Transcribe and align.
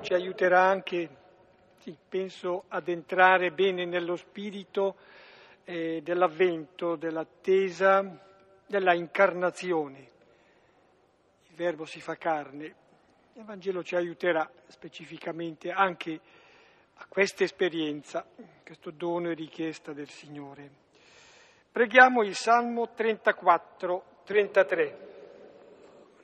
Ci 0.00 0.14
aiuterà 0.14 0.62
anche, 0.62 1.08
sì, 1.78 1.96
penso, 2.08 2.64
ad 2.68 2.88
entrare 2.88 3.52
bene 3.52 3.84
nello 3.84 4.16
spirito 4.16 4.96
eh, 5.64 6.00
dell'avvento, 6.02 6.96
dell'attesa, 6.96 8.02
della 8.66 8.94
incarnazione. 8.94 9.98
Il 11.48 11.56
Verbo 11.56 11.84
si 11.84 12.00
fa 12.00 12.16
carne. 12.16 12.74
Il 13.34 13.44
Vangelo 13.44 13.84
ci 13.84 13.94
aiuterà 13.94 14.50
specificamente 14.68 15.70
anche 15.70 16.20
a 16.94 17.06
questa 17.08 17.44
esperienza, 17.44 18.26
questo 18.64 18.90
dono 18.90 19.30
e 19.30 19.34
richiesta 19.34 19.92
del 19.92 20.08
Signore. 20.08 20.70
Preghiamo 21.70 22.22
il 22.22 22.34
Salmo 22.34 22.92
34, 22.92 24.04
33. 24.24 24.98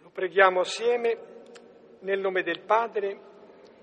Lo 0.02 0.10
preghiamo 0.10 0.60
assieme 0.60 1.18
nel 2.00 2.20
nome 2.20 2.42
del 2.42 2.60
Padre, 2.60 3.27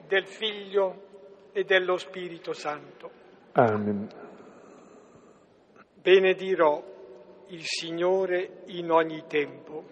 del 0.08 0.26
Figlio 0.26 1.04
e 1.52 1.64
dello 1.64 1.98
Spirito 1.98 2.54
Santo. 2.54 3.10
Amen. 3.54 4.08
Benedirò 6.02 6.84
il 7.48 7.62
Signore 7.64 8.64
in 8.68 8.92
ogni 8.92 9.24
tempo, 9.28 9.84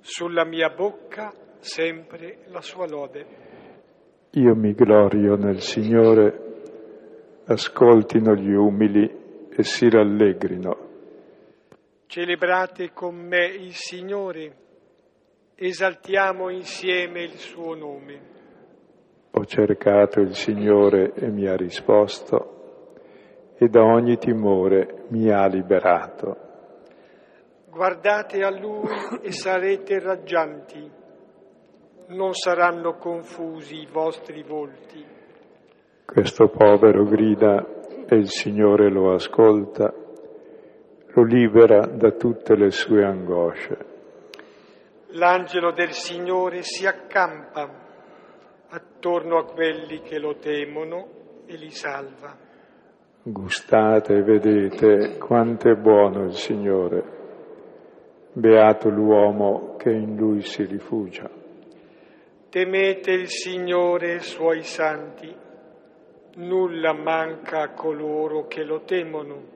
sulla 0.00 0.44
mia 0.44 0.70
bocca 0.70 1.32
sempre 1.58 2.44
la 2.48 2.60
sua 2.60 2.86
lode. 2.86 3.26
Io 4.32 4.54
mi 4.54 4.72
glorio 4.74 5.36
nel 5.36 5.60
Signore, 5.60 7.42
ascoltino 7.46 8.34
gli 8.34 8.52
umili 8.52 9.48
e 9.48 9.62
si 9.62 9.88
rallegrino. 9.88 10.90
Celebrate 12.06 12.92
con 12.92 13.14
me 13.14 13.46
il 13.46 13.72
Signore, 13.74 14.56
esaltiamo 15.54 16.50
insieme 16.50 17.22
il 17.22 17.36
suo 17.38 17.74
nome. 17.74 18.32
Ho 19.36 19.44
cercato 19.46 20.20
il 20.20 20.32
Signore 20.34 21.12
e 21.14 21.28
mi 21.28 21.48
ha 21.48 21.56
risposto 21.56 22.54
e 23.58 23.68
da 23.68 23.82
ogni 23.82 24.16
timore 24.16 25.06
mi 25.08 25.28
ha 25.28 25.46
liberato. 25.46 26.36
Guardate 27.68 28.44
a 28.44 28.50
Lui 28.50 28.88
e 29.22 29.32
sarete 29.32 29.98
raggianti, 29.98 30.88
non 32.10 32.32
saranno 32.32 32.94
confusi 32.94 33.80
i 33.80 33.88
vostri 33.90 34.44
volti. 34.44 35.04
Questo 36.06 36.46
povero 36.46 37.02
grida 37.02 37.66
e 38.06 38.14
il 38.14 38.28
Signore 38.28 38.88
lo 38.88 39.14
ascolta, 39.14 39.92
lo 41.06 41.22
libera 41.24 41.86
da 41.86 42.12
tutte 42.12 42.54
le 42.54 42.70
sue 42.70 43.04
angosce. 43.04 43.92
L'angelo 45.08 45.72
del 45.72 45.90
Signore 45.90 46.62
si 46.62 46.86
accampa 46.86 47.83
attorno 49.04 49.36
a 49.36 49.44
quelli 49.44 50.00
che 50.00 50.18
lo 50.18 50.36
temono 50.36 51.08
e 51.44 51.56
li 51.56 51.68
salva. 51.68 52.34
Gustate 53.22 54.14
e 54.14 54.22
vedete 54.22 55.18
quanto 55.18 55.68
è 55.68 55.74
buono 55.74 56.24
il 56.24 56.32
Signore. 56.32 57.12
Beato 58.32 58.88
l'uomo 58.88 59.76
che 59.76 59.90
in 59.90 60.16
lui 60.16 60.40
si 60.40 60.64
rifugia. 60.64 61.30
Temete 62.48 63.10
il 63.10 63.28
Signore 63.28 64.12
e 64.12 64.16
i 64.16 64.20
suoi 64.20 64.62
santi. 64.62 65.30
Nulla 66.36 66.94
manca 66.94 67.60
a 67.60 67.74
coloro 67.74 68.46
che 68.46 68.64
lo 68.64 68.84
temono. 68.84 69.52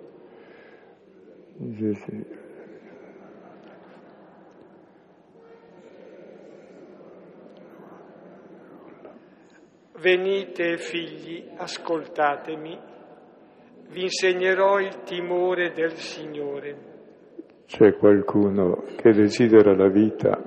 Venite 10.00 10.76
figli, 10.76 11.44
ascoltatemi, 11.56 12.78
vi 13.88 14.02
insegnerò 14.02 14.78
il 14.78 15.02
timore 15.02 15.72
del 15.72 15.94
Signore. 15.94 16.76
C'è 17.66 17.96
qualcuno 17.96 18.84
che 18.96 19.10
desidera 19.10 19.74
la 19.74 19.88
vita 19.88 20.40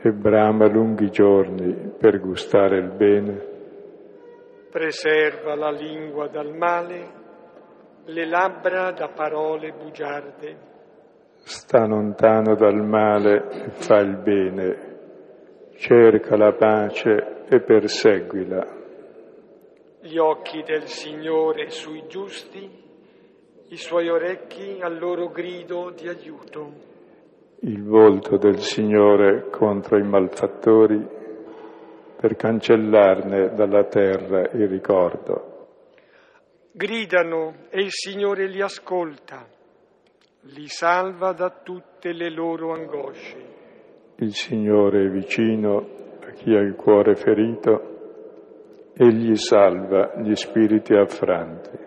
e 0.00 0.12
brama 0.12 0.68
lunghi 0.68 1.10
giorni 1.10 1.94
per 1.98 2.20
gustare 2.20 2.78
il 2.78 2.92
bene. 2.92 3.48
Preserva 4.70 5.56
la 5.56 5.72
lingua 5.72 6.28
dal 6.28 6.54
male, 6.54 7.08
le 8.04 8.26
labbra 8.26 8.92
da 8.92 9.08
parole 9.08 9.72
bugiarde. 9.72 10.56
Sta 11.42 11.86
lontano 11.86 12.54
dal 12.54 12.86
male 12.86 13.48
e 13.50 13.70
fa 13.70 13.98
il 13.98 14.16
bene, 14.18 14.78
cerca 15.74 16.36
la 16.36 16.52
pace 16.52 17.38
e 17.52 17.60
perseguila. 17.60 18.64
Gli 20.02 20.16
occhi 20.18 20.62
del 20.62 20.86
Signore 20.86 21.70
sui 21.70 22.04
giusti, 22.06 22.70
i 23.70 23.76
suoi 23.76 24.08
orecchi 24.08 24.78
al 24.80 24.98
loro 24.98 25.30
grido 25.30 25.90
di 25.90 26.06
aiuto. 26.06 26.72
Il 27.62 27.82
volto 27.82 28.36
del 28.36 28.60
Signore 28.60 29.50
contro 29.50 29.98
i 29.98 30.04
malfattori 30.04 31.04
per 32.16 32.36
cancellarne 32.36 33.52
dalla 33.54 33.84
terra 33.84 34.48
il 34.52 34.68
ricordo. 34.68 35.66
Gridano 36.70 37.66
e 37.68 37.80
il 37.80 37.90
Signore 37.90 38.46
li 38.46 38.62
ascolta, 38.62 39.44
li 40.54 40.68
salva 40.68 41.32
da 41.32 41.50
tutte 41.50 42.12
le 42.12 42.30
loro 42.30 42.72
angosce. 42.72 43.36
Il 44.18 44.34
Signore 44.34 45.06
è 45.06 45.08
vicino 45.08 45.98
chi 46.32 46.54
ha 46.54 46.60
il 46.60 46.74
cuore 46.74 47.14
ferito, 47.14 48.92
egli 48.94 49.34
salva 49.34 50.12
gli 50.16 50.34
spiriti 50.34 50.94
affranti. 50.94 51.78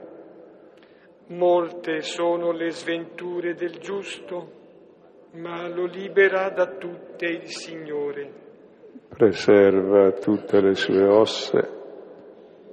Molte 1.28 2.02
sono 2.02 2.52
le 2.52 2.70
sventure 2.72 3.54
del 3.54 3.78
giusto, 3.80 4.52
ma 5.34 5.68
lo 5.68 5.86
libera 5.86 6.50
da 6.50 6.68
tutte 6.68 7.26
il 7.26 7.48
Signore. 7.48 8.42
Preserva 9.10 10.12
tutte 10.12 10.62
le 10.62 10.76
sue 10.76 11.06
ossa, 11.06 11.68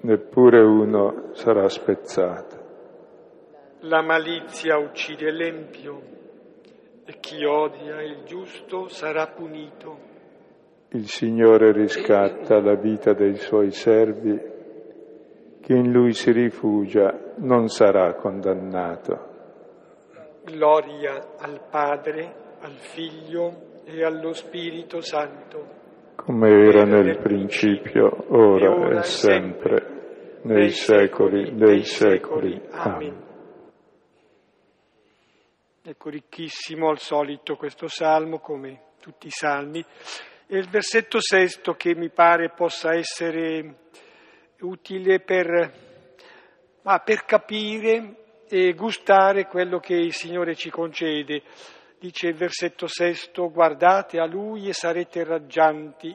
neppure 0.03 0.61
uno 0.61 1.33
sarà 1.33 1.69
spezzato. 1.69 2.59
La 3.81 4.03
malizia 4.03 4.77
uccide 4.79 5.31
l'empio 5.31 6.01
e 7.07 7.19
chi 7.19 7.45
odia 7.45 8.03
il 8.03 8.25
giusto 8.25 8.89
sarà 8.89 9.27
punito. 9.29 10.09
Il 10.93 11.06
Signore 11.06 11.71
riscatta 11.71 12.61
la 12.61 12.75
vita 12.75 13.12
dei 13.12 13.37
suoi 13.37 13.71
servi, 13.71 14.37
chi 15.61 15.73
in 15.73 15.93
lui 15.93 16.12
si 16.12 16.33
rifugia 16.33 17.34
non 17.37 17.69
sarà 17.69 18.15
condannato. 18.15 19.28
Gloria 20.43 21.37
al 21.39 21.61
Padre, 21.71 22.56
al 22.61 22.77
Figlio 22.78 23.83
e 23.84 24.05
allo 24.05 24.33
Spirito 24.33 25.01
Santo. 25.01 25.78
Come 26.17 26.49
era 26.49 26.83
nel 26.83 27.19
principio, 27.19 28.25
ora 28.31 28.99
e 28.99 29.03
sempre, 29.05 30.41
nei 30.43 30.71
secoli 30.71 31.55
dei 31.55 31.84
secoli. 31.84 32.61
Amen. 32.72 33.28
Ecco 35.83 36.09
ricchissimo 36.09 36.89
al 36.89 36.99
solito 36.99 37.55
questo 37.55 37.87
salmo, 37.87 38.41
come 38.41 38.81
tutti 39.01 39.28
i 39.28 39.31
salmi. 39.31 39.84
E 40.53 40.59
il 40.59 40.69
versetto 40.69 41.21
sesto 41.21 41.75
che 41.75 41.94
mi 41.94 42.09
pare 42.09 42.50
possa 42.50 42.93
essere 42.93 43.83
utile 44.62 45.21
per, 45.21 45.72
ah, 46.83 46.99
per 46.99 47.25
capire 47.25 48.43
e 48.49 48.72
gustare 48.72 49.47
quello 49.47 49.78
che 49.78 49.94
il 49.94 50.12
Signore 50.12 50.56
ci 50.56 50.69
concede. 50.69 51.44
Dice 52.00 52.27
il 52.27 52.34
versetto 52.34 52.89
sesto, 52.89 53.49
guardate 53.53 54.19
a 54.19 54.27
Lui 54.27 54.66
e 54.66 54.72
sarete 54.72 55.22
raggianti, 55.22 56.09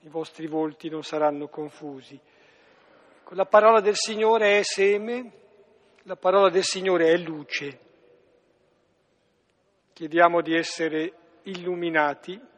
i 0.00 0.08
vostri 0.08 0.48
volti 0.48 0.88
non 0.88 1.04
saranno 1.04 1.46
confusi. 1.46 2.18
La 3.28 3.46
parola 3.46 3.80
del 3.80 3.94
Signore 3.94 4.58
è 4.58 4.62
seme, 4.64 5.30
la 6.02 6.16
parola 6.16 6.50
del 6.50 6.64
Signore 6.64 7.12
è 7.12 7.16
luce. 7.18 7.78
Chiediamo 9.92 10.40
di 10.40 10.56
essere 10.56 11.12
illuminati 11.44 12.50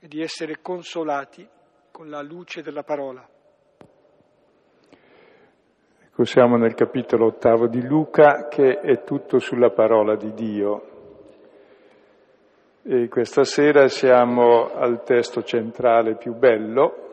e 0.00 0.08
di 0.08 0.22
essere 0.22 0.60
consolati 0.60 1.46
con 1.90 2.08
la 2.08 2.22
luce 2.22 2.62
della 2.62 2.82
parola. 2.82 3.26
Ecco, 6.06 6.24
siamo 6.24 6.56
nel 6.56 6.74
capitolo 6.74 7.26
ottavo 7.26 7.66
di 7.66 7.84
Luca 7.84 8.48
che 8.48 8.80
è 8.80 9.04
tutto 9.04 9.38
sulla 9.38 9.70
parola 9.70 10.16
di 10.16 10.32
Dio. 10.32 10.82
E 12.82 13.08
questa 13.08 13.44
sera 13.44 13.88
siamo 13.88 14.72
al 14.72 15.02
testo 15.02 15.42
centrale 15.42 16.16
più 16.16 16.34
bello, 16.34 17.06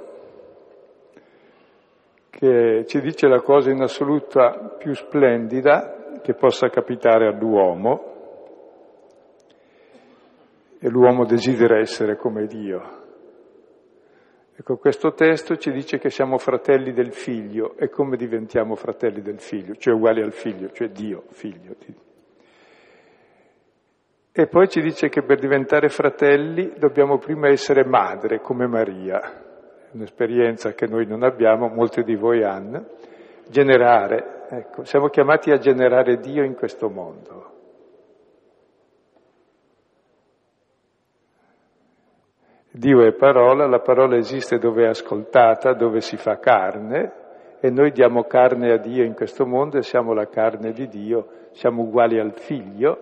che 2.29 2.85
ci 2.87 3.01
dice 3.01 3.27
la 3.27 3.41
cosa 3.41 3.71
in 3.71 3.81
assoluta 3.81 4.75
più 4.77 4.93
splendida 4.93 6.19
che 6.21 6.33
possa 6.33 6.69
capitare 6.69 7.27
all'uomo, 7.27 8.14
e 10.79 10.89
l'uomo 10.89 11.25
desidera 11.25 11.79
essere 11.79 12.15
come 12.15 12.45
Dio. 12.45 13.03
Ecco, 14.57 14.77
questo 14.77 15.13
testo 15.13 15.57
ci 15.57 15.71
dice 15.71 15.97
che 15.97 16.09
siamo 16.09 16.37
fratelli 16.37 16.93
del 16.93 17.11
figlio 17.11 17.75
e 17.77 17.89
come 17.89 18.15
diventiamo 18.15 18.75
fratelli 18.75 19.21
del 19.21 19.39
figlio, 19.39 19.75
cioè 19.75 19.93
uguali 19.93 20.21
al 20.21 20.31
figlio, 20.31 20.69
cioè 20.71 20.87
Dio, 20.89 21.23
figlio. 21.31 21.75
E 24.31 24.47
poi 24.47 24.69
ci 24.69 24.79
dice 24.81 25.09
che 25.09 25.23
per 25.23 25.39
diventare 25.39 25.89
fratelli 25.89 26.73
dobbiamo 26.77 27.17
prima 27.17 27.49
essere 27.49 27.85
madre, 27.85 28.39
come 28.39 28.65
Maria, 28.65 29.19
un'esperienza 29.91 30.73
che 30.73 30.87
noi 30.87 31.05
non 31.05 31.23
abbiamo, 31.23 31.67
molti 31.67 32.03
di 32.03 32.15
voi 32.15 32.43
hanno, 32.43 32.91
generare, 33.49 34.45
ecco, 34.49 34.85
siamo 34.85 35.07
chiamati 35.07 35.51
a 35.51 35.57
generare 35.57 36.17
Dio 36.17 36.43
in 36.43 36.55
questo 36.55 36.89
mondo. 36.89 37.54
Dio 42.71 43.03
è 43.03 43.13
parola, 43.13 43.67
la 43.67 43.79
parola 43.79 44.17
esiste 44.17 44.57
dove 44.57 44.83
è 44.83 44.87
ascoltata, 44.87 45.73
dove 45.73 46.01
si 46.01 46.17
fa 46.17 46.37
carne 46.39 47.23
e 47.59 47.69
noi 47.69 47.91
diamo 47.91 48.23
carne 48.23 48.71
a 48.71 48.77
Dio 48.77 49.03
in 49.03 49.13
questo 49.13 49.45
mondo 49.45 49.77
e 49.77 49.81
siamo 49.81 50.13
la 50.13 50.27
carne 50.27 50.71
di 50.71 50.87
Dio, 50.87 51.27
siamo 51.51 51.83
uguali 51.83 52.19
al 52.19 52.33
figlio, 52.33 52.97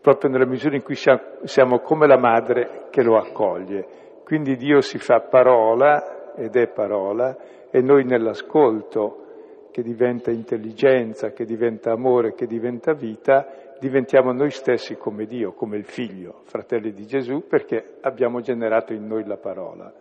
proprio 0.00 0.30
nella 0.30 0.46
misura 0.46 0.76
in 0.76 0.82
cui 0.82 0.94
siamo 0.94 1.80
come 1.80 2.06
la 2.06 2.18
madre 2.18 2.86
che 2.90 3.02
lo 3.02 3.16
accoglie. 3.16 3.86
Quindi 4.24 4.56
Dio 4.56 4.80
si 4.80 4.98
fa 4.98 5.20
parola 5.20 6.34
ed 6.36 6.56
è 6.56 6.68
parola 6.68 7.36
e 7.70 7.80
noi 7.82 8.04
nell'ascolto 8.04 9.24
che 9.72 9.82
diventa 9.82 10.30
intelligenza, 10.30 11.32
che 11.32 11.44
diventa 11.44 11.92
amore, 11.92 12.32
che 12.32 12.46
diventa 12.46 12.94
vita, 12.94 13.46
diventiamo 13.78 14.32
noi 14.32 14.50
stessi 14.50 14.96
come 14.96 15.26
Dio, 15.26 15.52
come 15.52 15.76
il 15.76 15.84
Figlio, 15.84 16.42
fratelli 16.44 16.92
di 16.92 17.06
Gesù, 17.06 17.46
perché 17.46 17.98
abbiamo 18.00 18.40
generato 18.40 18.92
in 18.92 19.06
noi 19.06 19.24
la 19.24 19.36
parola. 19.36 19.92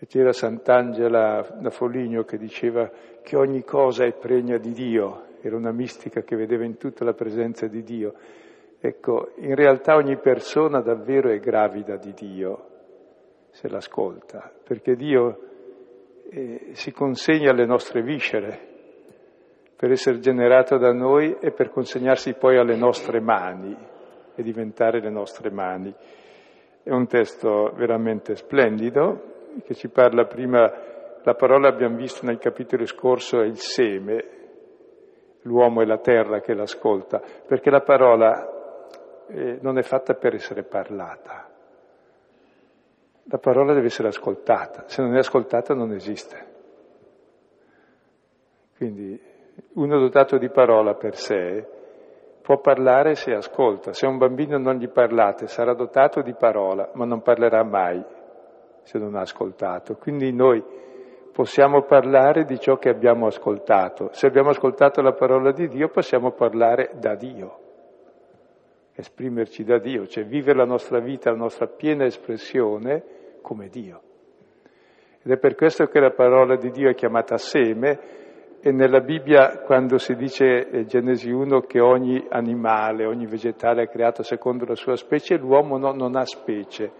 E 0.00 0.06
c'era 0.06 0.32
Sant'Angela 0.32 1.56
da 1.60 1.70
Foligno 1.70 2.22
che 2.22 2.38
diceva 2.38 2.90
che 3.22 3.36
ogni 3.36 3.64
cosa 3.64 4.04
è 4.04 4.12
pregna 4.12 4.56
di 4.58 4.72
Dio, 4.72 5.26
era 5.40 5.56
una 5.56 5.72
mistica 5.72 6.22
che 6.22 6.36
vedeva 6.36 6.64
in 6.64 6.76
tutta 6.76 7.04
la 7.04 7.14
presenza 7.14 7.66
di 7.66 7.82
Dio. 7.82 8.14
Ecco, 8.80 9.32
in 9.36 9.54
realtà 9.56 9.96
ogni 9.96 10.18
persona 10.18 10.80
davvero 10.80 11.30
è 11.30 11.38
gravida 11.40 11.96
di 11.96 12.12
Dio, 12.12 12.66
se 13.50 13.68
l'ascolta, 13.68 14.52
perché 14.62 14.94
Dio 14.94 15.38
eh, 16.30 16.70
si 16.72 16.92
consegna 16.92 17.50
alle 17.50 17.66
nostre 17.66 18.02
viscere 18.02 18.77
per 19.78 19.92
essere 19.92 20.18
generato 20.18 20.76
da 20.76 20.92
noi 20.92 21.36
e 21.38 21.52
per 21.52 21.70
consegnarsi 21.70 22.34
poi 22.34 22.58
alle 22.58 22.74
nostre 22.74 23.20
mani 23.20 23.76
e 24.34 24.42
diventare 24.42 25.00
le 25.00 25.08
nostre 25.08 25.52
mani. 25.52 25.94
È 26.82 26.90
un 26.90 27.06
testo 27.06 27.70
veramente 27.76 28.34
splendido 28.34 29.52
che 29.64 29.74
ci 29.74 29.88
parla 29.88 30.24
prima, 30.24 30.68
la 31.22 31.34
parola 31.34 31.68
abbiamo 31.68 31.94
visto 31.94 32.26
nel 32.26 32.38
capitolo 32.38 32.86
scorso 32.86 33.40
è 33.40 33.44
il 33.44 33.58
seme, 33.58 34.24
l'uomo 35.42 35.80
e 35.80 35.86
la 35.86 35.98
terra 35.98 36.40
che 36.40 36.54
l'ascolta, 36.54 37.22
perché 37.46 37.70
la 37.70 37.82
parola 37.82 39.26
eh, 39.28 39.58
non 39.60 39.78
è 39.78 39.82
fatta 39.82 40.14
per 40.14 40.34
essere 40.34 40.64
parlata. 40.64 41.48
La 43.30 43.38
parola 43.38 43.74
deve 43.74 43.86
essere 43.86 44.08
ascoltata, 44.08 44.88
se 44.88 45.02
non 45.02 45.14
è 45.14 45.18
ascoltata 45.18 45.72
non 45.72 45.92
esiste. 45.92 46.46
Quindi 48.76 49.27
uno 49.74 49.98
dotato 49.98 50.38
di 50.38 50.50
parola 50.50 50.94
per 50.94 51.14
sé 51.14 51.66
può 52.42 52.60
parlare 52.60 53.14
se 53.14 53.32
ascolta. 53.32 53.92
Se 53.92 54.06
a 54.06 54.08
un 54.08 54.18
bambino 54.18 54.56
non 54.58 54.76
gli 54.76 54.88
parlate 54.88 55.48
sarà 55.48 55.74
dotato 55.74 56.22
di 56.22 56.34
parola, 56.34 56.90
ma 56.94 57.04
non 57.04 57.20
parlerà 57.20 57.62
mai 57.62 58.02
se 58.82 58.98
non 58.98 59.14
ha 59.16 59.20
ascoltato. 59.20 59.96
Quindi 59.96 60.32
noi 60.32 60.64
possiamo 61.32 61.82
parlare 61.82 62.44
di 62.44 62.58
ciò 62.58 62.78
che 62.78 62.88
abbiamo 62.88 63.26
ascoltato. 63.26 64.08
Se 64.12 64.26
abbiamo 64.26 64.48
ascoltato 64.48 65.02
la 65.02 65.12
parola 65.12 65.52
di 65.52 65.68
Dio 65.68 65.88
possiamo 65.88 66.32
parlare 66.32 66.92
da 66.94 67.14
Dio, 67.14 67.58
esprimerci 68.94 69.62
da 69.62 69.78
Dio, 69.78 70.06
cioè 70.06 70.24
vivere 70.24 70.58
la 70.58 70.64
nostra 70.64 71.00
vita, 71.00 71.30
la 71.30 71.36
nostra 71.36 71.66
piena 71.66 72.04
espressione 72.04 73.04
come 73.42 73.68
Dio. 73.68 74.00
Ed 75.22 75.30
è 75.30 75.36
per 75.36 75.54
questo 75.54 75.84
che 75.86 76.00
la 76.00 76.12
parola 76.12 76.56
di 76.56 76.70
Dio 76.70 76.88
è 76.88 76.94
chiamata 76.94 77.36
seme, 77.36 78.00
e 78.60 78.72
nella 78.72 79.00
Bibbia 79.00 79.60
quando 79.60 79.98
si 79.98 80.14
dice 80.14 80.68
eh, 80.68 80.84
Genesi 80.84 81.30
1 81.30 81.60
che 81.60 81.80
ogni 81.80 82.26
animale, 82.28 83.06
ogni 83.06 83.26
vegetale 83.26 83.84
è 83.84 83.88
creato 83.88 84.22
secondo 84.22 84.64
la 84.64 84.74
sua 84.74 84.96
specie, 84.96 85.36
l'uomo 85.36 85.78
no, 85.78 85.92
non 85.92 86.16
ha 86.16 86.24
specie, 86.24 86.90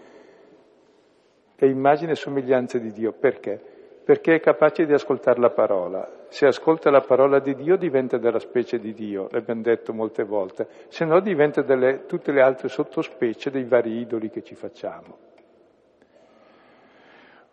è 1.55 1.65
immagine 1.65 2.11
e 2.11 2.15
somiglianza 2.15 2.77
di 2.77 2.91
Dio. 2.91 3.11
Perché? 3.11 3.59
Perché 4.05 4.35
è 4.35 4.39
capace 4.39 4.85
di 4.85 4.93
ascoltare 4.93 5.39
la 5.39 5.49
parola. 5.49 6.09
Se 6.29 6.45
ascolta 6.45 6.89
la 6.89 7.01
parola 7.01 7.39
di 7.39 7.53
Dio 7.53 7.75
diventa 7.75 8.17
della 8.17 8.39
specie 8.39 8.79
di 8.79 8.93
Dio, 8.93 9.27
l'abbiamo 9.29 9.61
detto 9.61 9.93
molte 9.93 10.23
volte, 10.23 10.67
se 10.87 11.03
no 11.03 11.19
diventa 11.19 11.61
delle, 11.61 12.05
tutte 12.05 12.31
le 12.31 12.41
altre 12.41 12.69
sottospecie 12.69 13.51
dei 13.51 13.65
vari 13.65 13.99
idoli 13.99 14.29
che 14.29 14.41
ci 14.41 14.55
facciamo. 14.55 15.17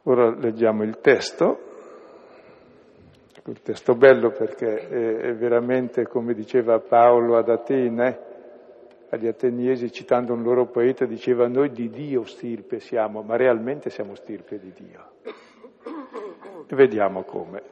Ora 0.05 0.31
leggiamo 0.31 0.85
il 0.85 1.01
testo 1.01 1.66
il 3.51 3.63
testo 3.63 3.95
bello 3.95 4.31
perché 4.31 4.89
è, 4.89 5.35
veramente 5.35 6.07
come 6.07 6.35
diceva 6.35 6.81
Paolo 6.81 7.37
ad 7.37 7.49
Atene, 7.49 8.19
agli 9.11 9.27
ateniesi 9.27 9.93
citando 9.93 10.33
un 10.33 10.43
loro 10.43 10.67
poeta, 10.67 11.05
diceva 11.05 11.47
noi 11.47 11.71
di 11.71 11.89
Dio 11.89 12.25
stirpe 12.25 12.81
siamo, 12.81 13.23
ma 13.23 13.37
realmente 13.37 13.89
siamo 13.91 14.15
stirpe 14.15 14.59
di 14.59 14.73
Dio. 14.73 15.11
E 16.67 16.75
vediamo 16.75 17.23
come. 17.23 17.63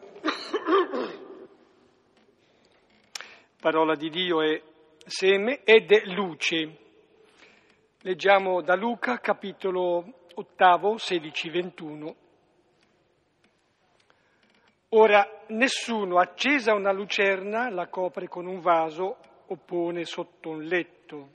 Parola 3.61 3.97
di 3.97 4.11
Dio 4.11 4.43
è 4.43 4.61
seme 5.07 5.61
ed 5.65 5.91
è 5.91 6.03
luce. 6.15 6.77
Leggiamo 8.03 8.61
da 8.61 8.77
Luca 8.77 9.19
capitolo 9.19 10.05
ottavo, 10.35 10.95
16-21. 10.97 12.15
Ora, 14.97 15.29
nessuno, 15.49 16.21
accesa 16.21 16.73
una 16.73 16.93
lucerna, 16.93 17.69
la 17.69 17.89
copre 17.89 18.29
con 18.29 18.47
un 18.47 18.61
vaso 18.61 19.17
o 19.45 19.57
pone 19.57 20.05
sotto 20.05 20.51
un 20.51 20.63
letto. 20.63 21.31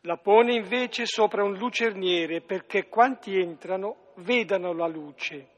La 0.00 0.16
pone 0.16 0.54
invece 0.54 1.06
sopra 1.06 1.44
un 1.44 1.54
lucerniere 1.54 2.40
perché 2.40 2.88
quanti 2.88 3.38
entrano 3.38 4.10
vedano 4.16 4.72
la 4.72 4.88
luce. 4.88 5.48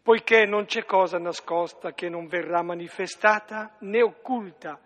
Poiché 0.00 0.46
non 0.46 0.64
c'è 0.64 0.86
cosa 0.86 1.18
nascosta 1.18 1.92
che 1.92 2.08
non 2.08 2.26
verrà 2.26 2.62
manifestata, 2.62 3.76
né 3.80 4.02
occulta 4.02 4.80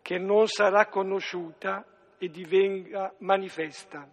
che 0.00 0.16
non 0.16 0.46
sarà 0.46 0.86
conosciuta 0.86 1.84
e 2.16 2.28
divenga 2.28 3.12
manifesta. 3.18 4.08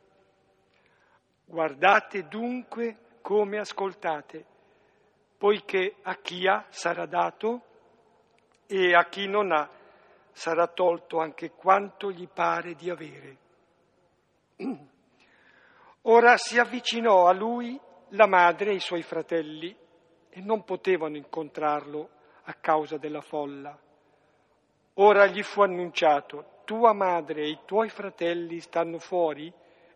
Guardate 1.46 2.28
dunque 2.28 2.98
come 3.22 3.60
ascoltate 3.60 4.55
poiché 5.38 5.96
a 6.02 6.16
chi 6.16 6.48
ha 6.48 6.66
sarà 6.70 7.06
dato 7.06 7.62
e 8.68 8.94
a 8.94 9.06
chi 9.06 9.28
non 9.28 9.52
ha 9.52 9.70
sarà 10.32 10.68
tolto 10.68 11.20
anche 11.20 11.52
quanto 11.52 12.12
gli 12.12 12.28
pare 12.28 12.74
di 12.76 12.90
avere. 12.90 13.38
Ora 16.08 16.38
si 16.38 16.60
avvicinò 16.60 17.28
a 17.28 17.34
lui 17.34 17.80
la 18.10 18.28
madre 18.28 18.72
e 18.72 18.76
i 18.76 18.80
suoi 18.80 19.02
fratelli 19.02 19.76
e 20.30 20.42
non 20.42 20.64
potevano 20.64 21.16
incontrarlo 21.16 22.10
a 22.44 22.54
causa 22.54 22.98
della 22.98 23.22
folla. 23.22 23.78
Ora 24.96 25.26
gli 25.26 25.42
fu 25.42 25.62
annunciato, 25.62 26.62
tua 26.64 26.94
madre 26.94 27.42
e 27.42 27.50
i 27.50 27.60
tuoi 27.66 27.90
fratelli 27.90 28.60
stanno 28.60 29.00
fuori 29.00 29.52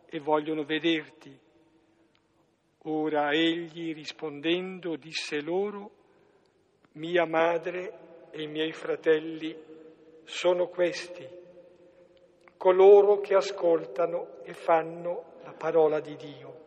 e 0.05 0.19
vogliono 0.19 0.63
vederti. 0.63 1.37
Ora 2.91 3.31
egli 3.31 3.93
rispondendo 3.93 4.95
disse 4.95 5.41
loro, 5.43 5.91
mia 6.93 7.23
madre 7.25 7.93
e 8.31 8.41
i 8.41 8.47
miei 8.47 8.71
fratelli 8.71 9.55
sono 10.23 10.65
questi, 10.69 11.23
coloro 12.57 13.19
che 13.19 13.35
ascoltano 13.35 14.41
e 14.41 14.53
fanno 14.53 15.23
la 15.43 15.53
parola 15.55 15.99
di 15.99 16.15
Dio. 16.15 16.57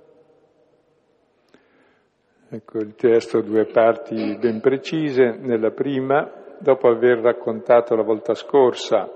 Ecco 2.50 2.78
il 2.78 2.94
testo 2.94 3.40
due 3.40 3.64
parti 3.64 4.36
ben 4.36 4.60
precise. 4.60 5.38
Nella 5.40 5.72
prima, 5.72 6.56
dopo 6.60 6.86
aver 6.86 7.18
raccontato 7.18 7.96
la 7.96 8.04
volta 8.04 8.34
scorsa 8.34 9.10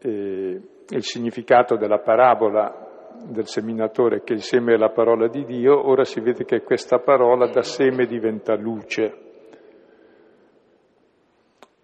eh, 0.00 0.60
il 0.88 1.04
significato 1.04 1.76
della 1.76 2.00
parabola 2.00 2.88
del 3.22 3.46
seminatore 3.46 4.22
che 4.22 4.32
il 4.32 4.42
seme 4.42 4.74
è 4.74 4.76
la 4.76 4.90
parola 4.90 5.28
di 5.28 5.44
Dio, 5.44 5.88
ora 5.88 6.04
si 6.04 6.20
vede 6.20 6.44
che 6.44 6.62
questa 6.62 6.98
parola 6.98 7.48
da 7.48 7.62
seme 7.62 8.06
diventa 8.06 8.54
luce, 8.56 9.28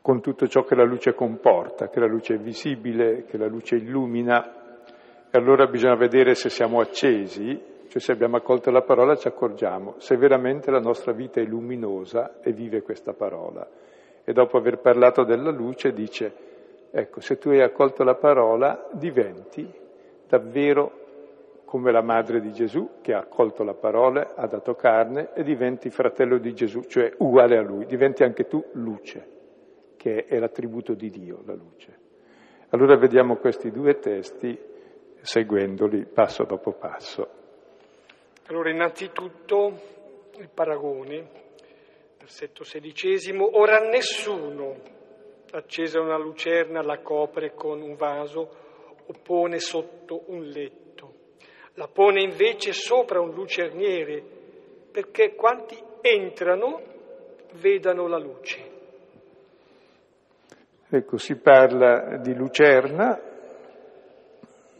con 0.00 0.20
tutto 0.20 0.46
ciò 0.46 0.62
che 0.62 0.74
la 0.74 0.84
luce 0.84 1.14
comporta, 1.14 1.88
che 1.88 2.00
la 2.00 2.06
luce 2.06 2.34
è 2.34 2.38
visibile, 2.38 3.24
che 3.24 3.36
la 3.36 3.48
luce 3.48 3.76
illumina, 3.76 4.78
e 5.30 5.38
allora 5.38 5.66
bisogna 5.66 5.96
vedere 5.96 6.34
se 6.34 6.48
siamo 6.48 6.80
accesi, 6.80 7.60
cioè 7.88 8.00
se 8.00 8.12
abbiamo 8.12 8.36
accolto 8.36 8.70
la 8.70 8.82
parola 8.82 9.16
ci 9.16 9.28
accorgiamo 9.28 9.94
se 9.98 10.16
veramente 10.16 10.70
la 10.70 10.80
nostra 10.80 11.12
vita 11.12 11.40
è 11.40 11.44
luminosa 11.44 12.40
e 12.40 12.52
vive 12.52 12.82
questa 12.82 13.12
parola. 13.12 13.66
E 14.24 14.32
dopo 14.32 14.56
aver 14.56 14.78
parlato 14.78 15.24
della 15.24 15.50
luce 15.50 15.92
dice, 15.92 16.32
ecco, 16.90 17.20
se 17.20 17.38
tu 17.38 17.50
hai 17.50 17.62
accolto 17.62 18.02
la 18.02 18.14
parola 18.14 18.88
diventi 18.92 19.68
davvero 20.28 21.04
come 21.66 21.92
la 21.92 22.00
madre 22.00 22.40
di 22.40 22.52
Gesù 22.52 23.00
che 23.02 23.12
ha 23.12 23.18
accolto 23.18 23.64
la 23.64 23.74
parola, 23.74 24.34
ha 24.34 24.46
dato 24.46 24.74
carne 24.74 25.34
e 25.34 25.42
diventi 25.42 25.90
fratello 25.90 26.38
di 26.38 26.54
Gesù, 26.54 26.82
cioè 26.84 27.12
uguale 27.18 27.58
a 27.58 27.62
lui, 27.62 27.84
diventi 27.84 28.22
anche 28.22 28.46
tu 28.46 28.64
luce, 28.72 29.34
che 29.96 30.24
è 30.24 30.38
l'attributo 30.38 30.94
di 30.94 31.10
Dio, 31.10 31.42
la 31.44 31.54
luce. 31.54 31.98
Allora 32.70 32.96
vediamo 32.96 33.36
questi 33.36 33.70
due 33.70 33.98
testi 33.98 34.58
seguendoli 35.20 36.06
passo 36.06 36.44
dopo 36.44 36.72
passo. 36.72 37.28
Allora, 38.46 38.70
innanzitutto 38.70 39.80
il 40.38 40.48
paragone, 40.54 41.28
versetto 42.18 42.62
sedicesimo, 42.62 43.58
ora 43.58 43.78
nessuno, 43.80 44.76
accesa 45.50 46.00
una 46.00 46.16
lucerna, 46.16 46.80
la 46.82 47.00
copre 47.00 47.54
con 47.54 47.80
un 47.80 47.96
vaso 47.96 48.40
o 49.04 49.12
pone 49.22 49.58
sotto 49.58 50.22
un 50.26 50.42
letto, 50.42 50.85
la 51.76 51.88
pone 51.88 52.22
invece 52.22 52.72
sopra 52.72 53.20
un 53.20 53.34
lucerniere, 53.34 54.22
perché 54.90 55.34
quanti 55.34 55.76
entrano 56.00 56.80
vedano 57.60 58.06
la 58.06 58.18
luce. 58.18 58.74
Ecco, 60.88 61.18
si 61.18 61.36
parla 61.36 62.16
di 62.18 62.34
lucerna, 62.34 63.20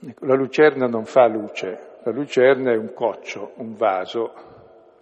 ecco, 0.06 0.24
la 0.24 0.34
lucerna 0.34 0.86
non 0.86 1.04
fa 1.04 1.26
luce, 1.26 1.98
la 2.02 2.12
lucerna 2.12 2.72
è 2.72 2.76
un 2.76 2.92
coccio, 2.94 3.52
un 3.56 3.74
vaso 3.74 4.32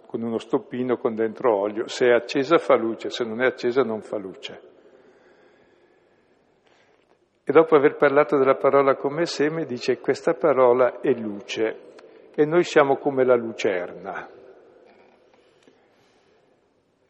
con 0.05 0.21
uno 0.21 0.37
stoppino 0.37 0.97
con 0.97 1.15
dentro 1.15 1.55
olio, 1.55 1.87
se 1.87 2.07
è 2.07 2.11
accesa 2.11 2.57
fa 2.57 2.75
luce, 2.75 3.09
se 3.09 3.23
non 3.23 3.41
è 3.41 3.45
accesa 3.45 3.83
non 3.83 4.01
fa 4.01 4.17
luce. 4.17 4.73
E 7.47 7.51
dopo 7.51 7.75
aver 7.75 7.95
parlato 7.95 8.37
della 8.37 8.55
parola 8.55 8.95
come 8.95 9.27
seme 9.27 9.65
dice 9.65 9.99
questa 9.99 10.33
parola 10.33 10.99
è 10.99 11.11
luce 11.11 11.93
e 12.33 12.43
noi 12.43 12.63
siamo 12.63 12.97
come 12.97 13.23
la 13.23 13.35
lucerna. 13.35 14.27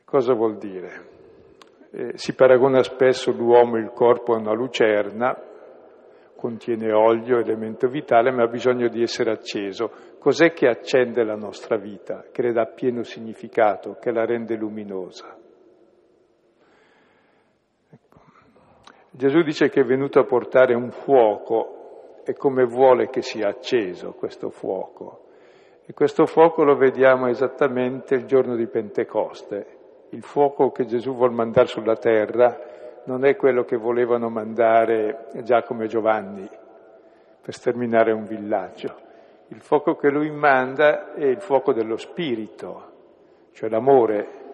Cosa 0.04 0.34
vuol 0.34 0.58
dire? 0.58 1.08
Eh, 1.90 2.18
si 2.18 2.36
paragona 2.36 2.84
spesso 2.84 3.32
l'uomo, 3.32 3.78
il 3.78 3.92
corpo 3.94 4.34
a 4.34 4.38
una 4.38 4.54
lucerna, 4.54 5.42
contiene 6.36 6.92
olio, 6.92 7.40
elemento 7.40 7.88
vitale, 7.88 8.30
ma 8.32 8.44
ha 8.44 8.48
bisogno 8.48 8.90
di 8.90 9.02
essere 9.02 9.32
acceso. 9.32 9.90
Cos'è 10.20 10.52
che 10.52 10.68
accende 10.68 11.24
la 11.24 11.36
nostra 11.36 11.78
vita, 11.78 12.26
che 12.34 12.42
le 12.42 12.52
dà 12.52 12.66
pieno 12.66 13.04
significato, 13.04 13.96
che 14.02 14.12
la 14.12 14.26
rende 14.26 14.58
luminosa? 14.58 15.44
Gesù 19.18 19.44
dice 19.44 19.70
che 19.70 19.80
è 19.80 19.86
venuto 19.86 20.20
a 20.20 20.26
portare 20.26 20.74
un 20.74 20.92
fuoco 20.92 22.20
e 22.26 22.34
come 22.34 22.66
vuole 22.66 23.10
che 23.10 23.22
sia 23.22 23.48
acceso 23.48 24.12
questo 24.12 24.50
fuoco. 24.50 25.22
E 25.86 25.94
questo 25.94 26.26
fuoco 26.26 26.66
lo 26.66 26.76
vediamo 26.76 27.28
esattamente 27.28 28.16
il 28.16 28.26
giorno 28.26 28.58
di 28.58 28.68
Pentecoste, 28.68 29.68
il 30.10 30.22
fuoco 30.22 30.72
che 30.72 30.84
Gesù 30.86 31.16
vuol 31.16 31.32
mandare 31.32 31.68
sulla 31.68 31.96
terra 31.96 32.60
non 33.06 33.24
è 33.24 33.38
quello 33.38 33.64
che 33.64 33.78
volevano 33.78 34.28
mandare 34.30 35.28
Giacomo 35.44 35.84
e 35.84 35.88
Giovanni 35.88 36.50
per 37.42 37.54
sterminare 37.54 38.12
un 38.12 38.26
villaggio. 38.26 38.96
Il 39.48 39.62
fuoco 39.62 39.96
che 39.96 40.10
lui 40.10 40.30
manda 40.30 41.14
è 41.14 41.24
il 41.24 41.40
fuoco 41.40 41.72
dello 41.72 41.96
spirito, 41.96 42.92
cioè 43.54 43.70
l'amore, 43.70 44.45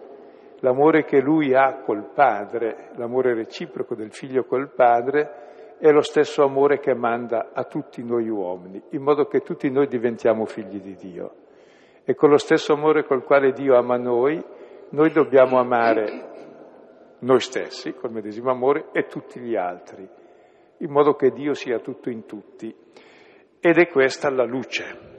l'amore 0.62 1.04
che 1.04 1.20
lui 1.20 1.54
ha 1.54 1.82
col 1.84 2.10
padre, 2.14 2.90
l'amore 2.96 3.34
reciproco 3.34 3.96
del 3.96 4.12
figlio 4.12 4.44
col 4.44 4.70
padre, 4.74 5.76
è 5.78 5.90
lo 5.92 6.02
stesso 6.02 6.44
amore 6.44 6.80
che 6.80 6.94
manda 6.94 7.50
a 7.54 7.64
tutti 7.64 8.04
noi 8.04 8.30
uomini, 8.30 8.82
in 8.92 9.02
modo 9.02 9.26
che 9.26 9.42
tutti 9.42 9.70
noi 9.70 9.88
diventiamo 9.88 10.46
figli 10.46 10.80
di 10.80 10.96
Dio. 10.96 11.34
E 12.04 12.14
con 12.16 12.30
lo 12.30 12.38
stesso 12.38 12.74
amore 12.74 13.04
col 13.06 13.24
quale 13.24 13.52
Dio 13.52 13.76
ama 13.76 13.98
noi, 13.98 14.44
noi 14.90 15.12
dobbiamo 15.12 15.58
amare 15.60 16.30
noi 17.20 17.40
stessi 17.40 17.94
col 17.94 18.12
medesimo 18.12 18.52
amore 18.52 18.90
e 18.92 19.06
tutti 19.06 19.40
gli 19.40 19.56
altri, 19.56 20.08
in 20.78 20.92
modo 20.92 21.14
che 21.14 21.32
Dio 21.32 21.54
sia 21.54 21.80
tutto 21.80 22.10
in 22.10 22.26
tutti. 22.26 22.74
Ed 23.60 23.78
è 23.78 23.88
questa 23.88 24.30
la 24.30 24.46
luce. 24.46 25.10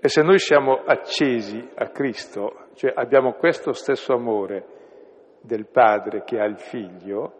E 0.00 0.08
se 0.08 0.22
noi 0.22 0.38
siamo 0.38 0.82
accesi 0.84 1.66
a 1.74 1.88
Cristo, 1.88 2.68
cioè 2.74 2.92
abbiamo 2.94 3.34
questo 3.34 3.72
stesso 3.72 4.14
amore 4.14 4.78
del 5.40 5.66
Padre 5.66 6.22
che 6.24 6.38
ha 6.38 6.44
il 6.44 6.58
Figlio, 6.58 7.32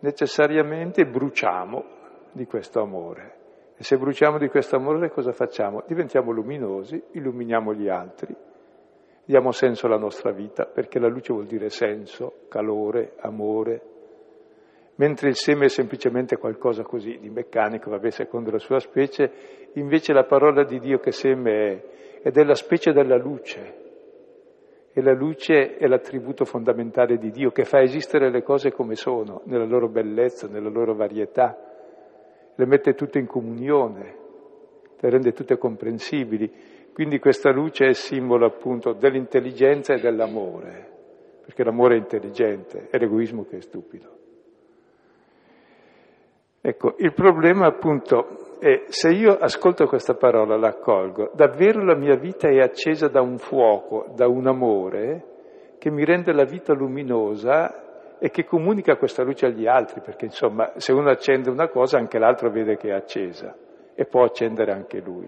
necessariamente 0.00 1.04
bruciamo 1.04 1.84
di 2.32 2.46
questo 2.46 2.80
amore. 2.80 3.36
E 3.76 3.84
se 3.84 3.96
bruciamo 3.96 4.38
di 4.38 4.48
questo 4.48 4.76
amore 4.76 5.10
cosa 5.10 5.32
facciamo? 5.32 5.84
Diventiamo 5.86 6.30
luminosi, 6.30 7.02
illuminiamo 7.12 7.72
gli 7.74 7.88
altri 7.88 8.34
diamo 9.28 9.52
senso 9.52 9.84
alla 9.84 9.98
nostra 9.98 10.32
vita, 10.32 10.64
perché 10.64 10.98
la 10.98 11.06
luce 11.06 11.34
vuol 11.34 11.44
dire 11.44 11.68
senso, 11.68 12.44
calore, 12.48 13.12
amore, 13.18 13.82
mentre 14.94 15.28
il 15.28 15.34
seme 15.34 15.66
è 15.66 15.68
semplicemente 15.68 16.38
qualcosa 16.38 16.82
così 16.82 17.18
di 17.20 17.28
meccanico, 17.28 17.90
vabbè, 17.90 18.08
secondo 18.08 18.50
la 18.50 18.58
sua 18.58 18.78
specie, 18.78 19.30
invece 19.74 20.14
la 20.14 20.24
parola 20.24 20.64
di 20.64 20.78
Dio 20.78 20.96
che 20.98 21.12
seme 21.12 21.82
è, 22.22 22.30
è 22.30 22.42
la 22.42 22.54
specie 22.54 22.92
della 22.92 23.18
luce. 23.18 23.87
E 24.98 25.00
la 25.00 25.12
luce 25.12 25.76
è 25.76 25.86
l'attributo 25.86 26.44
fondamentale 26.44 27.18
di 27.18 27.30
Dio 27.30 27.52
che 27.52 27.64
fa 27.64 27.80
esistere 27.80 28.30
le 28.30 28.42
cose 28.42 28.72
come 28.72 28.96
sono, 28.96 29.42
nella 29.44 29.64
loro 29.64 29.86
bellezza, 29.86 30.48
nella 30.48 30.70
loro 30.70 30.92
varietà, 30.92 31.56
le 32.52 32.66
mette 32.66 32.94
tutte 32.94 33.20
in 33.20 33.26
comunione, 33.26 34.16
le 34.98 35.08
rende 35.08 35.32
tutte 35.32 35.56
comprensibili. 35.56 36.50
Quindi 36.92 37.20
questa 37.20 37.52
luce 37.52 37.86
è 37.86 37.92
simbolo 37.92 38.44
appunto 38.44 38.92
dell'intelligenza 38.92 39.94
e 39.94 40.00
dell'amore, 40.00 40.90
perché 41.44 41.62
l'amore 41.62 41.94
è 41.94 41.98
intelligente, 41.98 42.88
è 42.90 42.98
l'egoismo 42.98 43.44
che 43.44 43.58
è 43.58 43.60
stupido. 43.60 44.17
Ecco, 46.68 46.96
il 46.98 47.14
problema 47.14 47.64
appunto 47.64 48.58
è 48.58 48.84
se 48.88 49.08
io 49.08 49.38
ascolto 49.38 49.86
questa 49.86 50.12
parola, 50.12 50.58
la 50.58 50.68
accolgo, 50.68 51.30
davvero 51.32 51.82
la 51.82 51.96
mia 51.96 52.14
vita 52.16 52.46
è 52.46 52.60
accesa 52.60 53.08
da 53.08 53.22
un 53.22 53.38
fuoco, 53.38 54.12
da 54.14 54.28
un 54.28 54.46
amore 54.46 55.76
che 55.78 55.90
mi 55.90 56.04
rende 56.04 56.30
la 56.34 56.44
vita 56.44 56.74
luminosa 56.74 58.18
e 58.18 58.28
che 58.28 58.44
comunica 58.44 58.96
questa 58.96 59.22
luce 59.22 59.46
agli 59.46 59.66
altri, 59.66 60.02
perché 60.02 60.26
insomma 60.26 60.74
se 60.76 60.92
uno 60.92 61.08
accende 61.08 61.48
una 61.48 61.68
cosa 61.68 61.96
anche 61.96 62.18
l'altro 62.18 62.50
vede 62.50 62.76
che 62.76 62.88
è 62.88 62.92
accesa 62.92 63.56
e 63.94 64.04
può 64.04 64.24
accendere 64.24 64.70
anche 64.70 65.00
lui. 65.00 65.26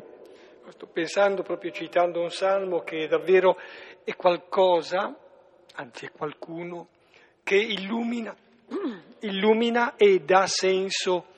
Sto 0.68 0.88
pensando, 0.92 1.40
proprio 1.40 1.70
citando 1.70 2.20
un 2.20 2.28
salmo, 2.28 2.80
che 2.80 3.06
davvero 3.09 3.56
è 4.04 4.14
qualcosa, 4.14 5.16
anzi 5.76 6.04
è 6.04 6.11
qualcuno, 6.11 6.88
che 7.42 7.56
illumina, 7.56 8.37
illumina 9.20 9.94
e 9.97 10.20
dà 10.20 10.47
senso 10.47 11.29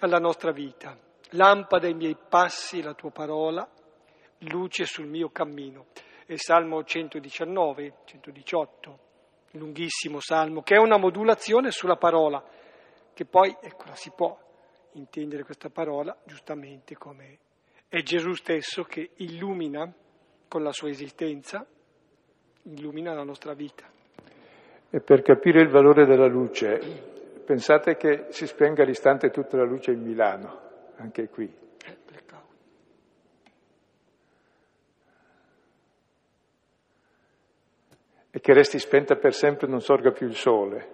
alla 0.00 0.18
nostra 0.18 0.52
vita. 0.52 0.96
Lampada 1.30 1.86
ai 1.86 1.94
miei 1.94 2.16
passi 2.16 2.82
la 2.82 2.94
tua 2.94 3.10
parola, 3.10 3.68
luce 4.50 4.84
sul 4.84 5.06
mio 5.06 5.30
cammino. 5.30 5.86
È 6.26 6.36
Salmo 6.36 6.82
119, 6.82 7.94
118, 8.04 8.98
lunghissimo 9.52 10.20
salmo, 10.20 10.62
che 10.62 10.76
è 10.76 10.78
una 10.78 10.96
modulazione 10.96 11.70
sulla 11.70 11.96
parola, 11.96 12.42
che 13.12 13.24
poi, 13.24 13.56
ecco, 13.60 13.94
si 13.94 14.10
può 14.14 14.36
intendere 14.92 15.44
questa 15.44 15.70
parola 15.70 16.16
giustamente 16.24 16.96
come 16.96 17.38
è 17.94 18.02
Gesù 18.02 18.32
stesso 18.32 18.82
che 18.82 19.10
illumina 19.18 19.88
con 20.48 20.64
la 20.64 20.72
sua 20.72 20.88
esistenza, 20.88 21.64
illumina 22.62 23.14
la 23.14 23.22
nostra 23.22 23.54
vita. 23.54 23.88
E 24.90 25.00
per 25.00 25.22
capire 25.22 25.62
il 25.62 25.68
valore 25.68 26.04
della 26.04 26.26
luce, 26.26 27.12
pensate 27.44 27.96
che 27.96 28.26
si 28.30 28.46
spenga 28.46 28.82
all'istante 28.82 29.30
tutta 29.30 29.56
la 29.56 29.64
luce 29.64 29.92
in 29.92 30.02
Milano, 30.02 30.60
anche 30.96 31.28
qui. 31.28 31.62
E 38.36 38.40
che 38.40 38.52
resti 38.52 38.80
spenta 38.80 39.14
per 39.14 39.32
sempre 39.32 39.68
e 39.68 39.70
non 39.70 39.80
sorga 39.80 40.10
più 40.10 40.26
il 40.26 40.34
sole. 40.34 40.88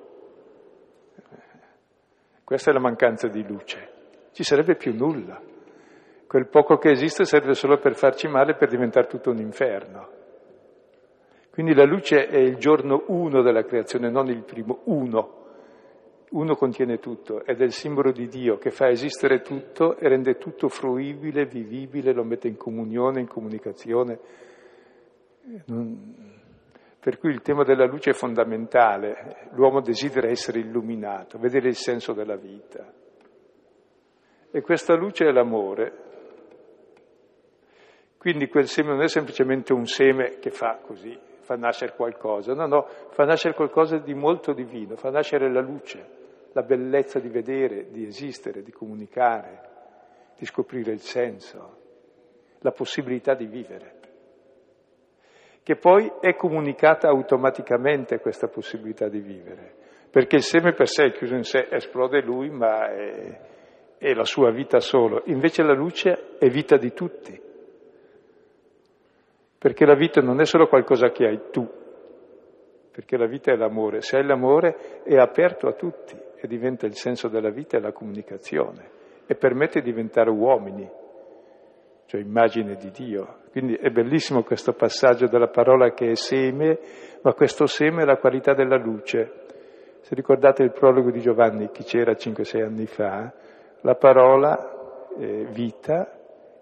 Questa 2.44 2.70
è 2.70 2.74
la 2.74 2.80
mancanza 2.80 3.28
di 3.28 3.42
luce. 3.46 3.88
Ci 4.32 4.42
sarebbe 4.42 4.76
più 4.76 4.94
nulla. 4.94 5.40
Quel 6.26 6.48
poco 6.48 6.76
che 6.76 6.90
esiste 6.90 7.24
serve 7.24 7.54
solo 7.54 7.78
per 7.78 7.94
farci 7.94 8.28
male 8.28 8.56
per 8.56 8.68
diventare 8.68 9.06
tutto 9.06 9.30
un 9.30 9.38
inferno. 9.38 10.08
Quindi 11.50 11.72
la 11.74 11.84
luce 11.84 12.26
è 12.26 12.36
il 12.36 12.56
giorno 12.58 13.04
uno 13.06 13.40
della 13.40 13.64
creazione, 13.64 14.10
non 14.10 14.28
il 14.28 14.44
primo, 14.44 14.80
uno. 14.84 15.39
Uno 16.30 16.54
contiene 16.54 16.98
tutto 16.98 17.44
ed 17.44 17.60
è 17.60 17.64
il 17.64 17.72
simbolo 17.72 18.12
di 18.12 18.28
Dio 18.28 18.56
che 18.56 18.70
fa 18.70 18.88
esistere 18.88 19.40
tutto 19.40 19.96
e 19.96 20.08
rende 20.08 20.36
tutto 20.36 20.68
fruibile, 20.68 21.44
vivibile, 21.44 22.12
lo 22.12 22.22
mette 22.22 22.46
in 22.46 22.56
comunione, 22.56 23.18
in 23.18 23.26
comunicazione. 23.26 24.18
Per 27.00 27.18
cui 27.18 27.30
il 27.30 27.42
tema 27.42 27.64
della 27.64 27.86
luce 27.86 28.10
è 28.10 28.12
fondamentale. 28.12 29.48
L'uomo 29.54 29.80
desidera 29.80 30.28
essere 30.28 30.60
illuminato, 30.60 31.36
vedere 31.38 31.66
il 31.66 31.74
senso 31.74 32.12
della 32.12 32.36
vita. 32.36 32.92
E 34.52 34.60
questa 34.60 34.94
luce 34.94 35.26
è 35.26 35.32
l'amore. 35.32 36.08
Quindi 38.18 38.48
quel 38.48 38.68
seme 38.68 38.90
non 38.90 39.02
è 39.02 39.08
semplicemente 39.08 39.72
un 39.72 39.86
seme 39.86 40.38
che 40.38 40.50
fa 40.50 40.78
così, 40.80 41.18
fa 41.40 41.56
nascere 41.56 41.94
qualcosa, 41.96 42.52
no, 42.52 42.66
no, 42.66 42.86
fa 43.10 43.24
nascere 43.24 43.54
qualcosa 43.54 43.96
di 43.96 44.12
molto 44.12 44.52
divino, 44.52 44.94
fa 44.96 45.08
nascere 45.08 45.50
la 45.50 45.62
luce, 45.62 46.19
la 46.52 46.62
bellezza 46.62 47.20
di 47.20 47.28
vedere, 47.28 47.90
di 47.90 48.06
esistere, 48.06 48.62
di 48.62 48.72
comunicare, 48.72 49.68
di 50.36 50.44
scoprire 50.44 50.92
il 50.92 51.00
senso, 51.00 51.78
la 52.60 52.72
possibilità 52.72 53.34
di 53.34 53.46
vivere. 53.46 53.98
Che 55.62 55.76
poi 55.76 56.10
è 56.20 56.34
comunicata 56.34 57.08
automaticamente 57.08 58.18
questa 58.18 58.48
possibilità 58.48 59.08
di 59.08 59.20
vivere, 59.20 59.74
perché 60.10 60.36
il 60.36 60.42
seme 60.42 60.72
per 60.72 60.88
sé 60.88 61.04
è 61.04 61.12
chiuso 61.12 61.34
in 61.34 61.44
sé, 61.44 61.68
esplode 61.70 62.20
lui, 62.22 62.48
ma 62.50 62.90
è, 62.90 63.40
è 63.98 64.12
la 64.14 64.24
sua 64.24 64.50
vita 64.50 64.80
solo, 64.80 65.22
invece 65.26 65.62
la 65.62 65.74
luce 65.74 66.36
è 66.38 66.48
vita 66.48 66.76
di 66.76 66.92
tutti, 66.92 67.40
perché 69.58 69.84
la 69.84 69.94
vita 69.94 70.20
non 70.22 70.40
è 70.40 70.46
solo 70.46 70.66
qualcosa 70.66 71.10
che 71.10 71.26
hai 71.26 71.40
tu, 71.50 71.68
perché 72.90 73.16
la 73.16 73.26
vita 73.26 73.52
è 73.52 73.56
l'amore, 73.56 74.00
se 74.00 74.16
hai 74.16 74.24
l'amore 74.24 75.02
è 75.04 75.16
aperto 75.16 75.68
a 75.68 75.74
tutti 75.74 76.28
e 76.40 76.48
diventa 76.48 76.86
il 76.86 76.94
senso 76.94 77.28
della 77.28 77.50
vita 77.50 77.76
e 77.76 77.80
la 77.80 77.92
comunicazione 77.92 78.98
e 79.26 79.34
permette 79.34 79.80
di 79.80 79.90
diventare 79.90 80.30
uomini 80.30 80.88
cioè 82.10 82.20
immagine 82.20 82.74
di 82.74 82.90
Dio. 82.90 83.38
Quindi 83.52 83.76
è 83.76 83.88
bellissimo 83.90 84.42
questo 84.42 84.72
passaggio 84.72 85.28
della 85.28 85.46
parola 85.46 85.92
che 85.92 86.10
è 86.10 86.14
seme, 86.16 86.76
ma 87.22 87.32
questo 87.34 87.66
seme 87.66 88.02
è 88.02 88.04
la 88.04 88.16
qualità 88.16 88.52
della 88.52 88.76
luce. 88.76 89.44
Se 90.00 90.16
ricordate 90.16 90.64
il 90.64 90.72
prologo 90.72 91.12
di 91.12 91.20
Giovanni, 91.20 91.70
chi 91.70 91.84
c'era 91.84 92.10
5-6 92.10 92.64
anni 92.64 92.86
fa, 92.86 93.32
la 93.82 93.94
parola 93.94 95.06
è 95.16 95.44
vita 95.52 96.18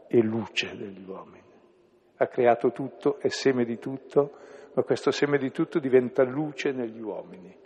e 0.07 0.21
luce 0.21 0.77
degli 0.77 1.03
uomini. 1.09 1.51
Ha 2.19 2.27
creato 2.27 2.71
tutto, 2.71 3.19
è 3.19 3.29
seme 3.29 3.65
di 3.65 3.79
tutto, 3.79 4.33
ma 4.75 4.83
questo 4.83 5.11
seme 5.11 5.39
di 5.39 5.51
tutto 5.51 5.79
diventa 5.79 6.25
luce 6.25 6.73
negli 6.73 7.01
uomini. 7.01 7.57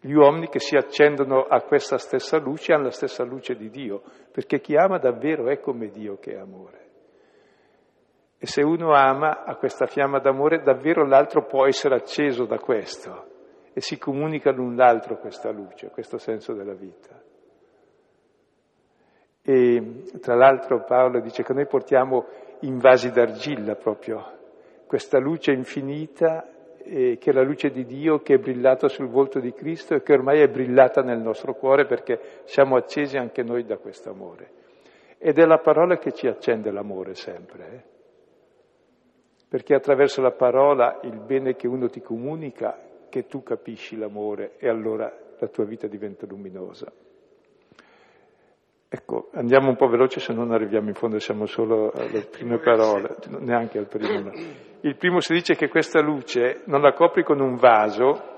Gli 0.00 0.12
uomini 0.12 0.48
che 0.48 0.60
si 0.60 0.76
accendono 0.76 1.42
a 1.42 1.62
questa 1.62 1.98
stessa 1.98 2.38
luce 2.38 2.72
hanno 2.72 2.84
la 2.84 2.90
stessa 2.90 3.24
luce 3.24 3.56
di 3.56 3.70
Dio, 3.70 4.02
perché 4.30 4.60
chi 4.60 4.76
ama 4.76 4.98
davvero 4.98 5.48
è 5.48 5.58
come 5.60 5.88
Dio 5.88 6.18
che 6.18 6.32
è 6.32 6.38
amore. 6.38 6.84
E 8.38 8.46
se 8.46 8.62
uno 8.62 8.92
ama 8.92 9.44
a 9.44 9.56
questa 9.56 9.86
fiamma 9.86 10.18
d'amore, 10.18 10.62
davvero 10.62 11.06
l'altro 11.06 11.46
può 11.46 11.66
essere 11.66 11.94
acceso 11.94 12.44
da 12.44 12.58
questo 12.58 13.34
e 13.72 13.80
si 13.80 13.98
comunica 13.98 14.52
l'un 14.52 14.76
l'altro 14.76 15.18
questa 15.18 15.50
luce, 15.50 15.90
questo 15.90 16.18
senso 16.18 16.52
della 16.52 16.74
vita. 16.74 17.20
E 19.42 20.02
tra 20.20 20.34
l'altro 20.34 20.84
Paolo 20.84 21.20
dice 21.20 21.42
che 21.42 21.52
noi 21.52 21.66
portiamo 21.66 22.26
in 22.60 22.78
vasi 22.78 23.10
d'argilla 23.10 23.74
proprio 23.76 24.34
questa 24.86 25.18
luce 25.18 25.52
infinita 25.52 26.48
eh, 26.86 27.18
che 27.18 27.30
è 27.30 27.32
la 27.32 27.42
luce 27.42 27.70
di 27.70 27.84
Dio 27.84 28.20
che 28.20 28.34
è 28.34 28.38
brillata 28.38 28.88
sul 28.88 29.08
volto 29.08 29.40
di 29.40 29.52
Cristo 29.52 29.94
e 29.94 30.02
che 30.02 30.12
ormai 30.12 30.40
è 30.40 30.48
brillata 30.48 31.02
nel 31.02 31.18
nostro 31.18 31.54
cuore 31.54 31.86
perché 31.86 32.42
siamo 32.44 32.76
accesi 32.76 33.16
anche 33.16 33.42
noi 33.42 33.64
da 33.64 33.76
questo 33.76 34.10
amore. 34.10 34.50
Ed 35.18 35.38
è 35.38 35.44
la 35.44 35.58
parola 35.58 35.98
che 35.98 36.12
ci 36.12 36.26
accende 36.26 36.70
l'amore 36.70 37.14
sempre. 37.14 37.64
Eh? 37.72 37.94
perché 39.48 39.74
attraverso 39.74 40.20
la 40.20 40.32
parola, 40.32 41.00
il 41.04 41.18
bene 41.20 41.54
che 41.54 41.68
uno 41.68 41.88
ti 41.88 42.00
comunica, 42.00 42.78
che 43.08 43.26
tu 43.26 43.42
capisci 43.42 43.96
l'amore 43.96 44.56
e 44.58 44.68
allora 44.68 45.10
la 45.38 45.48
tua 45.48 45.64
vita 45.64 45.86
diventa 45.86 46.26
luminosa. 46.26 46.92
Ecco, 48.88 49.30
andiamo 49.32 49.68
un 49.68 49.76
po' 49.76 49.88
veloce 49.88 50.20
se 50.20 50.32
non 50.32 50.52
arriviamo 50.52 50.88
in 50.88 50.94
fondo, 50.94 51.18
siamo 51.18 51.46
solo 51.46 51.90
alle 51.90 52.24
prime 52.26 52.58
parole, 52.58 53.16
neanche 53.40 53.78
al 53.78 53.88
primo. 53.88 54.30
Il 54.82 54.96
primo 54.96 55.18
si 55.18 55.32
dice 55.32 55.56
che 55.56 55.68
questa 55.68 56.00
luce 56.00 56.62
non 56.66 56.82
la 56.82 56.92
copri 56.92 57.24
con 57.24 57.40
un 57.40 57.56
vaso, 57.56 58.34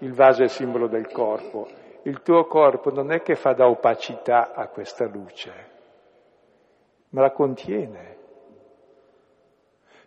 il 0.00 0.12
vaso 0.12 0.42
è 0.42 0.44
il 0.44 0.50
simbolo 0.50 0.86
del 0.86 1.10
corpo, 1.10 1.66
il 2.02 2.20
tuo 2.20 2.44
corpo 2.44 2.90
non 2.90 3.10
è 3.10 3.22
che 3.22 3.36
fa 3.36 3.54
da 3.54 3.68
opacità 3.68 4.52
a 4.52 4.68
questa 4.68 5.06
luce, 5.06 5.52
ma 7.10 7.22
la 7.22 7.30
contiene. 7.30 8.14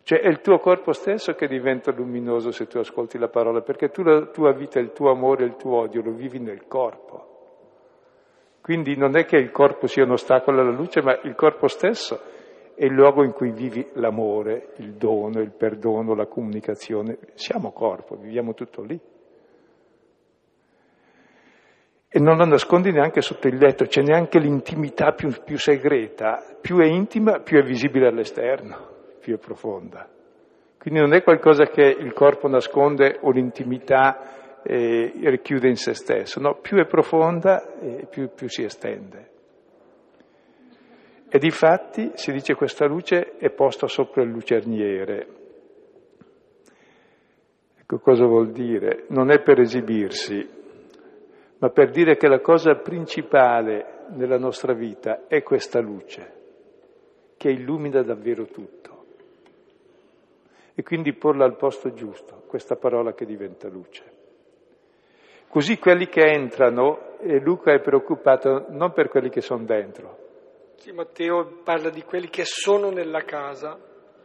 Cioè 0.04 0.22
è 0.22 0.28
il 0.28 0.42
tuo 0.42 0.60
corpo 0.60 0.92
stesso 0.92 1.34
che 1.34 1.48
diventa 1.48 1.92
luminoso 1.92 2.52
se 2.52 2.68
tu 2.68 2.78
ascolti 2.78 3.18
la 3.18 3.28
parola, 3.28 3.62
perché 3.62 3.90
tu 3.90 4.04
la 4.04 4.28
tua 4.28 4.54
vita, 4.54 4.80
il 4.80 4.92
tuo 4.92 5.10
amore, 5.10 5.46
il 5.46 5.56
tuo 5.56 5.80
odio 5.80 6.04
lo 6.04 6.12
vivi 6.12 6.40
nel 6.40 6.68
corpo. 6.68 7.29
Quindi 8.70 8.96
non 8.96 9.18
è 9.18 9.26
che 9.26 9.36
il 9.36 9.50
corpo 9.50 9.88
sia 9.88 10.04
un 10.04 10.12
ostacolo 10.12 10.62
alla 10.62 10.70
luce, 10.70 11.02
ma 11.02 11.20
il 11.24 11.34
corpo 11.34 11.68
stesso 11.68 12.22
è 12.76 12.86
il 12.86 12.94
luogo 12.94 13.24
in 13.24 13.32
cui 13.32 13.50
vivi 13.50 13.84
l'amore, 13.94 14.74
il 14.76 14.94
dono, 14.94 15.40
il 15.40 15.50
perdono, 15.50 16.14
la 16.14 16.28
comunicazione. 16.28 17.18
Siamo 17.34 17.72
corpo, 17.72 18.16
viviamo 18.16 18.54
tutto 18.54 18.84
lì. 18.84 19.00
E 22.10 22.20
non 22.20 22.38
la 22.38 22.46
nascondi 22.46 22.92
neanche 22.92 23.22
sotto 23.22 23.48
il 23.48 23.58
letto, 23.58 23.86
c'è 23.86 24.04
neanche 24.04 24.38
l'intimità 24.38 25.14
più, 25.14 25.32
più 25.44 25.58
segreta, 25.58 26.58
più 26.62 26.78
è 26.78 26.86
intima, 26.86 27.40
più 27.40 27.58
è 27.58 27.64
visibile 27.64 28.06
all'esterno 28.06 28.98
più 29.20 29.40
profonda. 29.40 30.08
Quindi 30.78 31.00
non 31.00 31.16
è 31.16 31.24
qualcosa 31.24 31.66
che 31.66 31.82
il 31.82 32.14
corpo 32.14 32.48
nasconde 32.48 33.18
o 33.20 33.32
l'intimità 33.32 34.49
eh, 34.70 35.12
richiude 35.32 35.68
in 35.68 35.76
se 35.76 35.96
stesso, 35.96 36.40
no, 36.40 36.60
più 36.62 36.78
è 36.78 36.86
profonda 36.86 37.80
e 37.80 38.06
più, 38.08 38.30
più 38.36 38.48
si 38.48 38.64
estende. 38.64 39.28
E 41.28 41.40
di 41.40 41.50
fatti 41.50 42.12
si 42.14 42.32
dice 42.32 42.54
questa 42.54 42.86
luce 42.86 43.38
è 43.38 43.50
posta 43.50 43.88
sopra 43.88 44.22
il 44.22 44.30
lucerniere. 44.30 45.28
Ecco 47.80 47.98
cosa 47.98 48.26
vuol 48.26 48.52
dire? 48.52 49.06
Non 49.10 49.32
è 49.32 49.42
per 49.42 49.60
esibirsi, 49.60 50.48
ma 51.58 51.70
per 51.70 51.90
dire 51.90 52.16
che 52.16 52.28
la 52.28 52.40
cosa 52.40 52.76
principale 52.76 54.06
nella 54.10 54.38
nostra 54.38 54.74
vita 54.74 55.26
è 55.28 55.42
questa 55.42 55.80
luce, 55.80 56.34
che 57.38 57.50
illumina 57.50 58.04
davvero 58.04 58.46
tutto 58.46 58.98
e 60.76 60.84
quindi 60.84 61.14
porla 61.14 61.46
al 61.46 61.58
posto 61.58 61.92
giusto, 61.92 62.44
questa 62.48 62.76
parola 62.76 63.14
che 63.14 63.26
diventa 63.26 63.68
luce. 63.68 64.19
Così 65.50 65.80
quelli 65.80 66.08
che 66.08 66.22
entrano, 66.22 67.18
e 67.22 67.40
Luca 67.40 67.74
è 67.74 67.80
preoccupato 67.80 68.68
non 68.70 68.94
per 68.94 69.10
quelli 69.10 69.30
che 69.30 69.42
sono 69.42 69.66
dentro. 69.66 70.18
Sì, 70.76 70.92
Matteo 70.92 71.62
parla 71.64 71.90
di 71.90 72.04
quelli 72.04 72.30
che 72.30 72.44
sono 72.46 72.92
nella 72.92 73.24
casa, 73.24 73.76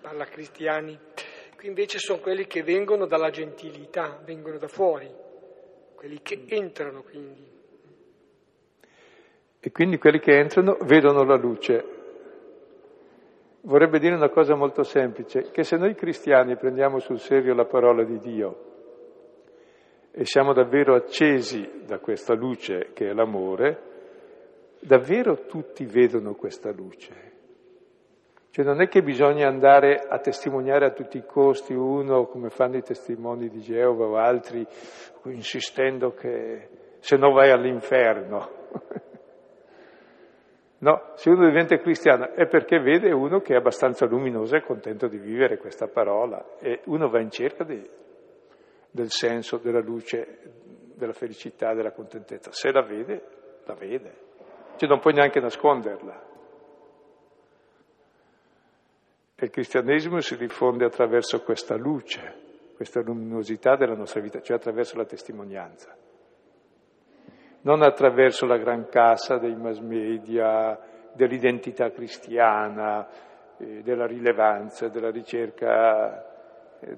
parla 0.02 0.26
cristiani. 0.26 0.98
Qui 1.56 1.66
invece 1.66 1.98
sono 1.98 2.18
quelli 2.18 2.46
che 2.46 2.62
vengono 2.62 3.06
dalla 3.06 3.30
gentilità, 3.30 4.20
vengono 4.22 4.58
da 4.58 4.68
fuori, 4.68 5.10
quelli 5.94 6.20
che 6.20 6.44
entrano 6.46 7.00
quindi. 7.00 7.52
E 9.60 9.72
quindi 9.72 9.96
quelli 9.96 10.20
che 10.20 10.36
entrano 10.36 10.76
vedono 10.82 11.24
la 11.24 11.36
luce, 11.36 11.84
vorrebbe 13.62 13.98
dire 13.98 14.14
una 14.14 14.28
cosa 14.28 14.54
molto 14.54 14.82
semplice, 14.82 15.50
che 15.50 15.64
se 15.64 15.78
noi 15.78 15.94
cristiani 15.94 16.54
prendiamo 16.56 16.98
sul 16.98 17.18
serio 17.18 17.54
la 17.54 17.64
parola 17.64 18.04
di 18.04 18.18
Dio 18.18 18.72
e 20.16 20.24
siamo 20.26 20.52
davvero 20.52 20.94
accesi 20.94 21.82
da 21.84 21.98
questa 21.98 22.34
luce 22.34 22.90
che 22.92 23.08
è 23.08 23.12
l'amore, 23.12 23.80
davvero 24.78 25.44
tutti 25.46 25.84
vedono 25.86 26.34
questa 26.34 26.70
luce. 26.70 27.32
Cioè 28.50 28.64
non 28.64 28.80
è 28.80 28.86
che 28.86 29.02
bisogna 29.02 29.48
andare 29.48 29.96
a 29.96 30.20
testimoniare 30.20 30.86
a 30.86 30.92
tutti 30.92 31.16
i 31.16 31.24
costi 31.26 31.74
uno, 31.74 32.26
come 32.26 32.48
fanno 32.50 32.76
i 32.76 32.82
testimoni 32.82 33.48
di 33.48 33.58
Geova 33.58 34.06
o 34.06 34.16
altri, 34.16 34.64
insistendo 35.24 36.12
che 36.12 36.68
se 37.00 37.16
no 37.16 37.32
vai 37.32 37.50
all'inferno. 37.50 38.50
No, 40.76 41.12
se 41.14 41.30
uno 41.30 41.46
diventa 41.46 41.78
cristiano 41.78 42.32
è 42.32 42.46
perché 42.46 42.78
vede 42.78 43.10
uno 43.10 43.40
che 43.40 43.54
è 43.54 43.56
abbastanza 43.56 44.04
luminoso 44.04 44.54
e 44.54 44.60
contento 44.60 45.06
di 45.06 45.16
vivere 45.16 45.56
questa 45.56 45.86
parola 45.86 46.44
e 46.58 46.82
uno 46.86 47.08
va 47.08 47.20
in 47.20 47.30
cerca 47.30 47.64
di, 47.64 47.80
del 48.94 49.10
senso, 49.10 49.56
della 49.56 49.80
luce, 49.80 50.38
della 50.94 51.12
felicità, 51.12 51.74
della 51.74 51.90
contentezza. 51.90 52.52
Se 52.52 52.70
la 52.70 52.82
vede, 52.82 53.22
la 53.64 53.74
vede. 53.74 54.22
Cioè 54.76 54.88
non 54.88 55.00
puoi 55.00 55.14
neanche 55.14 55.40
nasconderla. 55.40 56.32
E 59.34 59.44
il 59.44 59.50
cristianesimo 59.50 60.20
si 60.20 60.36
diffonde 60.36 60.84
attraverso 60.84 61.42
questa 61.42 61.74
luce, 61.74 62.72
questa 62.76 63.00
luminosità 63.00 63.74
della 63.74 63.96
nostra 63.96 64.20
vita, 64.20 64.40
cioè 64.40 64.58
attraverso 64.58 64.96
la 64.96 65.04
testimonianza 65.04 65.92
non 67.62 67.80
attraverso 67.80 68.44
la 68.44 68.58
gran 68.58 68.88
cassa 68.90 69.38
dei 69.38 69.56
mass 69.56 69.78
media, 69.78 70.78
dell'identità 71.14 71.90
cristiana, 71.90 73.08
eh, 73.56 73.82
della 73.82 74.06
rilevanza, 74.06 74.88
della 74.88 75.10
ricerca 75.10 76.33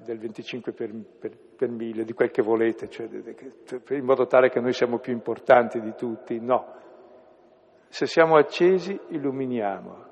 del 0.03 0.17
25 0.17 0.71
per, 0.73 0.91
per, 1.19 1.37
per, 1.55 1.69
mille, 1.69 2.03
di 2.03 2.13
quel 2.13 2.31
che 2.31 2.41
volete, 2.41 2.89
cioè, 2.89 3.07
in 3.89 4.03
modo 4.03 4.25
tale 4.25 4.49
che 4.49 4.59
noi 4.59 4.73
siamo 4.73 4.99
più 4.99 5.13
importanti 5.13 5.79
di 5.79 5.93
tutti. 5.95 6.39
No. 6.39 6.73
Se 7.87 8.05
siamo 8.05 8.35
accesi, 8.35 8.99
illuminiamo, 9.09 10.05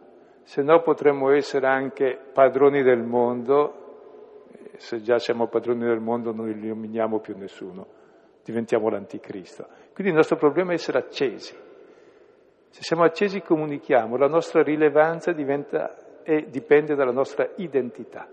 se 0.44 0.62
no 0.62 0.82
potremmo 0.82 1.32
essere 1.32 1.68
anche 1.68 2.18
padroni 2.34 2.84
del 2.84 3.04
mondo, 3.04 4.48
se 4.78 5.02
già 5.02 5.20
siamo 5.20 5.48
padroni 5.48 5.86
del 5.86 6.00
mondo 6.00 6.32
non 6.32 6.50
illuminiamo 6.50 7.20
più 7.20 7.36
nessuno, 7.38 7.88
diventiamo 8.44 8.90
l'anticristo. 8.90 9.68
Quindi 9.94 10.12
il 10.12 10.18
nostro 10.18 10.38
problema 10.38 10.72
è 10.72 10.76
essere 10.76 11.00
accesi. 11.00 11.56
Se 12.70 12.82
siamo 12.82 13.04
accesi 13.04 13.42
comunichiamo, 13.42 14.18
la 14.18 14.28
nostra 14.28 14.62
rilevanza 14.62 15.32
diventa 15.32 16.22
e 16.24 16.48
dipende 16.50 16.96
dalla 16.96 17.12
nostra 17.12 17.50
identità 17.58 18.28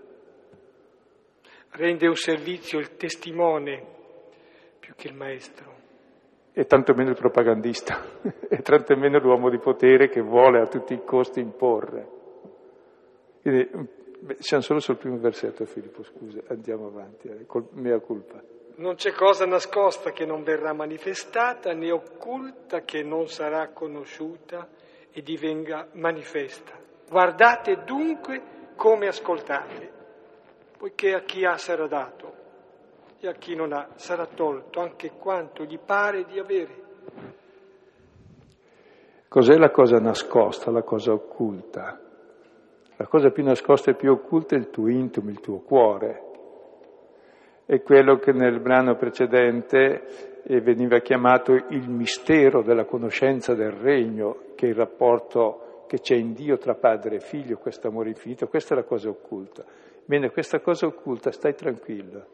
rende 1.73 2.07
un 2.07 2.15
servizio 2.15 2.79
il 2.79 2.95
testimone 2.95 3.91
più 4.79 4.93
che 4.95 5.07
il 5.07 5.15
maestro. 5.15 5.81
E 6.53 6.65
tanto 6.65 6.93
meno 6.93 7.09
il 7.09 7.15
propagandista, 7.15 8.03
e 8.47 8.57
tanto 8.61 8.95
meno 8.95 9.19
l'uomo 9.19 9.49
di 9.49 9.57
potere 9.57 10.09
che 10.09 10.21
vuole 10.21 10.59
a 10.59 10.67
tutti 10.67 10.93
i 10.93 11.03
costi 11.03 11.39
imporre. 11.39 12.07
Quindi, 13.41 13.69
beh, 14.19 14.37
siamo 14.39 14.61
solo 14.61 14.79
sul 14.79 14.97
primo 14.97 15.17
versetto, 15.17 15.65
Filippo, 15.65 16.03
scusa, 16.03 16.41
andiamo 16.49 16.87
avanti, 16.87 17.27
eh, 17.27 17.45
col, 17.47 17.67
mea 17.71 17.99
culpa. 17.99 18.41
Non 18.75 18.95
c'è 18.95 19.11
cosa 19.11 19.45
nascosta 19.45 20.11
che 20.11 20.25
non 20.25 20.43
verrà 20.43 20.73
manifestata, 20.73 21.73
né 21.73 21.91
occulta 21.91 22.81
che 22.81 23.03
non 23.03 23.27
sarà 23.27 23.69
conosciuta 23.69 24.67
e 25.11 25.21
divenga 25.21 25.87
manifesta. 25.93 26.79
Guardate 27.09 27.83
dunque 27.83 28.41
come 28.75 29.07
ascoltate 29.07 30.01
poiché 30.83 31.13
a 31.13 31.21
chi 31.21 31.45
ha 31.45 31.55
sarà 31.55 31.87
dato 31.87 32.33
e 33.17 33.29
a 33.29 33.31
chi 33.31 33.55
non 33.55 33.71
ha 33.71 33.91
sarà 33.95 34.25
tolto 34.25 34.81
anche 34.81 35.11
quanto 35.17 35.63
gli 35.63 35.79
pare 35.79 36.25
di 36.25 36.37
avere. 36.37 36.81
Cos'è 39.29 39.55
la 39.55 39.71
cosa 39.71 39.99
nascosta, 39.99 40.71
la 40.71 40.83
cosa 40.83 41.13
occulta? 41.13 42.01
La 42.97 43.07
cosa 43.07 43.29
più 43.29 43.45
nascosta 43.45 43.91
e 43.91 43.95
più 43.95 44.11
occulta 44.11 44.57
è 44.57 44.59
il 44.59 44.69
tuo 44.71 44.89
intimo, 44.89 45.29
il 45.29 45.39
tuo 45.39 45.59
cuore. 45.59 46.21
È 47.65 47.81
quello 47.81 48.17
che 48.17 48.33
nel 48.33 48.59
brano 48.59 48.97
precedente 48.97 50.41
eh, 50.43 50.59
veniva 50.59 50.99
chiamato 50.99 51.53
il 51.53 51.89
mistero 51.89 52.61
della 52.61 52.83
conoscenza 52.83 53.53
del 53.53 53.71
regno, 53.71 54.51
che 54.55 54.65
è 54.65 54.69
il 54.71 54.75
rapporto 54.75 55.85
che 55.87 56.01
c'è 56.01 56.15
in 56.15 56.33
Dio 56.33 56.57
tra 56.57 56.75
padre 56.75 57.15
e 57.15 57.19
figlio, 57.21 57.55
questo 57.55 57.87
amore 57.87 58.09
infinito, 58.09 58.47
questa 58.47 58.73
è 58.73 58.77
la 58.77 58.83
cosa 58.83 59.07
occulta. 59.07 59.63
Bene, 60.05 60.31
questa 60.31 60.59
cosa 60.59 60.85
occulta, 60.85 61.31
stai 61.31 61.55
tranquillo. 61.55 62.25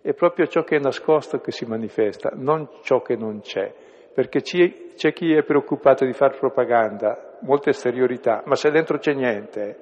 È 0.00 0.12
proprio 0.14 0.46
ciò 0.46 0.64
che 0.64 0.76
è 0.76 0.78
nascosto 0.80 1.40
che 1.40 1.50
si 1.50 1.64
manifesta, 1.64 2.30
non 2.34 2.68
ciò 2.82 3.00
che 3.02 3.16
non 3.16 3.40
c'è. 3.40 3.72
Perché 4.12 4.42
c'è 4.42 5.12
chi 5.12 5.32
è 5.32 5.42
preoccupato 5.42 6.04
di 6.04 6.12
fare 6.12 6.36
propaganda, 6.38 7.38
molte 7.40 7.70
esteriorità, 7.70 8.42
ma 8.46 8.54
se 8.54 8.70
dentro 8.70 8.98
c'è 8.98 9.12
niente, 9.12 9.76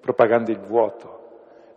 propaganda 0.00 0.50
il 0.50 0.60
vuoto. 0.60 1.16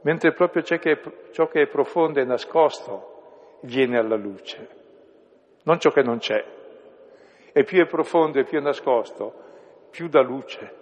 Mentre 0.02 0.34
proprio 0.34 0.63
che 0.63 1.00
ciò 1.32 1.47
che 1.47 1.62
è 1.62 1.67
profondo 1.67 2.19
e 2.19 2.26
nascosto 2.26 3.60
viene 3.62 3.97
alla 3.97 4.15
luce, 4.15 4.67
non 5.63 5.80
ciò 5.80 5.91
che 5.91 6.02
non 6.02 6.17
c'è. 6.17 6.43
E 7.54 7.63
più 7.63 7.82
è 7.82 7.86
profondo 7.86 8.39
e 8.39 8.43
più 8.43 8.58
è 8.58 8.62
nascosto, 8.62 9.34
più 9.91 10.08
dà 10.08 10.21
luce. 10.21 10.80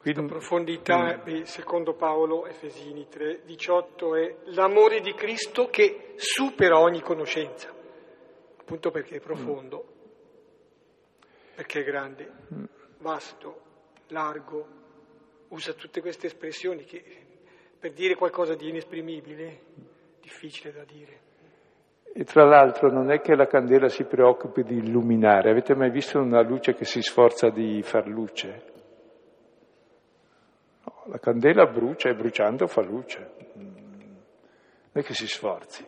Quindi, 0.00 0.24
profondità, 0.28 1.22
mm. 1.28 1.42
secondo 1.42 1.92
Paolo, 1.92 2.46
Efesini 2.46 3.06
3, 3.06 3.42
18, 3.44 4.14
è 4.14 4.34
l'amore 4.44 5.00
di 5.00 5.12
Cristo 5.12 5.68
che 5.68 6.14
supera 6.16 6.78
ogni 6.78 7.02
conoscenza, 7.02 7.68
appunto 8.56 8.90
perché 8.90 9.16
è 9.16 9.20
profondo, 9.20 9.84
mm. 9.84 11.54
perché 11.54 11.80
è 11.80 11.84
grande, 11.84 12.32
mm. 12.54 12.64
vasto, 13.00 13.60
largo, 14.06 14.66
usa 15.48 15.74
tutte 15.74 16.00
queste 16.00 16.28
espressioni 16.28 16.84
che 16.84 17.04
per 17.78 17.92
dire 17.92 18.14
qualcosa 18.14 18.54
di 18.54 18.70
inesprimibile, 18.70 19.60
difficile 20.22 20.72
da 20.72 20.84
dire. 20.84 21.28
E 22.14 22.24
tra 22.24 22.46
l'altro 22.46 22.90
non 22.90 23.10
è 23.10 23.20
che 23.20 23.34
la 23.34 23.46
candela 23.46 23.90
si 23.90 24.04
preoccupi 24.04 24.62
di 24.62 24.78
illuminare, 24.78 25.50
avete 25.50 25.74
mai 25.74 25.90
visto 25.90 26.18
una 26.18 26.40
luce 26.40 26.72
che 26.72 26.86
si 26.86 27.02
sforza 27.02 27.50
di 27.50 27.82
far 27.82 28.06
luce? 28.08 28.69
La 31.10 31.18
candela 31.18 31.66
brucia 31.66 32.08
e 32.08 32.14
bruciando 32.14 32.68
fa 32.68 32.82
luce. 32.82 33.30
Non 33.54 34.92
è 34.92 35.02
che 35.02 35.12
si 35.12 35.26
sforzi 35.26 35.84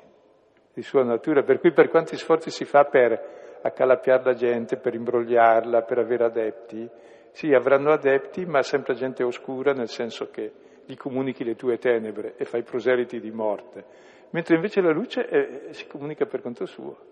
di 0.74 0.82
sua 0.82 1.04
natura, 1.04 1.44
per 1.44 1.60
cui 1.60 1.72
per 1.72 1.88
quanti 1.90 2.16
sforzi 2.16 2.50
si 2.50 2.64
fa 2.64 2.84
per 2.86 3.60
accalappiare 3.62 4.24
la 4.24 4.34
gente, 4.34 4.78
per 4.78 4.94
imbrogliarla, 4.94 5.82
per 5.82 5.98
avere 5.98 6.24
adepti, 6.24 6.90
sì, 7.30 7.52
avranno 7.52 7.92
adepti, 7.92 8.44
ma 8.46 8.62
sempre 8.62 8.94
gente 8.94 9.22
oscura, 9.22 9.72
nel 9.72 9.88
senso 9.88 10.28
che 10.28 10.52
gli 10.84 10.96
comunichi 10.96 11.44
le 11.44 11.54
tue 11.54 11.78
tenebre 11.78 12.34
e 12.36 12.44
fai 12.44 12.64
proseliti 12.64 13.20
di 13.20 13.30
morte, 13.30 13.84
mentre 14.30 14.56
invece 14.56 14.80
la 14.80 14.90
luce 14.90 15.26
è, 15.26 15.72
si 15.72 15.86
comunica 15.86 16.26
per 16.26 16.42
conto 16.42 16.66
suo. 16.66 17.11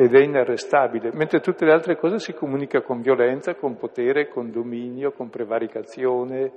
Ed 0.00 0.14
è 0.14 0.20
inarrestabile, 0.20 1.10
mentre 1.12 1.40
tutte 1.40 1.66
le 1.66 1.72
altre 1.72 1.98
cose 1.98 2.20
si 2.20 2.32
comunica 2.32 2.80
con 2.80 3.02
violenza, 3.02 3.54
con 3.54 3.76
potere, 3.76 4.28
con 4.28 4.50
dominio, 4.50 5.12
con 5.12 5.28
prevaricazione, 5.28 6.52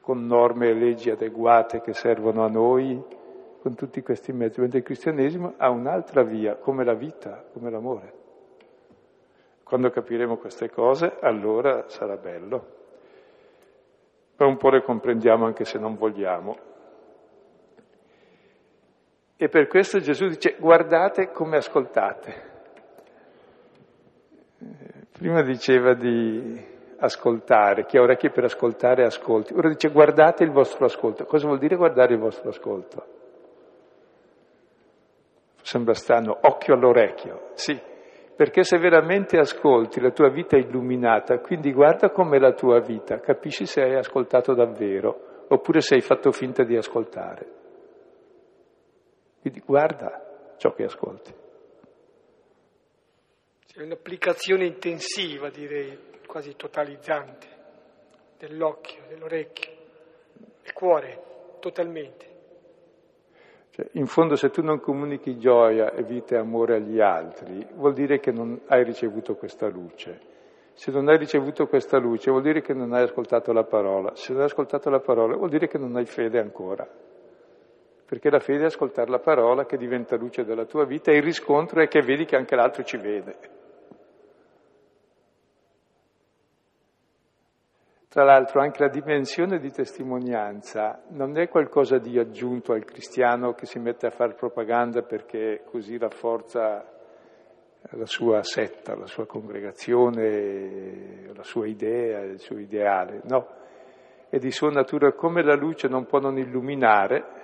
con 0.00 0.24
norme 0.24 0.68
e 0.68 0.74
leggi 0.74 1.10
adeguate 1.10 1.80
che 1.80 1.92
servono 1.92 2.44
a 2.44 2.48
noi, 2.48 3.02
con 3.60 3.74
tutti 3.74 4.00
questi 4.00 4.32
mezzi, 4.32 4.60
mentre 4.60 4.78
il 4.78 4.84
cristianesimo 4.84 5.54
ha 5.56 5.70
un'altra 5.70 6.22
via, 6.22 6.54
come 6.54 6.84
la 6.84 6.94
vita, 6.94 7.44
come 7.52 7.68
l'amore. 7.68 8.12
Quando 9.64 9.90
capiremo 9.90 10.36
queste 10.36 10.70
cose, 10.70 11.16
allora 11.20 11.88
sarà 11.88 12.16
bello. 12.16 12.66
Ma 14.36 14.46
un 14.46 14.56
po' 14.56 14.68
le 14.68 14.82
comprendiamo 14.82 15.46
anche 15.46 15.64
se 15.64 15.80
non 15.80 15.96
vogliamo. 15.96 16.73
E 19.36 19.48
per 19.48 19.66
questo 19.66 19.98
Gesù 19.98 20.26
dice 20.26 20.56
guardate 20.58 21.30
come 21.30 21.56
ascoltate. 21.56 22.52
Prima 25.12 25.42
diceva 25.42 25.94
di 25.94 26.72
ascoltare, 26.98 27.84
chi 27.84 27.98
ha 27.98 28.02
orecchie 28.02 28.30
per 28.30 28.44
ascoltare 28.44 29.04
ascolti. 29.04 29.54
Ora 29.54 29.68
dice 29.68 29.90
guardate 29.90 30.44
il 30.44 30.50
vostro 30.50 30.84
ascolto. 30.84 31.24
Cosa 31.24 31.46
vuol 31.46 31.58
dire 31.58 31.76
guardare 31.76 32.14
il 32.14 32.20
vostro 32.20 32.48
ascolto? 32.48 33.06
Sembra 35.62 35.94
strano, 35.94 36.36
occhio 36.42 36.74
all'orecchio. 36.74 37.50
Sì, 37.54 37.78
perché 38.36 38.64
se 38.64 38.78
veramente 38.78 39.38
ascolti 39.38 40.00
la 40.00 40.10
tua 40.10 40.28
vita 40.28 40.56
è 40.56 40.60
illuminata, 40.60 41.38
quindi 41.38 41.72
guarda 41.72 42.10
com'è 42.10 42.38
la 42.38 42.52
tua 42.52 42.80
vita, 42.80 43.18
capisci 43.18 43.66
se 43.66 43.82
hai 43.82 43.94
ascoltato 43.94 44.54
davvero 44.54 45.46
oppure 45.48 45.80
se 45.80 45.94
hai 45.94 46.00
fatto 46.00 46.32
finta 46.32 46.64
di 46.64 46.76
ascoltare. 46.76 47.62
Quindi 49.44 49.60
guarda 49.62 50.54
ciò 50.56 50.72
che 50.72 50.84
ascolti. 50.84 51.34
C'è 53.66 53.82
un'applicazione 53.82 54.64
intensiva, 54.64 55.50
direi, 55.50 55.98
quasi 56.26 56.56
totalizzante, 56.56 57.46
dell'occhio, 58.38 59.02
dell'orecchio, 59.06 59.70
del 60.62 60.72
cuore, 60.72 61.22
totalmente. 61.60 62.26
Cioè, 63.68 63.86
in 63.92 64.06
fondo 64.06 64.34
se 64.34 64.48
tu 64.48 64.62
non 64.62 64.80
comunichi 64.80 65.36
gioia 65.36 65.92
e 65.92 66.02
vita 66.04 66.36
e 66.36 66.38
amore 66.38 66.76
agli 66.76 67.00
altri, 67.00 67.66
vuol 67.74 67.92
dire 67.92 68.20
che 68.20 68.32
non 68.32 68.62
hai 68.68 68.82
ricevuto 68.82 69.34
questa 69.34 69.68
luce. 69.68 70.20
Se 70.72 70.90
non 70.90 71.06
hai 71.10 71.18
ricevuto 71.18 71.66
questa 71.66 71.98
luce 71.98 72.30
vuol 72.30 72.44
dire 72.44 72.62
che 72.62 72.72
non 72.72 72.94
hai 72.94 73.02
ascoltato 73.02 73.52
la 73.52 73.64
parola. 73.64 74.14
Se 74.14 74.32
non 74.32 74.40
hai 74.40 74.46
ascoltato 74.46 74.88
la 74.88 75.00
parola 75.00 75.36
vuol 75.36 75.50
dire 75.50 75.68
che 75.68 75.76
non 75.76 75.96
hai 75.96 76.06
fede 76.06 76.38
ancora 76.40 77.12
perché 78.06 78.30
la 78.30 78.38
fede 78.38 78.62
è 78.62 78.66
ascoltare 78.66 79.10
la 79.10 79.18
parola 79.18 79.64
che 79.64 79.76
diventa 79.76 80.16
luce 80.16 80.44
della 80.44 80.66
tua 80.66 80.84
vita 80.84 81.10
e 81.10 81.16
il 81.16 81.22
riscontro 81.22 81.82
è 81.82 81.88
che 81.88 82.00
vedi 82.00 82.24
che 82.24 82.36
anche 82.36 82.54
l'altro 82.54 82.82
ci 82.82 82.98
vede. 82.98 83.36
Tra 88.08 88.22
l'altro 88.22 88.60
anche 88.60 88.80
la 88.80 88.88
dimensione 88.88 89.58
di 89.58 89.72
testimonianza 89.72 91.02
non 91.08 91.36
è 91.36 91.48
qualcosa 91.48 91.98
di 91.98 92.16
aggiunto 92.16 92.72
al 92.72 92.84
cristiano 92.84 93.54
che 93.54 93.66
si 93.66 93.80
mette 93.80 94.06
a 94.06 94.10
fare 94.10 94.34
propaganda 94.34 95.02
perché 95.02 95.62
così 95.64 95.98
rafforza 95.98 96.92
la 97.90 98.06
sua 98.06 98.42
setta, 98.42 98.94
la 98.94 99.06
sua 99.06 99.26
congregazione, 99.26 101.32
la 101.34 101.42
sua 101.42 101.66
idea, 101.66 102.20
il 102.20 102.38
suo 102.38 102.58
ideale. 102.58 103.20
No, 103.24 103.46
è 104.28 104.38
di 104.38 104.50
sua 104.50 104.70
natura 104.70 105.12
come 105.12 105.42
la 105.42 105.56
luce 105.56 105.88
non 105.88 106.06
può 106.06 106.20
non 106.20 106.38
illuminare, 106.38 107.43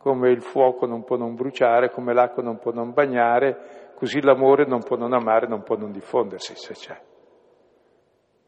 come 0.00 0.30
il 0.30 0.40
fuoco 0.40 0.86
non 0.86 1.04
può 1.04 1.16
non 1.18 1.34
bruciare, 1.34 1.90
come 1.90 2.14
l'acqua 2.14 2.42
non 2.42 2.58
può 2.58 2.72
non 2.72 2.94
bagnare, 2.94 3.90
così 3.94 4.22
l'amore 4.22 4.64
non 4.64 4.82
può 4.82 4.96
non 4.96 5.12
amare, 5.12 5.46
non 5.46 5.62
può 5.62 5.76
non 5.76 5.92
diffondersi 5.92 6.54
se 6.56 6.72
c'è. 6.72 6.98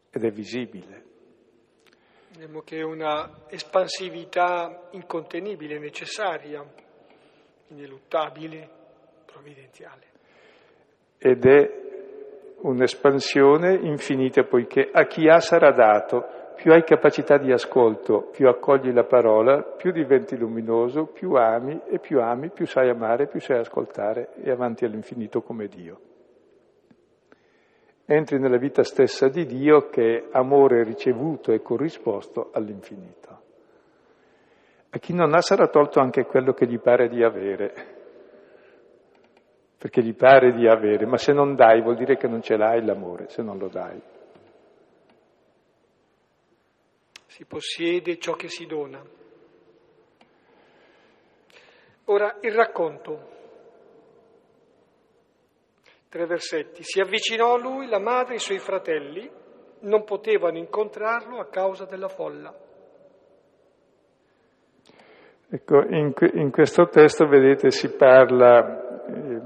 ed 0.09 0.23
è 0.23 0.31
visibile. 0.31 1.03
Vediamo 2.31 2.61
che 2.61 2.79
è 2.79 2.81
una 2.81 3.45
espansività 3.49 4.87
incontenibile, 4.93 5.77
necessaria, 5.77 6.65
ineluttabile, 7.67 8.69
provvidenziale. 9.23 10.05
Ed 11.19 11.45
è 11.45 11.81
un'espansione 12.61 13.75
infinita 13.75 14.43
poiché 14.43 14.89
a 14.91 15.05
chi 15.05 15.29
ha 15.29 15.39
sarà 15.39 15.71
dato, 15.71 16.42
più 16.63 16.71
hai 16.71 16.85
capacità 16.85 17.37
di 17.37 17.51
ascolto, 17.51 18.29
più 18.31 18.47
accogli 18.47 18.93
la 18.93 19.03
parola, 19.03 19.63
più 19.63 19.91
diventi 19.91 20.37
luminoso, 20.37 21.07
più 21.07 21.33
ami 21.33 21.77
e 21.89 21.99
più 21.99 22.21
ami, 22.21 22.51
più 22.51 22.65
sai 22.65 22.87
amare, 22.87 23.27
più 23.27 23.41
sai 23.41 23.59
ascoltare 23.59 24.29
e 24.41 24.49
avanti 24.49 24.85
all'infinito 24.85 25.41
come 25.41 25.67
Dio. 25.67 25.99
Entri 28.05 28.39
nella 28.39 28.55
vita 28.55 28.81
stessa 28.83 29.27
di 29.27 29.45
Dio 29.45 29.89
che 29.89 30.19
è 30.19 30.23
amore 30.31 30.85
ricevuto 30.85 31.51
e 31.51 31.61
corrisposto 31.61 32.51
all'infinito. 32.53 33.41
A 34.89 34.97
chi 34.99 35.13
non 35.13 35.33
ha 35.33 35.41
sarà 35.41 35.67
tolto 35.67 35.99
anche 35.99 36.23
quello 36.23 36.53
che 36.53 36.65
gli 36.65 36.79
pare 36.79 37.09
di 37.09 37.23
avere 37.23 37.73
perché 39.77 40.01
gli 40.01 40.15
pare 40.15 40.53
di 40.53 40.65
avere, 40.65 41.05
ma 41.05 41.17
se 41.17 41.33
non 41.33 41.55
dai 41.55 41.81
vuol 41.81 41.97
dire 41.97 42.15
che 42.15 42.29
non 42.29 42.41
ce 42.41 42.55
l'hai 42.55 42.85
l'amore, 42.85 43.27
se 43.27 43.41
non 43.41 43.57
lo 43.57 43.67
dai. 43.67 44.01
Si 47.33 47.45
possiede 47.45 48.19
ciò 48.19 48.33
che 48.33 48.47
si 48.47 48.67
dona. 48.67 49.03
Ora 52.05 52.37
il 52.41 52.53
racconto. 52.53 53.29
Tre 56.09 56.25
versetti. 56.27 56.83
Si 56.83 56.99
avvicinò 56.99 57.55
a 57.55 57.57
lui 57.57 57.87
la 57.87 57.97
madre 57.97 58.33
e 58.33 58.35
i 58.35 58.39
suoi 58.39 58.59
fratelli, 58.59 59.27
non 59.79 60.03
potevano 60.03 60.59
incontrarlo 60.59 61.39
a 61.39 61.47
causa 61.47 61.85
della 61.85 62.07
folla. 62.07 62.53
Ecco, 65.49 65.81
in, 65.87 66.13
in 66.33 66.51
questo 66.51 66.87
testo, 66.87 67.25
vedete, 67.25 67.71
si 67.71 67.95
parla 67.95 69.07
eh, 69.07 69.41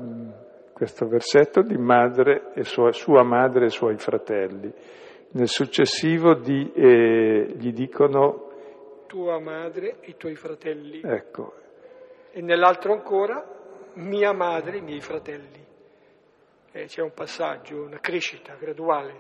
questo 0.74 1.08
versetto 1.08 1.62
di 1.62 1.78
madre 1.78 2.52
e 2.54 2.66
sua, 2.66 2.92
sua 2.92 3.24
madre 3.24 3.68
e 3.68 3.70
suoi 3.70 3.96
fratelli. 3.96 4.74
Nel 5.30 5.48
successivo 5.48 6.36
di, 6.36 6.72
eh, 6.74 7.54
gli 7.58 7.74
dicono 7.74 8.48
tua 9.08 9.40
madre 9.40 9.98
e 10.02 10.12
i 10.12 10.16
tuoi 10.18 10.36
fratelli. 10.36 11.02
Ecco. 11.04 11.54
E 12.32 12.42
nell'altro 12.42 12.94
ancora 12.94 13.44
mia 13.94 14.34
madre 14.34 14.76
e 14.76 14.80
i 14.80 14.82
miei 14.82 15.02
fratelli. 15.02 15.66
Eh, 16.72 16.86
c'è 16.86 17.02
un 17.02 17.14
passaggio, 17.14 17.84
una 17.84 18.00
crescita 18.00 18.56
graduale 18.60 19.12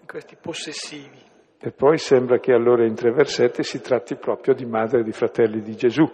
in 0.00 0.06
questi 0.06 0.36
possessivi. 0.40 1.28
E 1.62 1.72
poi 1.72 1.98
sembra 1.98 2.38
che 2.38 2.52
allora 2.52 2.86
in 2.86 2.94
tre 2.94 3.10
versetti 3.12 3.62
si 3.62 3.82
tratti 3.82 4.16
proprio 4.16 4.54
di 4.54 4.64
madre 4.64 5.00
e 5.00 5.02
di 5.02 5.12
fratelli 5.12 5.60
di 5.60 5.76
Gesù, 5.76 6.04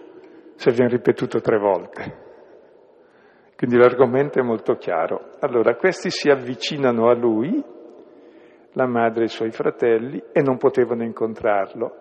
se 0.55 0.71
viene 0.71 0.89
ripetuto 0.89 1.39
tre 1.39 1.57
volte. 1.57 2.25
Quindi 3.55 3.77
l'argomento 3.77 4.39
è 4.39 4.43
molto 4.43 4.75
chiaro. 4.75 5.37
Allora, 5.39 5.75
questi 5.75 6.09
si 6.09 6.29
avvicinano 6.29 7.09
a 7.09 7.15
lui, 7.15 7.63
la 8.77 8.85
madre 8.85 9.23
e 9.23 9.25
i 9.25 9.29
suoi 9.29 9.49
fratelli, 9.49 10.23
e 10.31 10.41
non 10.41 10.57
potevano 10.57 11.03
incontrarlo. 11.03 11.95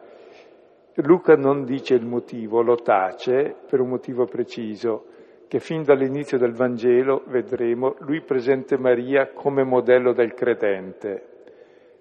Luca 0.97 1.35
non 1.35 1.65
dice 1.65 1.95
il 1.95 2.05
motivo, 2.05 2.61
lo 2.61 2.77
tace 2.77 3.57
per 3.67 3.81
un 3.81 3.89
motivo 3.89 4.27
preciso, 4.27 5.07
che 5.49 5.59
fin 5.59 5.83
dall'inizio 5.83 6.39
del 6.39 6.53
Vangelo 6.53 7.23
vedremo 7.29 7.95
lui 8.01 8.21
presente 8.21 8.77
Maria 8.77 9.31
come 9.33 9.65
modello 9.65 10.13
del 10.13 10.35
credente, 10.35 11.29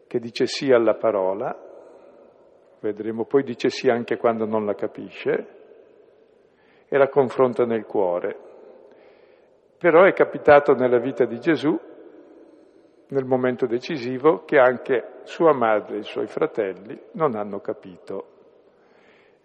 che 0.07 0.19
dice 0.19 0.45
sì 0.45 0.71
alla 0.71 0.95
parola, 0.95 1.57
vedremo, 2.81 3.23
poi 3.25 3.43
dice 3.43 3.69
sì 3.69 3.89
anche 3.89 4.17
quando 4.17 4.45
non 4.45 4.65
la 4.65 4.75
capisce, 4.75 5.47
e 6.87 6.97
la 6.97 7.07
confronta 7.07 7.65
nel 7.65 7.85
cuore. 7.85 8.37
Però 9.77 10.03
è 10.03 10.11
capitato 10.11 10.73
nella 10.73 10.99
vita 10.99 11.25
di 11.25 11.39
Gesù, 11.39 11.77
nel 13.07 13.25
momento 13.25 13.65
decisivo, 13.65 14.43
che 14.45 14.57
anche 14.57 15.19
sua 15.23 15.53
madre 15.53 15.95
e 15.95 15.99
i 15.99 16.03
suoi 16.03 16.27
fratelli 16.27 16.99
non 17.13 17.35
hanno 17.35 17.59
capito. 17.59 18.27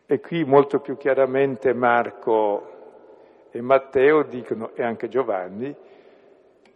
E 0.07 0.21
qui 0.21 0.45
molto 0.45 0.81
più 0.81 0.97
chiaramente 0.97 1.73
Marco 1.73 2.79
e 3.51 3.61
Matteo 3.61 4.25
dicono, 4.25 4.71
e 4.75 4.83
anche 4.83 5.09
Giovanni, 5.09 5.75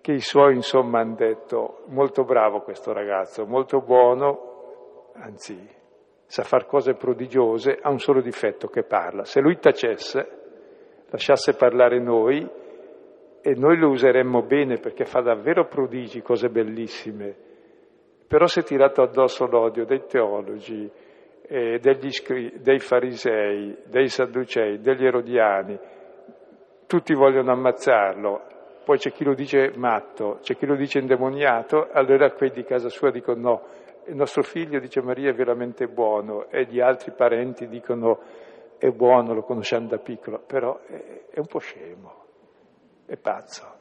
che 0.00 0.12
i 0.12 0.20
suoi 0.20 0.54
insomma 0.54 1.00
hanno 1.00 1.14
detto 1.14 1.84
molto 1.86 2.24
bravo 2.24 2.60
questo 2.60 2.92
ragazzo, 2.92 3.46
molto 3.46 3.80
buono, 3.80 5.10
anzi 5.14 5.56
sa 6.26 6.42
fare 6.42 6.66
cose 6.66 6.94
prodigiose, 6.94 7.78
ha 7.80 7.90
un 7.90 7.98
solo 7.98 8.20
difetto 8.20 8.68
che 8.68 8.82
parla. 8.82 9.24
Se 9.24 9.40
lui 9.40 9.58
tacesse, 9.58 10.28
lasciasse 11.08 11.54
parlare 11.54 12.00
noi, 12.00 12.48
e 13.46 13.54
noi 13.56 13.76
lo 13.76 13.90
useremmo 13.90 14.40
bene 14.40 14.78
perché 14.78 15.04
fa 15.04 15.20
davvero 15.20 15.66
prodigi, 15.66 16.22
cose 16.22 16.48
bellissime, 16.48 17.36
però 18.26 18.46
si 18.46 18.60
è 18.60 18.62
tirato 18.62 19.02
addosso 19.02 19.44
l'odio 19.44 19.84
dei 19.84 20.06
teologi, 20.06 20.90
eh, 21.46 21.78
iscri- 22.00 22.58
dei 22.62 22.78
farisei, 22.78 23.76
dei 23.84 24.08
sadducei, 24.08 24.80
degli 24.80 25.04
erodiani, 25.04 25.78
tutti 26.86 27.12
vogliono 27.12 27.52
ammazzarlo, 27.52 28.40
poi 28.82 28.96
c'è 28.96 29.12
chi 29.12 29.24
lo 29.24 29.34
dice 29.34 29.72
matto, 29.76 30.38
c'è 30.40 30.56
chi 30.56 30.64
lo 30.64 30.74
dice 30.74 31.00
indemoniato, 31.00 31.90
allora 31.92 32.32
quei 32.32 32.50
di 32.50 32.64
casa 32.64 32.88
sua 32.88 33.10
dicono 33.10 33.40
no, 33.42 33.62
il 34.06 34.16
nostro 34.16 34.42
figlio, 34.42 34.80
dice 34.80 35.02
Maria, 35.02 35.28
è 35.28 35.34
veramente 35.34 35.86
buono. 35.86 36.48
E 36.48 36.64
gli 36.64 36.80
altri 36.80 37.12
parenti 37.12 37.68
dicono 37.68 38.20
è 38.78 38.88
buono, 38.88 39.34
lo 39.34 39.42
conosciamo 39.42 39.86
da 39.86 39.98
piccolo, 39.98 40.42
però 40.46 40.80
è, 40.86 41.24
è 41.30 41.38
un 41.38 41.46
po' 41.46 41.58
scemo 41.58 42.23
è 43.06 43.16
pazzo, 43.16 43.72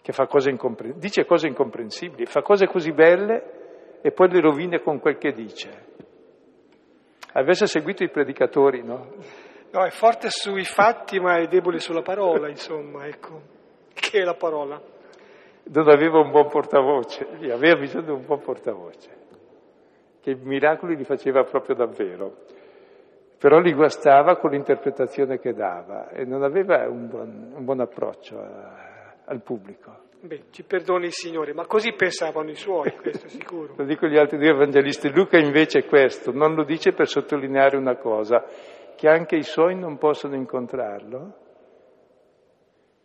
che 0.00 0.12
fa 0.12 0.26
cose 0.26 0.50
incomprensibili, 0.50 1.00
dice 1.00 1.24
cose 1.24 1.46
incomprensibili, 1.46 2.26
fa 2.26 2.42
cose 2.42 2.66
così 2.66 2.92
belle 2.92 4.00
e 4.00 4.10
poi 4.12 4.28
le 4.30 4.40
rovine 4.40 4.80
con 4.80 4.98
quel 4.98 5.18
che 5.18 5.32
dice. 5.32 5.90
Avesse 7.34 7.66
seguito 7.66 8.02
i 8.02 8.10
predicatori, 8.10 8.82
no? 8.82 9.14
No, 9.70 9.84
è 9.84 9.90
forte 9.90 10.28
sui 10.28 10.64
fatti 10.64 11.18
ma 11.18 11.38
è 11.38 11.46
debole 11.46 11.78
sulla 11.78 12.02
parola, 12.02 12.48
insomma, 12.48 13.06
ecco. 13.06 13.40
Che 13.94 14.18
è 14.18 14.24
la 14.24 14.34
parola? 14.34 14.80
Non 15.64 15.88
aveva 15.88 16.18
un 16.18 16.30
buon 16.30 16.48
portavoce, 16.48 17.26
aveva 17.50 17.78
bisogno 17.78 18.04
di 18.04 18.10
un 18.10 18.24
buon 18.26 18.40
portavoce, 18.40 19.10
che 20.20 20.30
i 20.32 20.38
miracoli 20.42 20.96
li 20.96 21.04
faceva 21.04 21.44
proprio 21.44 21.76
davvero 21.76 22.44
però 23.42 23.58
li 23.58 23.72
guastava 23.72 24.36
con 24.36 24.50
l'interpretazione 24.50 25.40
che 25.40 25.52
dava 25.52 26.10
e 26.10 26.24
non 26.24 26.44
aveva 26.44 26.88
un 26.88 27.08
buon, 27.08 27.52
un 27.56 27.64
buon 27.64 27.80
approccio 27.80 28.38
a, 28.38 29.16
al 29.24 29.42
pubblico. 29.42 30.10
Beh, 30.20 30.44
ci 30.52 30.62
perdoni 30.62 31.06
il 31.06 31.12
Signore, 31.12 31.52
ma 31.52 31.66
così 31.66 31.92
pensavano 31.92 32.50
i 32.50 32.54
suoi, 32.54 32.92
questo 32.92 33.26
è 33.26 33.28
sicuro. 33.28 33.74
lo 33.78 33.84
dico 33.84 34.06
gli 34.06 34.16
altri 34.16 34.38
due 34.38 34.50
evangelisti. 34.50 35.10
Luca 35.10 35.38
invece 35.38 35.80
è 35.80 35.86
questo, 35.86 36.30
non 36.30 36.54
lo 36.54 36.62
dice 36.62 36.92
per 36.92 37.08
sottolineare 37.08 37.76
una 37.76 37.96
cosa, 37.96 38.44
che 38.94 39.08
anche 39.08 39.34
i 39.34 39.42
suoi 39.42 39.74
non 39.74 39.98
possono 39.98 40.36
incontrarlo 40.36 41.34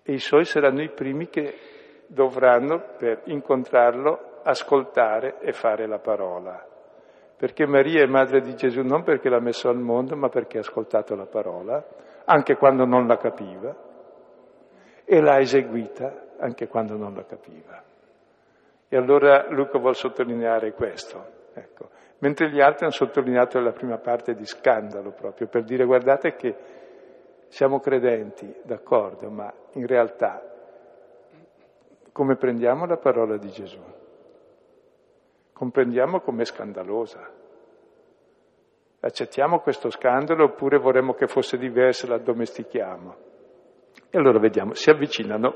e 0.03 0.13
i 0.13 0.19
suoi 0.19 0.45
saranno 0.45 0.83
i 0.83 0.91
primi 0.91 1.29
che 1.29 1.55
dovranno 2.05 2.93
per 2.95 3.21
incontrarlo 3.23 4.41
ascoltare 4.43 5.39
e 5.39 5.51
fare 5.51 5.87
la 5.87 5.97
parola 5.97 6.66
perché 7.37 7.67
Maria 7.67 8.03
è 8.03 8.07
madre 8.07 8.41
di 8.41 8.55
Gesù 8.55 8.81
non 8.81 9.03
perché 9.03 9.29
l'ha 9.29 9.39
messo 9.39 9.69
al 9.69 9.77
mondo, 9.77 10.15
ma 10.15 10.27
perché 10.27 10.57
ha 10.57 10.61
ascoltato 10.61 11.15
la 11.15 11.27
parola, 11.27 11.85
anche 12.25 12.55
quando 12.55 12.85
non 12.85 13.05
la 13.05 13.17
capiva, 13.17 13.75
e 15.05 15.21
l'ha 15.21 15.39
eseguita 15.39 16.25
anche 16.39 16.67
quando 16.67 16.97
non 16.97 17.13
la 17.13 17.23
capiva. 17.23 17.83
E 18.89 18.97
allora 18.97 19.47
Luca 19.49 19.77
vuole 19.77 19.93
sottolineare 19.93 20.73
questo, 20.73 21.23
ecco. 21.53 21.89
mentre 22.19 22.49
gli 22.49 22.59
altri 22.59 22.85
hanno 22.85 22.93
sottolineato 22.93 23.59
la 23.59 23.71
prima 23.71 23.97
parte 23.99 24.33
di 24.33 24.45
scandalo 24.45 25.11
proprio, 25.11 25.47
per 25.47 25.63
dire 25.63 25.85
guardate 25.85 26.35
che 26.35 26.55
siamo 27.49 27.79
credenti, 27.79 28.53
d'accordo, 28.63 29.29
ma 29.29 29.53
in 29.73 29.85
realtà 29.85 30.41
come 32.11 32.35
prendiamo 32.35 32.87
la 32.87 32.97
parola 32.97 33.37
di 33.37 33.49
Gesù? 33.49 33.96
Comprendiamo 35.57 36.19
com'è 36.19 36.45
scandalosa. 36.45 37.27
Accettiamo 38.99 39.57
questo 39.59 39.89
scandalo 39.89 40.43
oppure 40.43 40.77
vorremmo 40.77 41.13
che 41.13 41.25
fosse 41.25 41.57
diversa 41.57 42.05
e 42.05 42.09
la 42.09 42.15
addomestichiamo? 42.17 43.15
E 44.11 44.17
allora 44.19 44.37
vediamo, 44.37 44.75
si 44.75 44.91
avvicinano. 44.91 45.55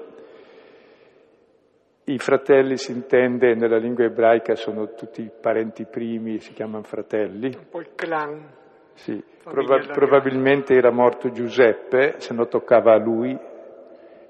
I 2.06 2.18
fratelli 2.18 2.78
si 2.78 2.92
intende 2.94 3.54
nella 3.54 3.78
lingua 3.78 4.06
ebraica 4.06 4.56
sono 4.56 4.96
tutti 4.96 5.30
parenti 5.40 5.86
primi, 5.86 6.40
si 6.40 6.54
chiamano 6.54 6.82
fratelli. 6.82 7.56
Un 7.56 7.70
po' 7.70 7.82
il 7.82 7.94
clan. 7.94 8.50
Sì, 8.94 9.24
Proba- 9.44 9.86
probabilmente 9.94 10.74
era 10.74 10.90
morto 10.90 11.30
Giuseppe, 11.30 12.16
se 12.18 12.34
no 12.34 12.48
toccava 12.48 12.94
a 12.94 12.98
lui, 12.98 13.38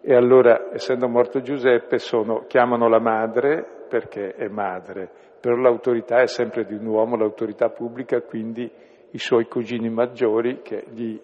e 0.02 0.14
allora 0.14 0.74
essendo 0.74 1.08
morto 1.08 1.40
Giuseppe 1.42 1.98
sono, 1.98 2.44
chiamano 2.48 2.90
la 2.90 3.00
madre 3.00 3.86
perché 3.88 4.34
è 4.36 4.48
madre, 4.48 5.31
però 5.42 5.56
l'autorità 5.56 6.22
è 6.22 6.28
sempre 6.28 6.66
di 6.66 6.76
un 6.76 6.86
uomo, 6.86 7.18
l'autorità 7.18 7.70
pubblica, 7.70 8.22
quindi 8.22 8.72
i 9.10 9.18
suoi 9.18 9.48
cugini 9.48 9.90
maggiori 9.90 10.62
che 10.62 10.86
gli 10.92 11.20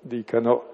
dicano 0.00 0.70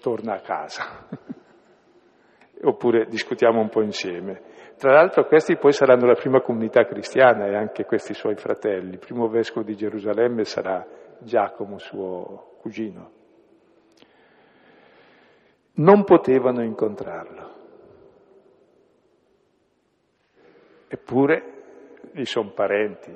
torna 0.00 0.34
a 0.34 0.40
casa, 0.40 1.08
oppure 2.62 3.06
discutiamo 3.06 3.58
un 3.58 3.70
po' 3.70 3.80
insieme. 3.80 4.52
Tra 4.76 4.92
l'altro 4.92 5.24
questi 5.24 5.56
poi 5.56 5.72
saranno 5.72 6.06
la 6.06 6.14
prima 6.14 6.42
comunità 6.42 6.84
cristiana 6.84 7.46
e 7.46 7.54
anche 7.54 7.86
questi 7.86 8.12
suoi 8.12 8.34
fratelli. 8.34 8.92
Il 8.92 8.98
primo 8.98 9.28
vescovo 9.28 9.64
di 9.64 9.74
Gerusalemme 9.74 10.44
sarà 10.44 10.86
Giacomo, 11.20 11.78
suo 11.78 12.56
cugino. 12.60 13.10
Non 15.76 16.04
potevano 16.04 16.62
incontrarlo. 16.62 17.52
Eppure 20.88 21.53
gli 22.14 22.24
sono 22.24 22.50
parenti, 22.50 23.12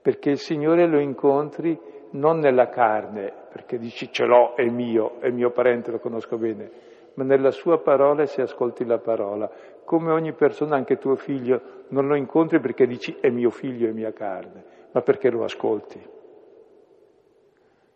perché 0.00 0.30
il 0.30 0.38
Signore 0.38 0.86
lo 0.86 1.00
incontri 1.00 1.76
non 2.10 2.38
nella 2.38 2.68
carne, 2.68 3.32
perché 3.50 3.78
dici 3.78 4.12
ce 4.12 4.24
l'ho, 4.24 4.54
è 4.54 4.64
mio, 4.68 5.18
è 5.18 5.30
mio 5.30 5.50
parente, 5.50 5.90
lo 5.90 5.98
conosco 5.98 6.38
bene, 6.38 6.70
ma 7.14 7.24
nella 7.24 7.50
sua 7.50 7.78
parola 7.78 8.22
e 8.22 8.26
se 8.26 8.42
ascolti 8.42 8.84
la 8.84 8.98
parola. 8.98 9.50
Come 9.84 10.12
ogni 10.12 10.32
persona, 10.32 10.76
anche 10.76 10.98
tuo 10.98 11.16
figlio, 11.16 11.84
non 11.88 12.06
lo 12.06 12.14
incontri 12.14 12.60
perché 12.60 12.86
dici 12.86 13.16
è 13.20 13.28
mio 13.28 13.50
figlio, 13.50 13.88
è 13.88 13.92
mia 13.92 14.12
carne, 14.12 14.64
ma 14.92 15.00
perché 15.00 15.28
lo 15.28 15.42
ascolti. 15.42 16.00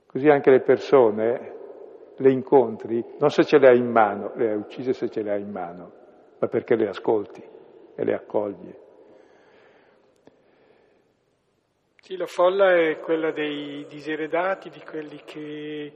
Così 0.07 0.29
anche 0.29 0.51
le 0.51 0.61
persone 0.61 1.55
le 2.17 2.31
incontri, 2.33 3.05
non 3.19 3.31
se 3.31 3.45
ce 3.45 3.59
le 3.59 3.69
hai 3.69 3.79
in 3.79 3.91
mano, 3.91 4.33
le 4.35 4.51
hai 4.51 4.57
uccise 4.57 4.93
se 4.93 5.09
ce 5.09 5.23
le 5.23 5.31
hai 5.31 5.41
in 5.41 5.51
mano, 5.51 5.93
ma 6.39 6.49
perché 6.49 6.75
le 6.75 6.89
ascolti 6.89 7.43
e 7.95 8.05
le 8.05 8.15
accogli. 8.15 8.75
Sì, 12.11 12.17
la 12.17 12.27
folla 12.27 12.75
è 12.75 12.99
quella 12.99 13.31
dei 13.31 13.87
diseredati, 13.87 14.69
di 14.69 14.81
quelli 14.81 15.23
che 15.25 15.95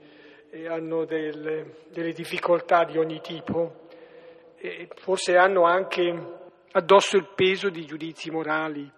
eh, 0.49 0.69
hanno 0.69 1.05
delle, 1.05 1.79
delle 1.91 2.13
difficoltà 2.13 2.85
di 2.85 2.97
ogni 2.99 3.21
tipo 3.21 3.89
e 4.55 4.87
forse 4.95 5.37
hanno 5.37 5.65
anche 5.65 6.15
addosso 6.71 7.17
il 7.17 7.33
peso 7.35 7.69
di 7.69 7.85
giudizi 7.85 8.31
morali, 8.31 8.89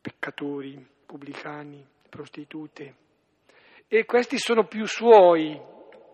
peccatori, 0.00 0.82
pubblicani, 1.04 1.86
prostitute. 2.08 2.94
E 3.88 4.06
questi 4.06 4.38
sono 4.38 4.64
più 4.64 4.86
suoi 4.86 5.60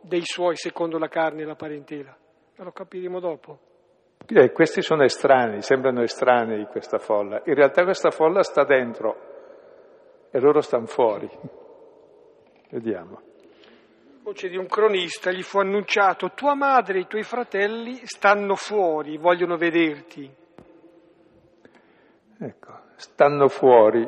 dei 0.00 0.24
suoi 0.24 0.56
secondo 0.56 0.98
la 0.98 1.06
carne 1.06 1.42
e 1.42 1.46
la 1.46 1.54
parentela. 1.54 2.18
Ma 2.56 2.64
lo 2.64 2.72
capiremo 2.72 3.20
dopo. 3.20 3.60
Eh, 4.26 4.50
questi 4.50 4.82
sono 4.82 5.04
estranei, 5.04 5.62
sembrano 5.62 6.02
estranei 6.02 6.66
questa 6.66 6.98
folla. 6.98 7.40
In 7.44 7.54
realtà 7.54 7.84
questa 7.84 8.10
folla 8.10 8.42
sta 8.42 8.64
dentro 8.64 9.27
e 10.30 10.40
loro 10.40 10.60
stanno 10.60 10.86
fuori. 10.86 11.28
Vediamo. 12.70 13.20
Voce 14.22 14.48
di 14.48 14.56
un 14.56 14.66
cronista 14.66 15.30
gli 15.30 15.42
fu 15.42 15.58
annunciato, 15.58 16.32
tua 16.34 16.54
madre 16.54 16.98
e 16.98 17.00
i 17.02 17.06
tuoi 17.06 17.22
fratelli 17.22 18.00
stanno 18.04 18.56
fuori, 18.56 19.16
vogliono 19.16 19.56
vederti. 19.56 20.30
Ecco, 22.40 22.72
stanno 22.96 23.48
fuori. 23.48 24.06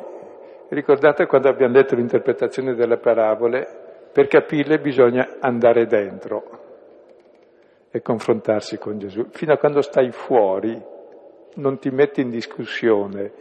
Ricordate 0.69 1.25
quando 1.25 1.49
abbiamo 1.49 1.73
detto 1.73 1.95
l'interpretazione 1.95 2.75
delle 2.75 2.97
parabole, 2.97 4.09
per 4.13 4.27
capirle 4.27 4.79
bisogna 4.79 5.37
andare 5.39 5.85
dentro 5.85 6.59
e 7.89 8.01
confrontarsi 8.01 8.77
con 8.77 8.97
Gesù. 8.99 9.25
Fino 9.31 9.53
a 9.53 9.57
quando 9.57 9.81
stai 9.81 10.11
fuori 10.11 10.81
non 11.55 11.79
ti 11.79 11.89
metti 11.89 12.21
in 12.21 12.29
discussione, 12.29 13.31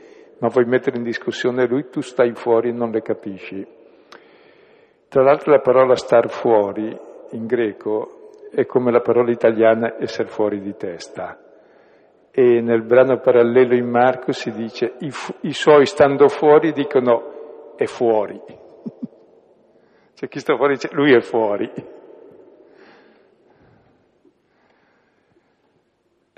ma 0.40 0.48
vuoi 0.48 0.64
mettere 0.64 0.96
in 0.96 1.02
discussione 1.02 1.66
lui, 1.66 1.88
tu 1.88 2.00
stai 2.00 2.32
fuori 2.34 2.70
e 2.70 2.72
non 2.72 2.90
le 2.90 3.02
capisci. 3.02 3.66
Tra 5.08 5.22
l'altro 5.22 5.52
la 5.52 5.60
parola 5.60 5.96
star 5.96 6.28
fuori 6.28 6.96
in 7.30 7.46
greco 7.46 8.30
è 8.52 8.64
come 8.66 8.90
la 8.90 9.00
parola 9.00 9.30
italiana 9.30 9.96
essere 9.98 10.28
fuori 10.28 10.60
di 10.60 10.74
testa. 10.76 11.38
E 12.30 12.60
nel 12.60 12.82
brano 12.82 13.18
parallelo 13.18 13.74
in 13.74 13.88
Marco 13.88 14.32
si 14.32 14.50
dice 14.52 14.94
i, 15.00 15.10
fu- 15.10 15.34
i 15.42 15.52
suoi 15.52 15.86
stando 15.86 16.28
fuori 16.28 16.72
dicono 16.72 17.74
è 17.76 17.86
fuori. 17.86 18.40
C'è 20.14 20.28
chi 20.28 20.38
sta 20.38 20.56
fuori 20.56 20.74
dice 20.74 20.88
lui 20.92 21.12
è 21.12 21.20
fuori. 21.20 21.70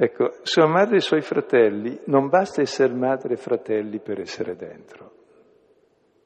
Ecco, 0.03 0.33
sua 0.43 0.67
madre 0.67 0.95
e 0.95 0.99
i 0.99 1.01
suoi 1.01 1.21
fratelli, 1.21 1.97
non 2.07 2.29
basta 2.29 2.61
essere 2.61 2.93
madre 2.93 3.35
e 3.35 3.37
fratelli 3.37 4.01
per 4.01 4.19
essere 4.19 4.57
dentro, 4.57 5.13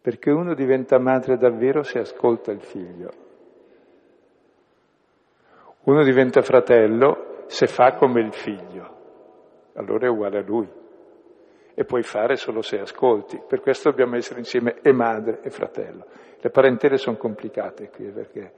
perché 0.00 0.30
uno 0.30 0.54
diventa 0.54 0.98
madre 0.98 1.36
davvero 1.36 1.82
se 1.82 1.98
ascolta 1.98 2.52
il 2.52 2.62
figlio. 2.62 3.10
Uno 5.82 6.02
diventa 6.04 6.40
fratello 6.40 7.44
se 7.48 7.66
fa 7.66 7.96
come 7.96 8.22
il 8.22 8.32
figlio, 8.32 8.96
allora 9.74 10.06
è 10.06 10.08
uguale 10.08 10.38
a 10.38 10.42
lui. 10.42 10.68
E 11.74 11.84
puoi 11.84 12.02
fare 12.02 12.36
solo 12.36 12.62
se 12.62 12.78
ascolti. 12.78 13.42
Per 13.46 13.60
questo 13.60 13.90
dobbiamo 13.90 14.16
essere 14.16 14.38
insieme 14.38 14.78
e 14.80 14.90
madre 14.94 15.40
e 15.42 15.50
fratello. 15.50 16.06
Le 16.40 16.48
parentele 16.48 16.96
sono 16.96 17.18
complicate 17.18 17.90
qui 17.90 18.06
perché 18.06 18.52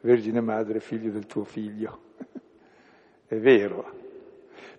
Vergine 0.00 0.40
Madre, 0.40 0.80
figlio 0.80 1.10
del 1.10 1.26
tuo 1.26 1.44
figlio. 1.44 1.98
è 3.28 3.36
vero, 3.36 4.06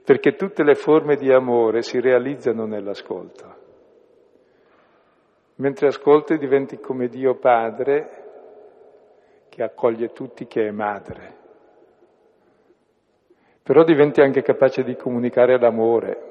perché 0.03 0.33
tutte 0.33 0.63
le 0.63 0.75
forme 0.75 1.15
di 1.15 1.31
amore 1.31 1.81
si 1.81 1.99
realizzano 1.99 2.65
nell'ascolto. 2.65 3.57
Mentre 5.55 5.87
ascolti 5.87 6.37
diventi 6.37 6.79
come 6.79 7.07
Dio 7.07 7.35
Padre 7.35 8.27
che 9.49 9.63
accoglie 9.63 10.13
tutti, 10.13 10.47
che 10.47 10.67
è 10.67 10.71
madre. 10.71 11.37
Però 13.61 13.83
diventi 13.83 14.21
anche 14.21 14.41
capace 14.41 14.83
di 14.83 14.95
comunicare 14.95 15.59
l'amore 15.59 16.27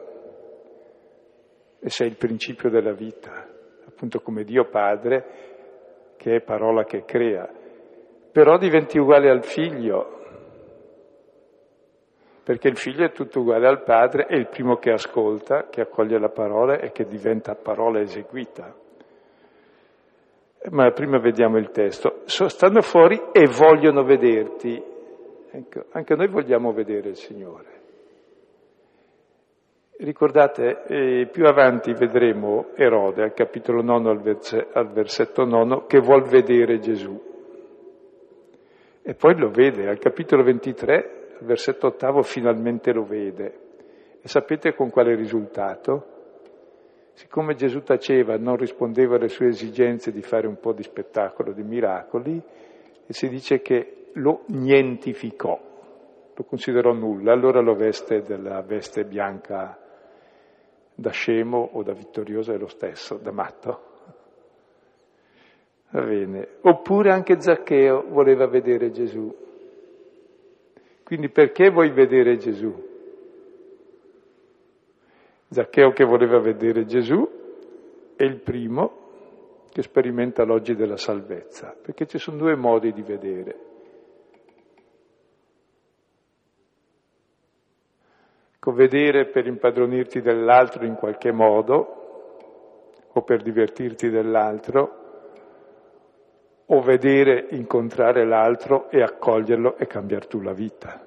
e 1.81 1.91
sei 1.91 2.09
il 2.09 2.17
principio 2.17 2.71
della 2.71 2.93
vita, 2.93 3.47
appunto 3.87 4.21
come 4.21 4.45
Dio 4.45 4.65
Padre 4.69 5.25
che 6.17 6.37
è 6.37 6.41
parola 6.41 6.85
che 6.85 7.05
crea. 7.05 7.49
Però 8.33 8.59
diventi 8.59 8.99
uguale 8.99 9.31
al 9.31 9.45
figlio 9.45 10.18
perché 12.49 12.69
il 12.69 12.79
figlio 12.79 13.05
è 13.05 13.13
tutto 13.13 13.41
uguale 13.41 13.69
al 13.69 13.83
padre, 13.83 14.25
è 14.25 14.35
il 14.35 14.49
primo 14.49 14.77
che 14.77 14.91
ascolta, 14.91 15.67
che 15.69 15.83
accoglie 15.83 16.19
la 16.19 16.31
parola 16.31 16.79
e 16.79 16.93
che 16.93 17.05
diventa 17.05 17.55
parola 17.55 18.01
eseguita. 18.01 18.75
Ma 20.71 20.91
prima 20.93 21.19
vediamo 21.19 21.59
il 21.59 21.71
testo. 21.71 22.23
Stanno 22.25 22.81
fuori 22.81 23.21
e 23.33 23.47
vogliono 23.49 24.03
vederti. 24.03 24.83
Ecco, 25.51 25.85
anche 25.91 26.15
noi 26.15 26.29
vogliamo 26.29 26.73
vedere 26.73 27.11
il 27.11 27.17
Signore. 27.17 27.67
Ricordate, 29.99 30.85
eh, 30.87 31.29
più 31.31 31.45
avanti 31.45 31.93
vedremo 31.93 32.69
Erode, 32.77 33.25
al 33.25 33.35
capitolo 33.35 33.83
9, 33.83 34.09
al, 34.09 34.23
verse, 34.23 34.69
al 34.73 34.91
versetto 34.91 35.45
9, 35.45 35.85
che 35.87 35.99
vuol 35.99 36.23
vedere 36.23 36.79
Gesù. 36.79 37.15
E 39.03 39.15
poi 39.15 39.39
lo 39.39 39.51
vede, 39.51 39.87
al 39.87 39.99
capitolo 39.99 40.43
23 40.43 41.18
il 41.41 41.47
versetto 41.47 41.89
ottavo 41.89 42.23
finalmente 42.23 42.93
lo 42.93 43.05
vede. 43.05 43.67
E 44.21 44.29
sapete 44.29 44.75
con 44.75 44.91
quale 44.91 45.15
risultato? 45.15 46.17
Siccome 47.13 47.55
Gesù 47.55 47.83
taceva, 47.83 48.37
non 48.37 48.57
rispondeva 48.57 49.17
alle 49.17 49.29
sue 49.29 49.49
esigenze 49.49 50.13
di 50.13 50.23
fare 50.23 50.47
un 50.47 50.59
po' 50.61 50.73
di 50.73 50.83
spettacolo, 50.83 51.53
di 51.53 51.63
miracoli, 51.63 52.41
e 53.07 53.13
si 53.13 53.29
dice 53.29 53.61
che 53.61 54.11
lo 54.15 54.45
nientificò, 54.49 55.59
lo 56.35 56.45
considerò 56.45 56.93
nulla, 56.93 57.33
allora 57.33 57.61
lo 57.61 57.75
veste 57.75 58.23
della 58.23 58.63
veste 58.63 59.05
bianca 59.05 59.79
da 60.95 61.11
scemo 61.11 61.71
o 61.73 61.83
da 61.83 61.93
vittorioso 61.93 62.53
è 62.53 62.59
lo 62.59 62.67
stesso, 62.69 63.17
da 63.17 63.33
matto. 63.33 63.83
Va 65.91 66.03
bene. 66.03 66.49
Oppure 66.63 67.11
anche 67.11 67.41
Zaccheo 67.41 68.05
voleva 68.09 68.47
vedere 68.47 68.91
Gesù. 68.91 69.35
Quindi 71.09 71.31
perché 71.31 71.71
vuoi 71.71 71.89
vedere 71.91 72.37
Gesù? 72.37 72.71
Zaccheo 75.49 75.91
che 75.93 76.05
voleva 76.05 76.39
vedere 76.39 76.85
Gesù 76.85 77.27
è 78.15 78.25
il 78.25 78.37
primo 78.37 79.65
che 79.73 79.81
sperimenta 79.81 80.45
l'oggi 80.45 80.75
della 80.75 80.99
salvezza, 80.99 81.75
perché 81.81 82.07
ci 82.07 82.19
sono 82.19 82.37
due 82.37 82.57
modi 82.57 82.93
di 82.93 83.01
vedere. 83.01 83.59
Ecco, 88.57 88.73
vedere 88.73 89.29
per 89.29 89.47
impadronirti 89.47 90.21
dell'altro 90.21 90.85
in 90.85 90.97
qualche 90.97 91.33
modo 91.33 93.07
o 93.11 93.23
per 93.23 93.41
divertirti 93.41 94.11
dell'altro, 94.11 95.08
o 96.71 96.81
vedere, 96.81 97.47
incontrare 97.51 98.27
l'altro 98.27 98.91
e 98.91 99.03
accoglierlo 99.03 99.77
e 99.79 99.87
cambiare 99.87 100.27
tu 100.27 100.41
la 100.41 100.53
vita. 100.53 101.03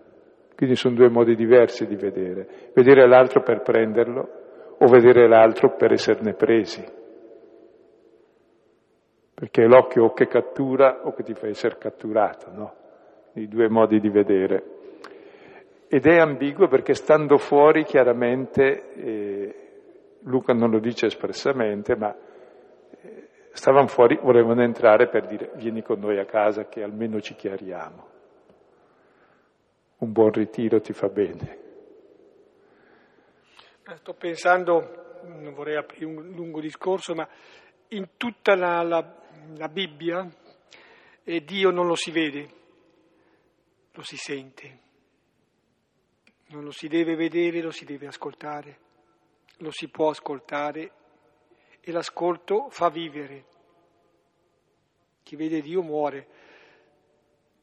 Quindi 0.56 0.76
sono 0.76 0.96
due 0.96 1.10
modi 1.10 1.36
diversi 1.36 1.86
di 1.88 1.96
vedere. 1.96 2.72
Vedere 2.74 3.08
l'altro 3.08 3.42
per 3.42 3.62
prenderlo 3.62 4.40
o 4.78 4.88
vedere 4.88 5.28
l'altro 5.28 5.76
per 5.76 5.92
esserne 5.92 6.34
presi. 6.34 6.84
Perché 9.34 9.64
è 9.64 9.68
l'occhio 9.68 10.06
o 10.06 10.14
che 10.14 10.28
cattura 10.28 11.02
o 11.04 11.14
che 11.14 11.24
ti 11.24 11.34
fa 11.34 11.48
essere 11.48 11.78
catturato, 11.78 12.52
no? 12.52 12.74
I 13.34 13.48
due 13.48 13.70
modi 13.70 14.00
di 14.00 14.10
vedere. 14.10 14.64
Ed 15.88 16.06
è 16.06 16.20
ambiguo 16.20 16.68
perché 16.68 16.94
stando 16.94 17.38
fuori 17.38 17.84
chiaramente, 17.84 18.94
eh, 18.94 19.56
Luca 20.24 20.54
non 20.54 20.70
lo 20.70 20.80
dice 20.80 21.08
espressamente, 21.08 21.96
ma 21.96 22.16
eh, 23.02 23.30
stavano 23.52 23.88
fuori, 23.88 24.18
volevano 24.22 24.64
entrare 24.64 25.08
per 25.08 25.28
dire 25.28 25.52
vieni 25.56 25.82
con 25.82 26.00
noi 26.00 26.20
a 26.20 26.26
casa 26.26 26.68
che 26.68 26.84
almeno 26.84 27.20
ci 27.20 27.36
chiariamo 27.36 28.12
un 30.02 30.12
buon 30.12 30.32
ritiro 30.32 30.82
ti 30.82 30.94
fa 30.94 31.10
bene. 31.10 31.60
Eh, 33.88 33.98
sto 33.98 34.14
pensando, 34.14 35.20
non 35.24 35.54
vorrei 35.54 35.78
aprire 35.78 36.06
un 36.06 36.32
lungo 36.32 36.60
discorso, 36.60 37.14
ma 37.14 37.28
in 37.90 38.10
tutta 38.18 38.56
la, 38.56 38.82
la, 38.82 39.16
la 39.56 39.68
Bibbia 39.68 40.28
eh, 41.24 41.44
Dio 41.44 41.70
non 41.70 41.86
lo 41.86 41.96
si 41.96 42.12
vede, 42.12 42.50
lo 43.92 44.02
si 44.02 44.18
sente. 44.18 44.80
Non 46.48 46.64
lo 46.64 46.72
si 46.72 46.88
deve 46.88 47.16
vedere, 47.16 47.62
lo 47.62 47.72
si 47.72 47.86
deve 47.86 48.08
ascoltare. 48.08 48.78
Lo 49.58 49.72
si 49.72 49.88
può 49.88 50.10
ascoltare 50.10 50.92
e 51.82 51.92
l'ascolto 51.92 52.70
fa 52.70 52.90
vivere. 52.90 53.46
Chi 55.24 55.36
vede 55.36 55.62
Dio 55.62 55.82
muore, 55.82 56.28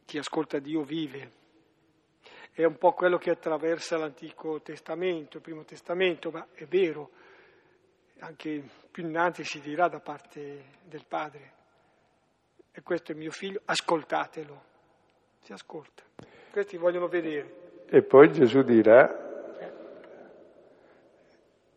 chi 0.05 0.19
ascolta 0.19 0.59
Dio 0.59 0.83
vive 0.83 1.37
è 2.53 2.65
un 2.65 2.77
po' 2.77 2.93
quello 2.93 3.19
che 3.19 3.31
attraversa 3.31 3.97
l'Antico 3.97 4.61
Testamento, 4.61 5.37
il 5.37 5.43
Primo 5.45 5.65
Testamento, 5.65 6.31
ma 6.33 6.45
è 6.55 6.65
vero, 6.65 7.11
anche 8.19 8.65
più 8.91 9.05
innanzi 9.05 9.45
si 9.45 9.61
dirà 9.61 9.87
da 9.87 10.01
parte 10.01 10.65
del 10.83 11.05
Padre, 11.07 11.53
e 12.73 12.83
questo 12.83 13.13
è 13.13 13.15
mio 13.15 13.31
figlio, 13.31 13.61
ascoltatelo, 13.65 14.63
si 15.41 15.53
ascolta, 15.53 16.03
questi 16.51 16.77
vogliono 16.77 17.07
vedere. 17.07 17.85
E 17.87 18.03
poi 18.03 18.33
Gesù 18.33 18.63
dirà, 18.63 19.27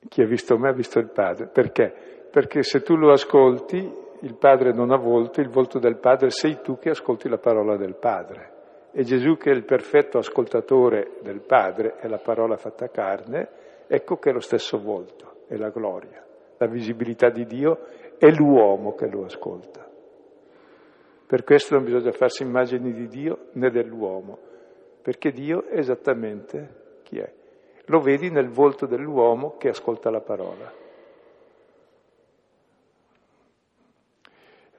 chi 0.10 0.22
ha 0.24 0.26
visto 0.26 0.58
me 0.58 0.70
ha 0.70 0.74
visto 0.74 0.98
il 0.98 1.10
Padre, 1.10 1.46
perché? 1.46 2.21
Perché 2.32 2.64
se 2.64 2.82
tu 2.82 2.96
lo 2.96 3.12
ascolti, 3.12 3.78
il 4.22 4.36
Padre 4.36 4.72
non 4.72 4.92
ha 4.92 4.98
volto, 4.98 5.42
il 5.42 5.50
volto 5.50 5.80
del 5.80 5.98
Padre 5.98 6.30
sei 6.30 6.62
tu 6.62 6.78
che 6.78 6.92
ascolti 6.92 7.28
la 7.28 7.38
parola 7.38 7.76
del 7.76 7.96
Padre. 7.96 8.50
E 8.94 9.04
Gesù 9.04 9.36
che 9.36 9.52
è 9.52 9.54
il 9.54 9.66
perfetto 9.66 10.18
ascoltatore 10.18 11.18
del 11.22 11.42
Padre, 11.42 11.96
è 11.98 12.08
la 12.08 12.20
parola 12.20 12.56
fatta 12.56 12.88
carne, 12.90 13.50
ecco 13.88 14.16
che 14.16 14.30
è 14.30 14.34
lo 14.34 14.40
stesso 14.40 14.80
volto, 14.80 15.44
è 15.48 15.58
la 15.58 15.70
gloria, 15.70 16.24
la 16.58 16.68
visibilità 16.68 17.30
di 17.30 17.46
Dio 17.46 17.80
è 18.18 18.30
l'uomo 18.30 18.96
che 18.96 19.08
lo 19.08 19.26
ascolta. 19.26 19.86
Per 21.28 21.44
questo 21.44 21.76
non 21.76 21.84
bisogna 21.84 22.12
farsi 22.12 22.44
immagini 22.44 22.94
di 22.94 23.08
Dio 23.08 23.48
né 23.54 23.70
dell'uomo, 23.70 24.38
perché 25.02 25.32
Dio 25.32 25.66
è 25.66 25.80
esattamente 25.80 27.00
chi 27.04 27.20
è. 27.20 27.30
Lo 27.86 28.00
vedi 28.00 28.30
nel 28.30 28.50
volto 28.50 28.86
dell'uomo 28.86 29.56
che 29.58 29.70
ascolta 29.70 30.10
la 30.10 30.22
parola. 30.22 30.80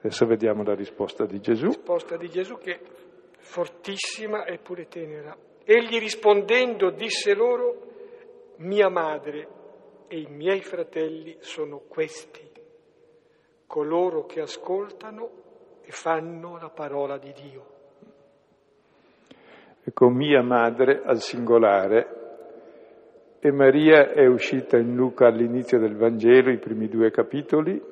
Adesso 0.03 0.25
vediamo 0.25 0.63
la 0.63 0.75
risposta 0.75 1.25
di 1.25 1.39
Gesù. 1.39 1.63
La 1.63 1.75
risposta 1.75 2.17
di 2.17 2.27
Gesù 2.27 2.57
che 2.57 2.77
fortissima 3.37 4.45
eppure 4.45 4.89
tenera. 4.89 5.33
Egli 5.63 5.97
rispondendo 5.97 6.89
disse 6.89 7.33
loro, 7.33 7.87
mia 8.57 8.89
madre 8.89 9.47
e 10.09 10.19
i 10.19 10.27
miei 10.29 10.61
fratelli 10.61 11.37
sono 11.39 11.83
questi, 11.87 12.41
coloro 13.65 14.25
che 14.25 14.41
ascoltano 14.41 15.29
e 15.81 15.91
fanno 15.91 16.57
la 16.57 16.69
parola 16.69 17.17
di 17.17 17.31
Dio. 17.31 17.65
Ecco, 19.85 20.09
mia 20.09 20.41
madre 20.41 21.01
al 21.01 21.21
singolare, 21.21 22.07
e 23.39 23.51
Maria 23.53 24.11
è 24.11 24.25
uscita 24.25 24.77
in 24.77 24.95
Luca 24.95 25.27
all'inizio 25.27 25.79
del 25.79 25.95
Vangelo, 25.95 26.51
i 26.51 26.59
primi 26.59 26.89
due 26.89 27.09
capitoli, 27.09 27.91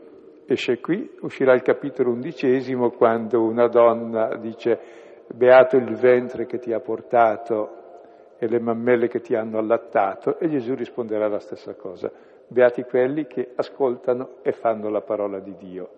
esce 0.53 0.79
qui, 0.79 1.09
uscirà 1.21 1.53
il 1.53 1.61
capitolo 1.61 2.11
undicesimo 2.11 2.91
quando 2.91 3.43
una 3.43 3.67
donna 3.67 4.35
dice 4.37 4.79
beato 5.33 5.77
il 5.77 5.95
ventre 5.95 6.45
che 6.45 6.59
ti 6.59 6.73
ha 6.73 6.79
portato 6.79 7.79
e 8.37 8.47
le 8.47 8.59
mammelle 8.59 9.07
che 9.07 9.19
ti 9.19 9.35
hanno 9.35 9.59
allattato, 9.59 10.39
e 10.39 10.49
Gesù 10.49 10.73
risponderà 10.73 11.27
la 11.27 11.39
stessa 11.39 11.75
cosa, 11.75 12.11
beati 12.47 12.83
quelli 12.83 13.27
che 13.27 13.51
ascoltano 13.55 14.37
e 14.41 14.51
fanno 14.51 14.89
la 14.89 15.01
parola 15.01 15.39
di 15.39 15.55
Dio. 15.57 15.89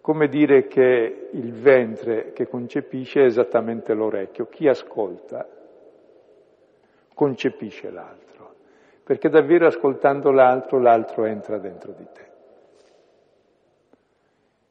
Come 0.00 0.28
dire 0.28 0.66
che 0.66 1.28
il 1.30 1.52
ventre 1.52 2.32
che 2.32 2.48
concepisce 2.48 3.20
è 3.20 3.24
esattamente 3.24 3.92
l'orecchio, 3.92 4.46
chi 4.46 4.66
ascolta 4.66 5.46
concepisce 7.14 7.90
l'altro, 7.90 8.54
perché 9.04 9.28
davvero 9.28 9.66
ascoltando 9.66 10.32
l'altro, 10.32 10.80
l'altro 10.80 11.26
entra 11.26 11.58
dentro 11.58 11.92
di 11.92 12.06
te. 12.12 12.31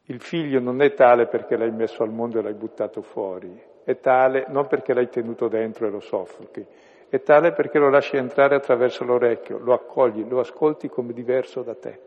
Il 0.06 0.20
figlio 0.20 0.60
non 0.60 0.82
è 0.82 0.94
tale 0.94 1.26
perché 1.26 1.56
l'hai 1.56 1.70
messo 1.70 2.02
al 2.02 2.10
mondo 2.10 2.38
e 2.38 2.42
l'hai 2.42 2.54
buttato 2.54 3.02
fuori, 3.02 3.60
è 3.84 3.98
tale 3.98 4.46
non 4.48 4.66
perché 4.66 4.94
l'hai 4.94 5.08
tenuto 5.08 5.48
dentro 5.48 5.86
e 5.86 5.90
lo 5.90 6.00
soffochi, 6.00 6.64
è 7.08 7.20
tale 7.22 7.52
perché 7.52 7.78
lo 7.78 7.88
lasci 7.88 8.16
entrare 8.16 8.56
attraverso 8.56 9.04
l'orecchio, 9.04 9.58
lo 9.58 9.72
accogli, 9.74 10.26
lo 10.26 10.40
ascolti 10.40 10.88
come 10.88 11.12
diverso 11.12 11.62
da 11.62 11.74
te 11.74 12.00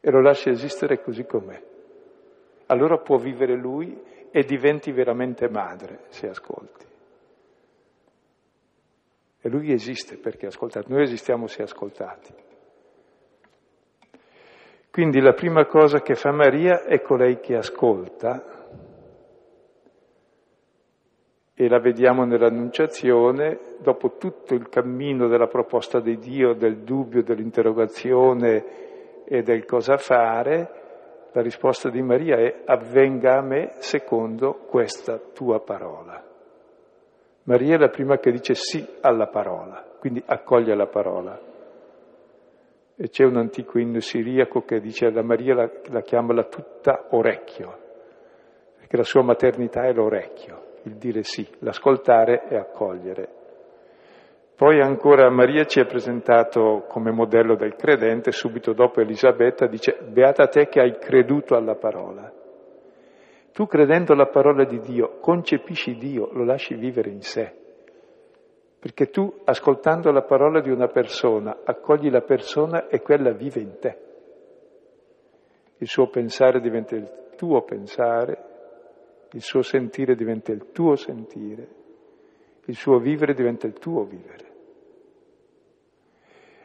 e 0.00 0.10
lo 0.10 0.20
lasci 0.20 0.48
esistere 0.48 1.00
così 1.02 1.24
com'è. 1.24 1.60
Allora 2.66 2.98
può 2.98 3.16
vivere 3.16 3.54
lui 3.54 4.00
e 4.30 4.44
diventi 4.44 4.92
veramente 4.92 5.48
madre 5.48 6.04
se 6.08 6.28
ascolti. 6.28 6.86
E 9.42 9.48
lui 9.48 9.72
esiste 9.72 10.16
perché 10.16 10.46
ascoltato, 10.46 10.88
noi 10.90 11.02
esistiamo 11.02 11.46
se 11.46 11.62
ascoltati. 11.62 12.32
Quindi 14.90 15.20
la 15.20 15.34
prima 15.34 15.66
cosa 15.66 16.00
che 16.00 16.14
fa 16.14 16.32
Maria 16.32 16.84
è 16.84 17.00
colei 17.00 17.38
che 17.38 17.56
ascolta 17.56 18.42
e 21.54 21.68
la 21.68 21.78
vediamo 21.78 22.24
nell'Annunciazione, 22.24 23.76
dopo 23.78 24.16
tutto 24.16 24.54
il 24.54 24.68
cammino 24.68 25.28
della 25.28 25.46
proposta 25.46 26.00
di 26.00 26.16
Dio, 26.16 26.54
del 26.54 26.78
dubbio, 26.78 27.22
dell'interrogazione 27.22 29.24
e 29.24 29.42
del 29.42 29.64
cosa 29.66 29.96
fare, 29.96 30.78
la 31.32 31.42
risposta 31.42 31.88
di 31.88 32.02
Maria 32.02 32.38
è 32.38 32.62
avvenga 32.64 33.36
a 33.36 33.42
me 33.42 33.74
secondo 33.78 34.64
questa 34.66 35.18
tua 35.18 35.60
parola. 35.60 36.24
Maria 37.44 37.76
è 37.76 37.78
la 37.78 37.90
prima 37.90 38.18
che 38.18 38.32
dice 38.32 38.54
sì 38.54 38.84
alla 39.02 39.28
parola, 39.28 39.84
quindi 39.98 40.20
accoglie 40.26 40.74
la 40.74 40.86
parola. 40.86 41.49
E 43.02 43.08
c'è 43.08 43.24
un 43.24 43.38
antico 43.38 43.78
inno 43.78 43.98
siriaco 43.98 44.60
che 44.60 44.78
dice 44.78 45.08
la 45.08 45.22
Maria 45.22 45.54
la, 45.54 45.70
la 45.84 46.02
chiama 46.02 46.34
la 46.34 46.44
tutta 46.44 47.06
orecchio, 47.12 47.78
perché 48.76 48.94
la 48.94 49.04
sua 49.04 49.22
maternità 49.22 49.86
è 49.86 49.92
l'orecchio, 49.94 50.74
il 50.82 50.96
dire 50.96 51.22
sì, 51.22 51.48
l'ascoltare 51.60 52.46
e 52.50 52.56
accogliere. 52.56 53.28
Poi 54.54 54.82
ancora 54.82 55.30
Maria 55.30 55.64
ci 55.64 55.80
è 55.80 55.86
presentato 55.86 56.84
come 56.88 57.10
modello 57.10 57.56
del 57.56 57.74
credente, 57.74 58.32
subito 58.32 58.74
dopo 58.74 59.00
Elisabetta 59.00 59.66
dice, 59.66 59.96
beata 60.06 60.48
te 60.48 60.68
che 60.68 60.80
hai 60.80 60.98
creduto 60.98 61.56
alla 61.56 61.76
parola. 61.76 62.30
Tu 63.50 63.66
credendo 63.66 64.12
alla 64.12 64.26
parola 64.26 64.66
di 64.66 64.78
Dio, 64.78 65.16
concepisci 65.20 65.96
Dio, 65.96 66.28
lo 66.34 66.44
lasci 66.44 66.74
vivere 66.74 67.08
in 67.08 67.22
sé. 67.22 67.59
Perché 68.80 69.10
tu, 69.10 69.30
ascoltando 69.44 70.10
la 70.10 70.22
parola 70.22 70.62
di 70.62 70.70
una 70.70 70.86
persona, 70.86 71.58
accogli 71.64 72.10
la 72.10 72.22
persona 72.22 72.88
e 72.88 73.02
quella 73.02 73.30
vive 73.32 73.60
in 73.60 73.78
te. 73.78 73.98
Il 75.76 75.86
suo 75.86 76.08
pensare 76.08 76.60
diventa 76.60 76.96
il 76.96 77.28
tuo 77.36 77.60
pensare, 77.60 78.44
il 79.32 79.42
suo 79.42 79.60
sentire 79.60 80.14
diventa 80.14 80.50
il 80.50 80.70
tuo 80.72 80.96
sentire, 80.96 81.68
il 82.64 82.74
suo 82.74 82.98
vivere 82.98 83.34
diventa 83.34 83.66
il 83.66 83.74
tuo 83.74 84.04
vivere. 84.04 84.48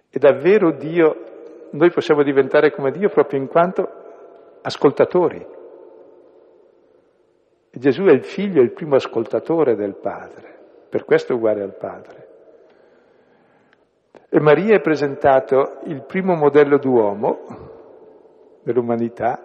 E 0.10 0.18
davvero 0.18 0.72
Dio, 0.72 1.70
noi 1.72 1.92
possiamo 1.92 2.24
diventare 2.24 2.72
come 2.72 2.92
Dio 2.92 3.10
proprio 3.10 3.42
in 3.42 3.48
quanto 3.48 3.90
ascoltatori. 4.62 5.46
Gesù 7.72 8.04
è 8.04 8.14
il 8.14 8.24
figlio, 8.24 8.62
è 8.62 8.64
il 8.64 8.72
primo 8.72 8.96
ascoltatore 8.96 9.76
del 9.76 9.96
Padre 9.98 10.56
per 10.90 11.06
questo 11.06 11.34
è 11.34 11.36
uguale 11.36 11.62
al 11.62 11.76
Padre. 11.76 12.28
E 14.30 14.40
Maria 14.40 14.76
è 14.76 14.82
presentato 14.82 15.80
il 15.86 16.04
primo 16.04 16.36
modello 16.36 16.78
d'uomo 16.78 17.40
dell'umanità, 18.64 19.40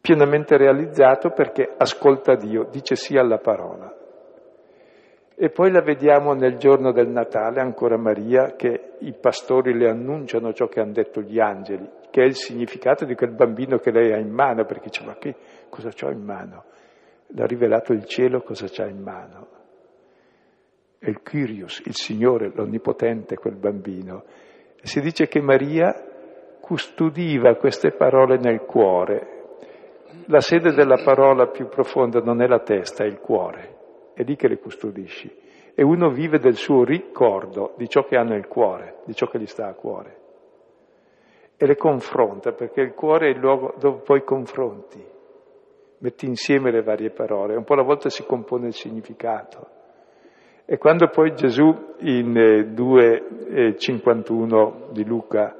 pienamente 0.00 0.56
realizzato 0.56 1.30
perché 1.30 1.72
ascolta 1.76 2.34
Dio, 2.34 2.64
dice 2.70 2.96
sì 2.96 3.16
alla 3.16 3.38
parola. 3.38 3.94
E 5.36 5.48
poi 5.50 5.72
la 5.72 5.80
vediamo 5.80 6.34
nel 6.34 6.56
giorno 6.58 6.92
del 6.92 7.08
Natale, 7.08 7.60
ancora 7.60 7.96
Maria, 7.96 8.54
che 8.54 8.92
i 8.98 9.14
pastori 9.14 9.76
le 9.76 9.88
annunciano 9.88 10.52
ciò 10.52 10.66
che 10.66 10.80
hanno 10.80 10.92
detto 10.92 11.22
gli 11.22 11.40
angeli, 11.40 11.88
che 12.10 12.22
è 12.22 12.24
il 12.24 12.36
significato 12.36 13.04
di 13.04 13.14
quel 13.14 13.34
bambino 13.34 13.78
che 13.78 13.90
lei 13.90 14.12
ha 14.12 14.18
in 14.18 14.30
mano, 14.30 14.64
perché 14.64 14.90
dice 14.90 15.04
ma 15.04 15.16
che 15.16 15.34
cosa 15.68 15.88
c'ho 15.88 16.10
in 16.10 16.22
mano? 16.22 16.64
L'ha 17.36 17.46
rivelato 17.46 17.92
il 17.92 18.04
cielo 18.04 18.42
cosa 18.42 18.66
c'ha 18.68 18.86
in 18.86 19.00
mano. 19.00 19.48
È 20.98 21.08
il 21.08 21.20
Kyrios, 21.22 21.82
il 21.84 21.94
Signore, 21.94 22.50
l'Onnipotente, 22.54 23.36
quel 23.36 23.56
bambino. 23.56 24.24
E 24.80 24.86
si 24.86 25.00
dice 25.00 25.26
che 25.28 25.40
Maria 25.40 25.92
custodiva 26.60 27.56
queste 27.56 27.92
parole 27.92 28.38
nel 28.38 28.60
cuore. 28.60 29.42
La 30.26 30.40
sede 30.40 30.72
della 30.72 31.02
parola 31.04 31.48
più 31.48 31.68
profonda 31.68 32.20
non 32.20 32.40
è 32.40 32.46
la 32.46 32.60
testa, 32.60 33.04
è 33.04 33.06
il 33.06 33.18
cuore 33.18 33.74
è 34.14 34.22
lì 34.22 34.36
che 34.36 34.48
le 34.48 34.58
custodisci. 34.58 35.42
E 35.74 35.82
uno 35.82 36.10
vive 36.10 36.38
del 36.38 36.54
suo 36.54 36.84
ricordo 36.84 37.74
di 37.76 37.88
ciò 37.88 38.04
che 38.04 38.16
ha 38.16 38.22
nel 38.22 38.46
cuore, 38.46 39.00
di 39.04 39.14
ciò 39.14 39.26
che 39.26 39.40
gli 39.40 39.46
sta 39.46 39.66
a 39.66 39.74
cuore. 39.74 40.22
E 41.56 41.66
le 41.66 41.76
confronta, 41.76 42.52
perché 42.52 42.80
il 42.80 42.94
cuore 42.94 43.26
è 43.26 43.30
il 43.30 43.38
luogo 43.38 43.74
dove 43.78 44.02
poi 44.02 44.22
confronti, 44.22 45.04
metti 46.04 46.26
insieme 46.26 46.70
le 46.70 46.82
varie 46.82 47.08
parole, 47.08 47.56
un 47.56 47.64
po' 47.64 47.72
alla 47.72 47.82
volta 47.82 48.10
si 48.10 48.26
compone 48.26 48.66
il 48.66 48.74
significato. 48.74 49.68
E 50.66 50.76
quando 50.76 51.08
poi 51.08 51.34
Gesù 51.34 51.94
in 52.00 52.34
2.51 52.74 54.90
di 54.92 55.06
Luca 55.06 55.56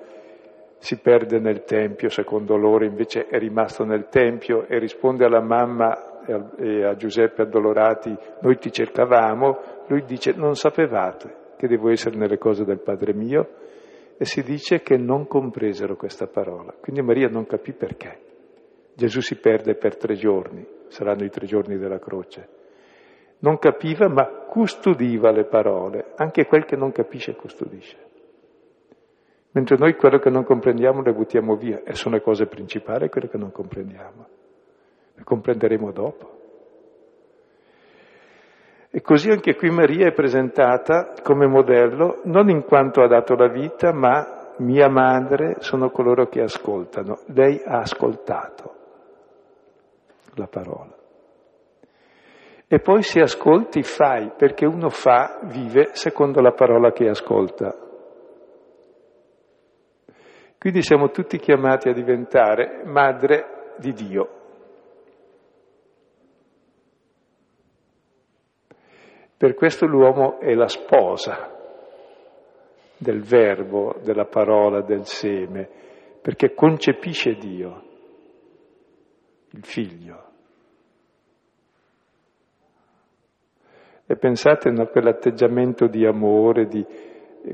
si 0.76 1.01
perde 1.01 1.38
nel 1.38 1.64
Tempio, 1.64 2.11
secondo 2.11 2.57
loro 2.57 2.84
invece 2.84 3.26
è 3.26 3.38
rimasto 3.38 3.84
nel 3.84 4.09
Tempio 4.09 4.66
e 4.66 4.78
risponde 4.78 5.24
alla 5.24 5.40
mamma 5.40 6.20
e 6.59 6.84
a 6.84 6.95
Giuseppe 6.95 7.40
addolorati, 7.42 8.14
noi 8.40 8.59
ti 8.59 8.70
cercavamo, 8.70 9.59
lui 9.86 10.05
dice 10.05 10.34
non 10.36 10.57
sapevate 10.57 11.53
che 11.57 11.66
devo 11.68 11.88
essere 11.88 12.16
nelle 12.16 12.36
cose 12.36 12.64
del 12.64 12.80
Padre 12.80 13.14
mio 13.14 13.49
e 14.18 14.26
si 14.26 14.42
dice 14.42 14.82
che 14.82 14.99
non 14.99 15.26
compresero 15.26 15.97
questa 15.97 16.26
parola. 16.26 16.74
Quindi 16.78 17.01
Maria 17.01 17.28
non 17.28 17.47
capì 17.47 17.72
perché. 17.72 18.32
Gesù 18.95 19.20
si 19.20 19.36
perde 19.36 19.74
per 19.74 19.97
tre 19.97 20.14
giorni, 20.14 20.64
saranno 20.86 21.24
i 21.24 21.30
tre 21.30 21.47
giorni 21.47 21.76
della 21.76 21.99
croce. 21.99 22.49
Non 23.40 23.59
capiva 23.59 24.09
ma 24.09 24.24
custodiva 24.49 25.32
le 25.32 25.45
parole, 25.45 26.12
anche 26.16 26.47
quel 26.47 26.64
che 26.64 26.76
non 26.76 26.92
capisce 26.92 27.34
custodisce. 27.34 27.97
Mentre 29.51 29.76
noi 29.76 29.95
quello 29.97 30.18
che 30.18 30.30
non 30.30 30.45
comprendiamo 30.45 31.03
le 31.03 31.12
buttiamo 31.12 31.57
via 31.57 31.82
e 31.84 31.95
sono 31.95 32.14
le 32.14 32.22
cose 32.22 32.47
principali 32.47 33.09
quelle 33.09 33.28
che 33.28 33.36
non 33.36 33.51
comprendiamo. 33.51 34.26
Le 35.14 35.24
comprenderemo 35.24 35.92
dopo. 35.92 36.30
E 38.90 39.01
così 39.01 39.30
anche 39.30 39.57
qui 39.57 39.70
Maria 39.70 40.07
è 40.07 40.12
presentata 40.12 41.14
come 41.22 41.49
modello 41.49 42.20
non 42.24 42.49
in 42.49 42.62
quanto 42.62 43.03
ha 43.03 43.09
dato 43.09 43.34
la 43.34 43.49
vita, 43.49 43.92
ma 43.92 44.53
mia 44.59 44.88
madre 44.88 45.57
sono 45.59 45.90
coloro 45.90 46.28
che 46.28 46.42
ascoltano. 46.42 47.18
Lei 47.26 47.61
ha 47.64 47.78
ascoltato 47.78 48.73
la 50.35 50.47
parola. 50.47 50.97
E 52.66 52.80
poi 52.80 53.03
se 53.03 53.20
ascolti 53.20 53.82
fai, 53.82 54.32
perché 54.37 54.66
uno 54.66 54.89
fa, 54.89 55.41
vive 55.45 55.91
secondo 55.93 56.41
la 56.41 56.53
parola 56.53 56.93
che 56.93 57.09
ascolta. 57.09 57.74
Quindi 60.59 60.82
siamo 60.82 61.11
tutti 61.11 61.39
chiamati 61.39 61.89
a 61.89 61.93
diventare 61.93 62.82
madre 62.85 63.74
di 63.76 63.93
Dio. 63.93 64.28
Per 69.37 69.55
questo 69.55 69.87
l'uomo 69.87 70.41
è 70.41 70.55
la 70.55 70.68
sposa 70.68 71.53
del 72.97 73.22
verbo, 73.22 73.97
della 74.03 74.24
parola, 74.24 74.80
del 74.80 75.05
seme, 75.05 75.68
perché 76.22 76.55
concepisce 76.55 77.35
Dio, 77.35 77.84
il 79.55 79.64
figlio. 79.64 80.22
E 84.07 84.16
pensate 84.16 84.68
a 84.68 84.86
quell'atteggiamento 84.86 85.86
di 85.86 86.05
amore, 86.05 86.66
di, 86.66 86.84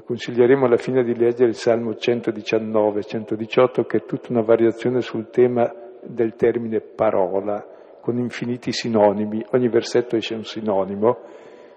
consiglieremo 0.04 0.66
alla 0.66 0.78
fine 0.78 1.04
di 1.04 1.14
leggere 1.14 1.50
il 1.50 1.54
Salmo 1.54 1.94
119, 1.94 3.02
118, 3.02 3.84
che 3.84 3.98
è 3.98 4.04
tutta 4.04 4.32
una 4.32 4.42
variazione 4.42 5.00
sul 5.00 5.30
tema 5.30 5.72
del 6.02 6.34
termine 6.34 6.80
parola, 6.80 7.64
con 8.00 8.18
infiniti 8.18 8.72
sinonimi, 8.72 9.44
ogni 9.52 9.68
versetto 9.68 10.16
esce 10.16 10.34
un 10.34 10.44
sinonimo, 10.44 11.18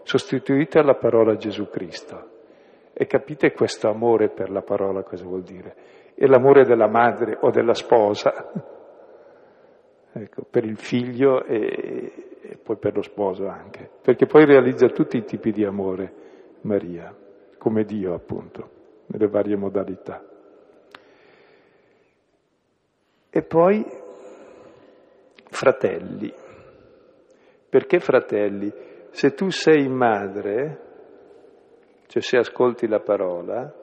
sostituite 0.03 0.79
alla 0.79 0.95
parola 0.95 1.35
Gesù 1.35 1.67
Cristo. 1.67 2.29
E 2.93 3.05
capite 3.05 3.51
questo 3.51 3.89
amore 3.89 4.29
per 4.29 4.49
la 4.49 4.61
parola 4.61 5.03
cosa 5.03 5.25
vuol 5.25 5.43
dire? 5.43 5.75
È 6.15 6.25
l'amore 6.25 6.63
della 6.63 6.87
madre 6.87 7.37
o 7.41 7.49
della 7.51 7.73
sposa, 7.73 8.81
ecco, 10.13 10.43
per 10.49 10.63
il 10.63 10.77
figlio 10.77 11.43
e, 11.43 12.39
e 12.41 12.57
poi 12.57 12.77
per 12.77 12.95
lo 12.95 13.01
sposo 13.01 13.47
anche, 13.47 13.89
perché 14.01 14.25
poi 14.25 14.45
realizza 14.45 14.87
tutti 14.87 15.17
i 15.17 15.23
tipi 15.23 15.51
di 15.51 15.65
amore, 15.65 16.13
Maria, 16.61 17.15
come 17.57 17.83
Dio 17.83 18.13
appunto, 18.13 18.69
nelle 19.07 19.27
varie 19.27 19.55
modalità. 19.55 20.23
E 23.29 23.41
poi 23.41 23.83
fratelli. 25.49 26.31
Perché 27.69 27.99
fratelli? 27.99 28.71
Se 29.09 29.33
tu 29.33 29.49
sei 29.49 29.87
madre, 29.87 30.81
cioè 32.07 32.21
se 32.21 32.37
ascolti 32.37 32.87
la 32.87 32.99
parola, 32.99 33.73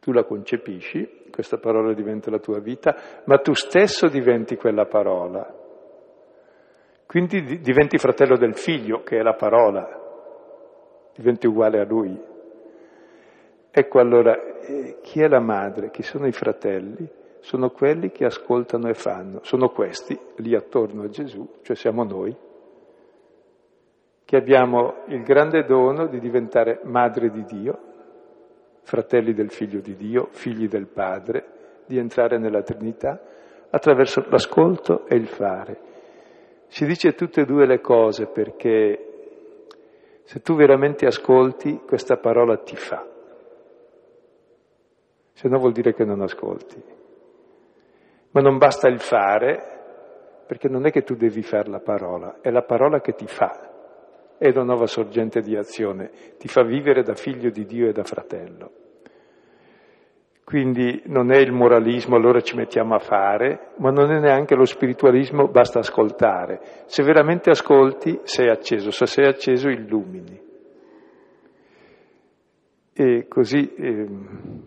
tu 0.00 0.12
la 0.12 0.24
concepisci, 0.24 1.25
questa 1.30 1.58
parola 1.58 1.92
diventa 1.92 2.30
la 2.30 2.38
tua 2.38 2.60
vita, 2.60 2.94
ma 3.24 3.38
tu 3.38 3.54
stesso 3.54 4.08
diventi 4.08 4.56
quella 4.56 4.86
parola. 4.86 5.64
Quindi 7.06 7.60
diventi 7.60 7.98
fratello 7.98 8.36
del 8.36 8.56
figlio, 8.56 9.02
che 9.02 9.18
è 9.18 9.22
la 9.22 9.34
parola, 9.34 9.88
diventi 11.14 11.46
uguale 11.46 11.80
a 11.80 11.84
lui. 11.84 12.20
Ecco 13.70 13.98
allora, 13.98 14.58
eh, 14.60 14.98
chi 15.02 15.20
è 15.20 15.28
la 15.28 15.40
madre, 15.40 15.90
chi 15.90 16.02
sono 16.02 16.26
i 16.26 16.32
fratelli? 16.32 17.08
Sono 17.40 17.70
quelli 17.70 18.10
che 18.10 18.24
ascoltano 18.24 18.88
e 18.88 18.94
fanno, 18.94 19.40
sono 19.42 19.68
questi 19.68 20.18
lì 20.36 20.54
attorno 20.54 21.02
a 21.02 21.08
Gesù, 21.08 21.58
cioè 21.62 21.76
siamo 21.76 22.02
noi 22.02 22.36
che 24.26 24.36
abbiamo 24.36 25.04
il 25.06 25.22
grande 25.22 25.64
dono 25.64 26.08
di 26.08 26.18
diventare 26.18 26.80
madre 26.82 27.30
di 27.30 27.44
Dio, 27.44 27.78
fratelli 28.86 29.34
del 29.34 29.50
Figlio 29.50 29.80
di 29.80 29.96
Dio, 29.96 30.28
figli 30.30 30.68
del 30.68 30.86
Padre, 30.86 31.82
di 31.86 31.98
entrare 31.98 32.38
nella 32.38 32.62
Trinità 32.62 33.20
attraverso 33.68 34.24
l'ascolto 34.28 35.06
e 35.06 35.16
il 35.16 35.26
fare. 35.26 35.78
Si 36.68 36.86
dice 36.86 37.14
tutte 37.14 37.40
e 37.40 37.44
due 37.44 37.66
le 37.66 37.80
cose 37.80 38.26
perché 38.26 40.20
se 40.22 40.40
tu 40.40 40.54
veramente 40.54 41.04
ascolti, 41.04 41.80
questa 41.84 42.16
parola 42.16 42.58
ti 42.58 42.76
fa. 42.76 43.04
Se 45.32 45.48
no 45.48 45.58
vuol 45.58 45.72
dire 45.72 45.92
che 45.92 46.04
non 46.04 46.22
ascolti. 46.22 46.82
Ma 48.30 48.40
non 48.40 48.56
basta 48.56 48.88
il 48.88 49.00
fare, 49.00 50.42
perché 50.46 50.68
non 50.68 50.86
è 50.86 50.92
che 50.92 51.02
tu 51.02 51.14
devi 51.14 51.42
fare 51.42 51.68
la 51.68 51.80
parola, 51.80 52.38
è 52.40 52.50
la 52.50 52.62
parola 52.62 53.00
che 53.00 53.14
ti 53.14 53.26
fa 53.26 53.75
è 54.38 54.48
una 54.48 54.64
nuova 54.64 54.86
sorgente 54.86 55.40
di 55.40 55.56
azione, 55.56 56.10
ti 56.38 56.48
fa 56.48 56.62
vivere 56.62 57.02
da 57.02 57.14
figlio 57.14 57.50
di 57.50 57.64
Dio 57.64 57.88
e 57.88 57.92
da 57.92 58.04
fratello. 58.04 58.70
Quindi 60.46 61.02
non 61.06 61.32
è 61.32 61.38
il 61.38 61.50
moralismo, 61.50 62.14
allora 62.14 62.40
ci 62.40 62.54
mettiamo 62.54 62.94
a 62.94 63.00
fare, 63.00 63.72
ma 63.78 63.90
non 63.90 64.12
è 64.12 64.20
neanche 64.20 64.54
lo 64.54 64.64
spiritualismo, 64.64 65.48
basta 65.48 65.80
ascoltare. 65.80 66.60
Se 66.84 67.02
veramente 67.02 67.50
ascolti, 67.50 68.20
sei 68.22 68.48
acceso, 68.48 68.92
se 68.92 69.06
sei 69.06 69.26
acceso 69.26 69.68
illumini. 69.68 70.40
E 72.92 73.26
così, 73.26 73.74
eh, 73.74 74.06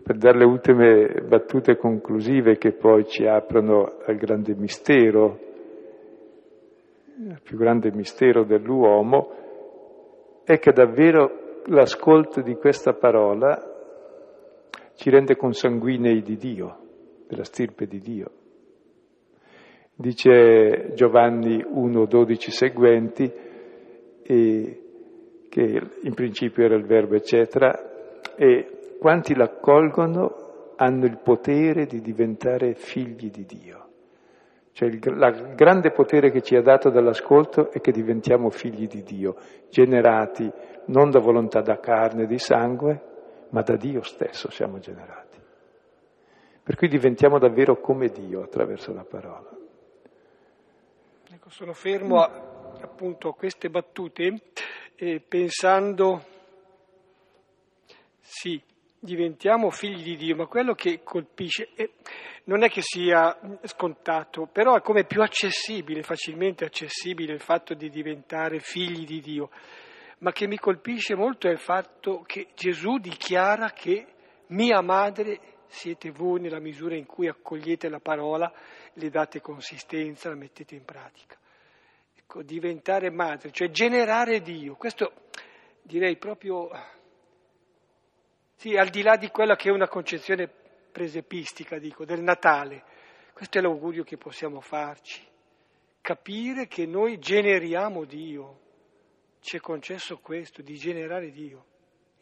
per 0.02 0.18
dare 0.18 0.38
le 0.38 0.44
ultime 0.44 1.22
battute 1.26 1.76
conclusive 1.78 2.58
che 2.58 2.72
poi 2.72 3.06
ci 3.06 3.24
aprono 3.24 4.00
al 4.04 4.16
grande 4.16 4.54
mistero, 4.54 5.38
il 7.16 7.40
più 7.42 7.56
grande 7.56 7.90
mistero 7.90 8.44
dell'uomo, 8.44 9.49
è 10.52 10.58
che 10.58 10.72
davvero 10.72 11.62
l'ascolto 11.66 12.40
di 12.40 12.56
questa 12.56 12.92
parola 12.94 13.56
ci 14.94 15.08
rende 15.08 15.36
consanguinei 15.36 16.22
di 16.22 16.36
Dio, 16.36 16.78
della 17.28 17.44
stirpe 17.44 17.86
di 17.86 18.00
Dio. 18.00 18.30
Dice 19.94 20.92
Giovanni 20.94 21.62
1, 21.64 22.04
12 22.04 22.50
seguenti, 22.50 23.32
che 24.22 24.80
in 26.02 26.14
principio 26.14 26.64
era 26.64 26.74
il 26.74 26.84
verbo, 26.84 27.14
eccetera, 27.14 28.34
e 28.34 28.96
quanti 28.98 29.36
l'accolgono 29.36 30.72
hanno 30.74 31.04
il 31.04 31.20
potere 31.22 31.86
di 31.86 32.00
diventare 32.00 32.74
figli 32.74 33.30
di 33.30 33.44
Dio. 33.44 33.89
Cioè 34.72 34.88
il, 34.88 35.00
la, 35.16 35.30
grande 35.30 35.90
potere 35.90 36.30
che 36.30 36.42
ci 36.42 36.56
ha 36.56 36.62
dato 36.62 36.90
dall'ascolto 36.90 37.70
è 37.70 37.80
che 37.80 37.92
diventiamo 37.92 38.50
figli 38.50 38.86
di 38.86 39.02
Dio, 39.02 39.36
generati 39.68 40.50
non 40.86 41.10
da 41.10 41.18
volontà 41.18 41.60
da 41.60 41.78
carne 41.78 42.22
e 42.22 42.26
di 42.26 42.38
sangue, 42.38 43.08
ma 43.50 43.62
da 43.62 43.76
Dio 43.76 44.02
stesso 44.02 44.50
siamo 44.50 44.78
generati. 44.78 45.38
Per 46.62 46.76
cui 46.76 46.88
diventiamo 46.88 47.38
davvero 47.38 47.80
come 47.80 48.08
Dio 48.08 48.42
attraverso 48.42 48.92
la 48.92 49.04
parola. 49.04 49.50
Ecco, 51.32 51.50
sono 51.50 51.72
fermo 51.72 52.20
a, 52.20 52.30
appunto 52.80 53.28
a 53.28 53.34
queste 53.34 53.70
battute 53.70 54.40
eh, 54.96 55.20
pensando, 55.20 56.22
sì, 58.20 58.60
diventiamo 58.98 59.70
figli 59.70 60.02
di 60.02 60.16
Dio, 60.16 60.36
ma 60.36 60.46
quello 60.46 60.74
che 60.74 61.00
colpisce 61.02 61.70
eh, 61.74 61.92
non 62.50 62.64
è 62.64 62.68
che 62.68 62.82
sia 62.82 63.38
scontato, 63.62 64.48
però 64.50 64.74
è 64.74 64.80
come 64.80 65.04
più 65.04 65.22
accessibile, 65.22 66.02
facilmente 66.02 66.64
accessibile 66.64 67.32
il 67.32 67.40
fatto 67.40 67.74
di 67.74 67.88
diventare 67.88 68.58
figli 68.58 69.06
di 69.06 69.20
Dio, 69.20 69.50
ma 70.18 70.32
che 70.32 70.48
mi 70.48 70.58
colpisce 70.58 71.14
molto 71.14 71.46
è 71.46 71.52
il 71.52 71.60
fatto 71.60 72.24
che 72.26 72.48
Gesù 72.56 72.98
dichiara 72.98 73.70
che 73.70 74.04
mia 74.48 74.80
madre 74.80 75.38
siete 75.68 76.10
voi 76.10 76.40
nella 76.40 76.58
misura 76.58 76.96
in 76.96 77.06
cui 77.06 77.28
accogliete 77.28 77.88
la 77.88 78.00
parola, 78.00 78.52
le 78.94 79.10
date 79.10 79.40
consistenza, 79.40 80.28
la 80.28 80.34
mettete 80.34 80.74
in 80.74 80.84
pratica. 80.84 81.38
Ecco, 82.16 82.42
diventare 82.42 83.10
madre, 83.10 83.52
cioè 83.52 83.70
generare 83.70 84.40
Dio, 84.40 84.74
questo 84.74 85.12
direi 85.82 86.16
proprio 86.16 86.68
sì, 88.56 88.76
al 88.76 88.88
di 88.88 89.02
là 89.02 89.16
di 89.16 89.28
quella 89.28 89.54
che 89.54 89.68
è 89.68 89.72
una 89.72 89.88
concezione 89.88 90.59
presepistica, 90.90 91.78
dico, 91.78 92.04
del 92.04 92.22
Natale, 92.22 92.82
questo 93.32 93.58
è 93.58 93.60
l'augurio 93.60 94.02
che 94.02 94.16
possiamo 94.16 94.60
farci, 94.60 95.22
capire 96.00 96.66
che 96.66 96.86
noi 96.86 97.18
generiamo 97.18 98.04
Dio, 98.04 98.58
ci 99.40 99.56
è 99.56 99.60
concesso 99.60 100.18
questo, 100.22 100.62
di 100.62 100.74
generare 100.74 101.30
Dio, 101.30 101.64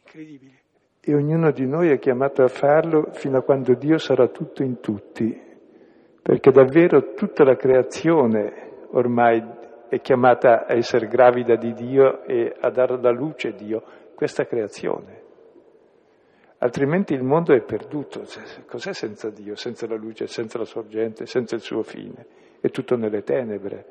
incredibile. 0.03 0.61
E 1.01 1.13
ognuno 1.13 1.51
di 1.51 1.65
noi 1.65 1.89
è 1.89 1.99
chiamato 1.99 2.43
a 2.43 2.47
farlo 2.47 3.11
fino 3.13 3.37
a 3.37 3.41
quando 3.41 3.73
Dio 3.73 3.97
sarà 3.97 4.27
tutto 4.27 4.63
in 4.63 4.79
tutti, 4.79 5.47
perché 6.21 6.51
davvero 6.51 7.13
tutta 7.13 7.43
la 7.43 7.55
creazione 7.55 8.87
ormai 8.91 9.41
è 9.89 9.99
chiamata 10.01 10.65
a 10.65 10.75
essere 10.75 11.07
gravida 11.07 11.55
di 11.55 11.73
Dio 11.73 12.23
e 12.23 12.55
a 12.59 12.69
dare 12.69 12.93
alla 12.93 13.11
luce 13.11 13.53
Dio, 13.53 13.83
questa 14.15 14.45
creazione 14.45 15.27
altrimenti 16.59 17.13
il 17.13 17.23
mondo 17.23 17.53
è 17.53 17.61
perduto. 17.61 18.23
Cos'è 18.67 18.93
senza 18.93 19.29
Dio, 19.29 19.55
senza 19.55 19.87
la 19.87 19.95
luce, 19.95 20.27
senza 20.27 20.57
la 20.57 20.65
sorgente, 20.65 21.25
senza 21.25 21.55
il 21.55 21.61
suo 21.61 21.81
fine? 21.81 22.25
È 22.59 22.69
tutto 22.69 22.95
nelle 22.95 23.23
tenebre. 23.23 23.85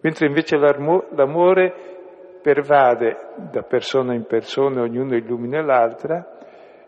Mentre 0.00 0.26
invece 0.26 0.56
l'amore 0.56 1.72
pervade 2.42 3.16
da 3.50 3.62
persona 3.62 4.14
in 4.14 4.24
persona, 4.26 4.82
ognuno 4.82 5.16
illumina 5.16 5.62
l'altra, 5.62 6.38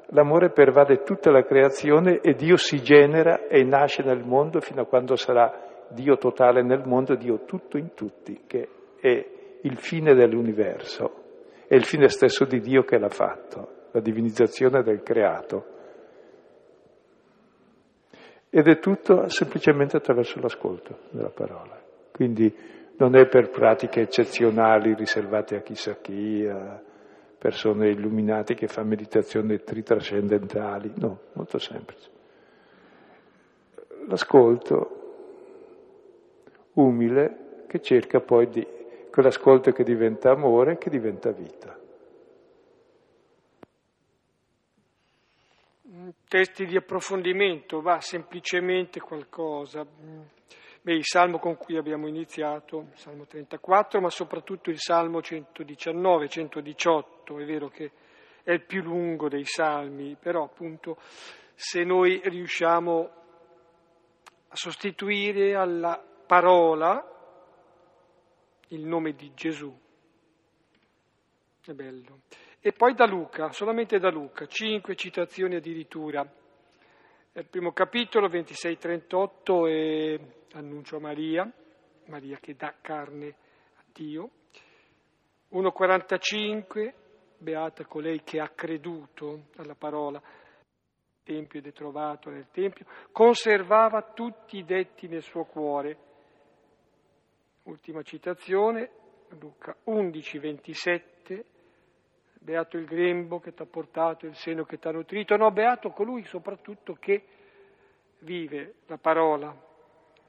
l'amore 0.09 0.51
pervade 0.51 1.03
tutta 1.03 1.31
la 1.31 1.43
creazione 1.43 2.21
e 2.21 2.35
Dio 2.35 2.57
si 2.57 2.83
genera 2.83 3.47
e 3.47 3.65
nasce 3.65 4.03
nel 4.03 4.23
mondo 4.23 4.61
fino 4.61 4.83
a 4.83 4.87
quando 4.87 5.17
sarà 5.17 5.65
Dio 5.89 6.19
totale 6.19 6.63
nel 6.63 6.83
mondo, 6.85 7.15
Dio 7.15 7.45
tutto 7.45 7.79
in 7.79 7.95
tutti, 7.95 8.43
che 8.47 8.69
è 9.01 9.27
il 9.63 9.77
fine 9.79 10.15
dell'universo, 10.15 11.25
è 11.67 11.75
il 11.75 11.85
fine 11.85 12.09
stesso 12.09 12.45
di 12.45 12.61
Dio 12.61 12.83
che 12.83 12.99
l'ha 12.99 13.09
fatto 13.09 13.76
la 13.97 14.03
divinizzazione 14.03 14.83
del 14.83 15.03
creato. 15.03 15.65
Ed 18.51 18.69
è 18.69 18.79
tutto 18.79 19.29
semplicemente 19.29 19.97
attraverso 19.97 20.39
l'ascolto 20.39 20.99
della 21.11 21.31
parola. 21.31 21.81
Quindi 22.13 22.55
non 22.99 23.17
è 23.17 23.27
per 23.27 23.49
pratiche 23.49 24.03
eccezionali 24.03 24.95
riservate 24.95 25.57
a 25.57 25.61
chissà 25.61 25.97
chi, 25.97 26.47
a 26.47 26.81
persone 27.39 27.91
illuminate 27.91 28.55
che 28.55 28.67
fanno 28.67 28.89
meditazioni 28.89 29.59
tritrascendentali, 29.63 30.93
no, 30.97 31.21
molto 31.33 31.59
semplice. 31.59 32.11
L'ascolto 34.09 34.91
umile 36.75 37.65
che 37.67 37.81
cerca 37.81 38.21
poi 38.21 38.49
di 38.49 38.67
quell'ascolto 39.11 39.73
che 39.73 39.85
diventa 39.85 40.31
amore, 40.31 40.77
che 40.77 40.91
diventa 40.91 41.31
vita. 41.33 41.85
Testi 46.29 46.67
di 46.67 46.77
approfondimento, 46.77 47.81
va 47.81 48.01
semplicemente 48.01 49.01
qualcosa. 49.01 49.85
Beh, 49.85 50.95
il 50.95 51.05
salmo 51.05 51.39
con 51.39 51.57
cui 51.57 51.77
abbiamo 51.77 52.07
iniziato, 52.07 52.87
il 52.93 52.99
salmo 52.99 53.27
34, 53.27 54.01
ma 54.01 54.11
soprattutto 54.11 54.71
il 54.71 54.79
salmo 54.79 55.21
119, 55.21 56.29
118, 56.29 57.39
è 57.39 57.45
vero 57.45 57.69
che 57.69 57.91
è 58.43 58.53
il 58.53 58.63
più 58.63 58.83
lungo 58.83 59.29
dei 59.29 59.45
salmi, 59.45 60.17
però 60.17 60.45
appunto 60.45 60.97
se 61.55 61.83
noi 61.83 62.21
riusciamo 62.23 63.11
a 64.49 64.55
sostituire 64.55 65.57
alla 65.57 66.01
parola 66.27 67.05
il 68.69 68.85
nome 68.85 69.15
di 69.15 69.33
Gesù, 69.35 69.77
è 71.65 71.73
bello. 71.73 72.21
E 72.67 72.73
poi 72.73 72.95
da 72.95 73.07
Luca, 73.07 73.53
solamente 73.53 74.01
da 74.01 74.11
Luca, 74.11 74.49
cinque 74.49 74.97
citazioni 74.97 75.55
addirittura. 75.55 76.29
Il 77.33 77.47
primo 77.49 77.71
capitolo, 77.71 78.27
26-38, 78.29 79.69
è 79.69 80.21
Annuncio 80.57 80.97
a 80.97 80.99
Maria, 80.99 81.49
Maria 82.07 82.39
che 82.41 82.57
dà 82.57 82.75
carne 82.81 83.29
a 83.77 83.85
Dio. 83.93 84.31
1,45, 85.53 86.93
beata 87.39 87.85
colei 87.85 88.25
che 88.25 88.41
ha 88.41 88.49
creduto 88.49 89.45
alla 89.59 89.77
parola, 89.77 90.21
tempio 91.23 91.61
ed 91.61 91.69
è 91.69 91.73
trovato 91.73 92.31
nel 92.31 92.49
tempio, 92.51 92.85
conservava 93.13 94.11
tutti 94.13 94.57
i 94.57 94.65
detti 94.65 95.07
nel 95.07 95.23
suo 95.23 95.45
cuore. 95.45 95.99
Ultima 97.63 98.03
citazione, 98.03 98.91
Luca 99.39 99.77
11, 99.85 100.39
27, 100.41 101.45
beato 102.47 102.77
il 102.77 102.85
grembo 102.85 103.41
che 103.41 103.53
ti 103.53 103.63
ha 103.63 103.67
portato, 103.67 104.25
il 104.25 104.37
seno 104.37 104.65
che 104.65 104.79
ti 104.79 104.87
ha 104.87 104.93
nutrito, 104.93 105.37
no, 105.37 105.51
beato 105.51 105.91
colui 105.91 106.25
soprattutto 106.27 106.95
che 106.95 107.25
vive 108.21 108.77
la 108.87 108.99
parola, 108.99 109.53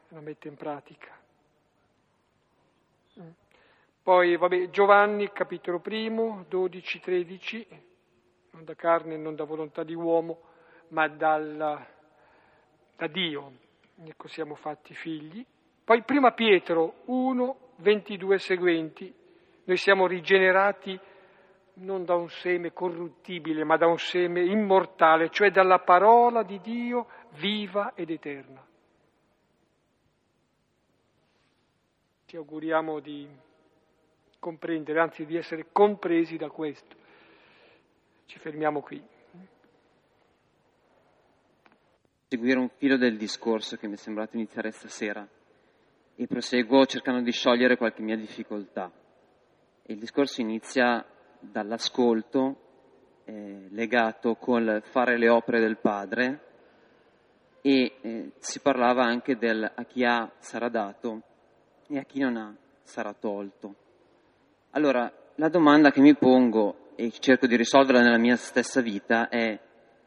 la 0.07 0.19
mette 0.19 0.47
in 0.47 0.55
pratica. 0.55 1.15
Poi, 4.01 4.35
vabbè, 4.35 4.69
Giovanni, 4.71 5.31
capitolo 5.31 5.79
primo, 5.79 6.45
12-13, 6.49 7.65
non 8.51 8.63
da 8.63 8.73
carne, 8.73 9.15
non 9.15 9.35
da 9.35 9.43
volontà 9.43 9.83
di 9.83 9.93
uomo, 9.93 10.41
ma 10.87 11.07
dal, 11.07 11.85
da 12.95 13.07
Dio, 13.07 13.51
ecco 14.03 14.27
siamo 14.27 14.55
fatti 14.55 14.95
figli. 14.95 15.45
Poi 15.83 16.01
prima 16.01 16.31
Pietro 16.31 17.01
1, 17.05 17.57
22 17.75 18.39
seguenti, 18.39 19.13
noi 19.65 19.77
siamo 19.77 20.07
rigenerati 20.07 20.99
non 21.79 22.05
da 22.05 22.15
un 22.15 22.29
seme 22.29 22.73
corruttibile, 22.73 23.63
ma 23.63 23.77
da 23.77 23.87
un 23.87 23.97
seme 23.97 24.43
immortale, 24.43 25.29
cioè 25.29 25.51
dalla 25.51 25.79
parola 25.79 26.43
di 26.43 26.59
Dio 26.61 27.07
viva 27.39 27.93
ed 27.93 28.09
eterna. 28.09 28.65
Ci 32.25 32.35
auguriamo 32.35 32.99
di 32.99 33.27
comprendere, 34.39 34.99
anzi 34.99 35.25
di 35.25 35.37
essere 35.37 35.67
compresi 35.71 36.37
da 36.37 36.49
questo. 36.49 36.95
Ci 38.25 38.39
fermiamo 38.39 38.81
qui. 38.81 39.01
Seguire 42.27 42.59
un 42.59 42.69
filo 42.69 42.97
del 42.97 43.15
discorso 43.15 43.77
che 43.77 43.87
mi 43.87 43.93
è 43.93 43.97
sembrato 43.97 44.35
iniziare 44.35 44.71
stasera 44.71 45.25
e 46.15 46.27
proseguo 46.27 46.85
cercando 46.85 47.21
di 47.21 47.31
sciogliere 47.31 47.77
qualche 47.77 48.01
mia 48.01 48.17
difficoltà. 48.17 48.91
Il 49.83 49.97
discorso 49.97 50.41
inizia 50.41 51.05
dall'ascolto 51.51 52.55
eh, 53.25 53.67
legato 53.69 54.35
col 54.35 54.81
fare 54.91 55.17
le 55.17 55.29
opere 55.29 55.59
del 55.59 55.77
Padre 55.77 56.41
e 57.61 57.97
eh, 58.01 58.31
si 58.39 58.59
parlava 58.59 59.03
anche 59.03 59.37
del 59.37 59.69
a 59.73 59.83
chi 59.83 60.05
ha 60.05 60.31
sarà 60.39 60.69
dato 60.69 61.21
e 61.87 61.97
a 61.97 62.03
chi 62.03 62.19
non 62.19 62.37
ha 62.37 62.55
sarà 62.83 63.13
tolto. 63.13 63.75
Allora, 64.71 65.11
la 65.35 65.49
domanda 65.49 65.91
che 65.91 66.01
mi 66.01 66.15
pongo 66.15 66.91
e 66.95 67.11
cerco 67.11 67.47
di 67.47 67.55
risolverla 67.55 68.01
nella 68.01 68.17
mia 68.17 68.35
stessa 68.35 68.81
vita 68.81 69.29
è 69.29 69.59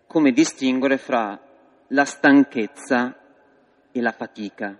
come 0.06 0.32
distinguere 0.32 0.96
fra 0.96 1.38
la 1.88 2.04
stanchezza 2.04 3.16
e 3.92 4.00
la 4.00 4.12
fatica. 4.12 4.76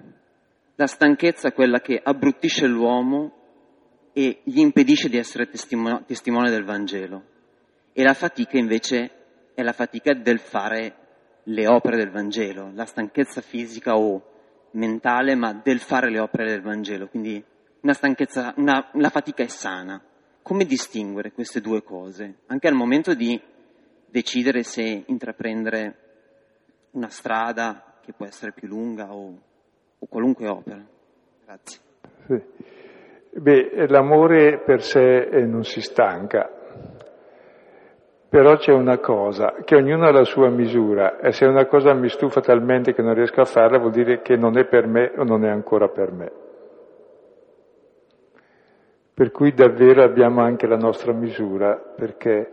La 0.77 0.87
stanchezza 0.87 1.49
è 1.49 1.53
quella 1.53 1.81
che 1.81 2.01
abbruttisce 2.03 2.67
l'uomo 2.67 3.40
e 4.13 4.41
gli 4.45 4.59
impedisce 4.59 5.09
di 5.09 5.17
essere 5.17 5.49
testimone, 5.49 6.05
testimone 6.07 6.51
del 6.51 6.65
Vangelo. 6.65 7.23
E 7.93 8.03
la 8.03 8.15
fatica 8.15 8.59
invece 8.59 9.11
è 9.55 9.63
la 9.63 9.73
fatica 9.73 10.15
del 10.15 10.39
fare 10.39 10.97
le 11.45 11.67
opere 11.67 11.97
del 11.97 12.11
Vangelo, 12.11 12.71
la 12.75 12.85
stanchezza 12.85 13.41
fisica 13.41 13.97
o 13.97 14.23
mentale, 14.73 15.35
ma 15.35 15.53
del 15.53 15.81
fare 15.81 16.11
le 16.11 16.21
opere 16.21 16.51
del 16.51 16.63
Vangelo, 16.63 17.09
quindi 17.09 17.43
una 17.81 17.93
stanchezza, 17.93 18.55
una, 18.57 18.91
la 18.95 19.09
fatica 19.09 19.43
è 19.43 19.49
sana. 19.49 20.01
Come 20.43 20.65
distinguere 20.65 21.33
queste 21.33 21.61
due 21.61 21.83
cose? 21.83 22.41
Anche 22.47 22.69
al 22.69 22.75
momento 22.75 23.15
di 23.15 23.41
decidere 24.07 24.63
se 24.63 25.05
intraprendere 25.07 25.97
una 26.93 27.09
strada 27.09 27.99
che 28.03 28.13
può 28.13 28.27
essere 28.27 28.53
più 28.53 28.67
lunga 28.67 29.15
o, 29.15 29.39
o 29.99 30.07
qualunque 30.07 30.49
opera. 30.49 30.85
Grazie. 31.45 31.81
Sì. 32.27 32.80
Beh, 33.33 33.87
l'amore 33.87 34.59
per 34.59 34.83
sé 34.83 35.21
eh, 35.21 35.45
non 35.45 35.63
si 35.63 35.81
stanca, 35.81 36.51
però 38.29 38.57
c'è 38.57 38.73
una 38.73 38.99
cosa, 38.99 39.55
che 39.65 39.77
ognuno 39.77 40.07
ha 40.07 40.11
la 40.11 40.25
sua 40.25 40.49
misura 40.49 41.21
e 41.21 41.31
se 41.31 41.47
una 41.47 41.67
cosa 41.67 41.95
mi 41.95 42.09
stufa 42.09 42.41
talmente 42.41 42.93
che 42.93 43.03
non 43.03 43.15
riesco 43.15 43.41
a 43.41 43.45
farla 43.45 43.79
vuol 43.79 43.93
dire 43.93 44.21
che 44.21 44.35
non 44.35 44.59
è 44.59 44.67
per 44.67 44.89
me 44.89 45.13
o 45.17 45.23
non 45.23 45.45
è 45.45 45.49
ancora 45.49 45.87
per 45.89 46.11
me. 46.11 46.33
Per 49.15 49.31
cui 49.31 49.53
davvero 49.53 50.03
abbiamo 50.03 50.41
anche 50.43 50.67
la 50.67 50.77
nostra 50.77 51.13
misura, 51.13 51.77
perché 51.77 52.51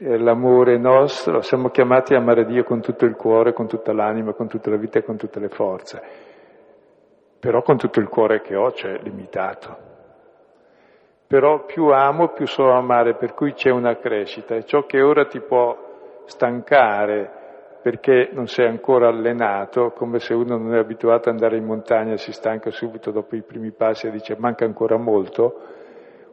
l'amore 0.00 0.78
nostro, 0.78 1.42
siamo 1.42 1.68
chiamati 1.68 2.14
a 2.14 2.18
amare 2.18 2.44
Dio 2.44 2.64
con 2.64 2.80
tutto 2.80 3.04
il 3.04 3.14
cuore, 3.14 3.52
con 3.52 3.68
tutta 3.68 3.92
l'anima, 3.92 4.32
con 4.32 4.48
tutta 4.48 4.70
la 4.70 4.76
vita 4.76 4.98
e 4.98 5.04
con 5.04 5.16
tutte 5.16 5.38
le 5.38 5.48
forze. 5.48 6.02
Però 7.38 7.62
con 7.62 7.76
tutto 7.76 8.00
il 8.00 8.08
cuore 8.08 8.40
che 8.40 8.56
ho 8.56 8.70
c'è 8.70 8.98
limitato 9.02 9.90
però 11.32 11.64
più 11.64 11.86
amo, 11.86 12.28
più 12.34 12.46
so 12.46 12.70
amare, 12.72 13.14
per 13.14 13.32
cui 13.32 13.54
c'è 13.54 13.70
una 13.70 13.96
crescita. 13.96 14.54
E 14.54 14.64
ciò 14.64 14.84
che 14.84 15.00
ora 15.00 15.24
ti 15.24 15.40
può 15.40 16.22
stancare 16.26 17.40
perché 17.80 18.28
non 18.32 18.48
sei 18.48 18.66
ancora 18.66 19.08
allenato, 19.08 19.92
come 19.96 20.18
se 20.18 20.34
uno 20.34 20.58
non 20.58 20.74
è 20.74 20.78
abituato 20.78 21.30
ad 21.30 21.36
andare 21.36 21.56
in 21.56 21.64
montagna 21.64 22.12
e 22.12 22.18
si 22.18 22.32
stanca 22.32 22.70
subito 22.70 23.10
dopo 23.10 23.34
i 23.34 23.40
primi 23.40 23.70
passi 23.70 24.08
e 24.08 24.10
dice 24.10 24.36
manca 24.38 24.66
ancora 24.66 24.98
molto, 24.98 25.58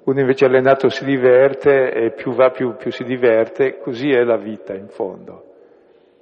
uno 0.04 0.20
invece 0.20 0.44
allenato 0.44 0.90
si 0.90 1.06
diverte 1.06 1.94
e 1.94 2.12
più 2.12 2.34
va 2.34 2.50
più, 2.50 2.76
più 2.76 2.92
si 2.92 3.06
diverte, 3.06 3.78
così 3.78 4.10
è 4.10 4.22
la 4.26 4.36
vita 4.36 4.74
in 4.74 4.90
fondo. 4.90 5.44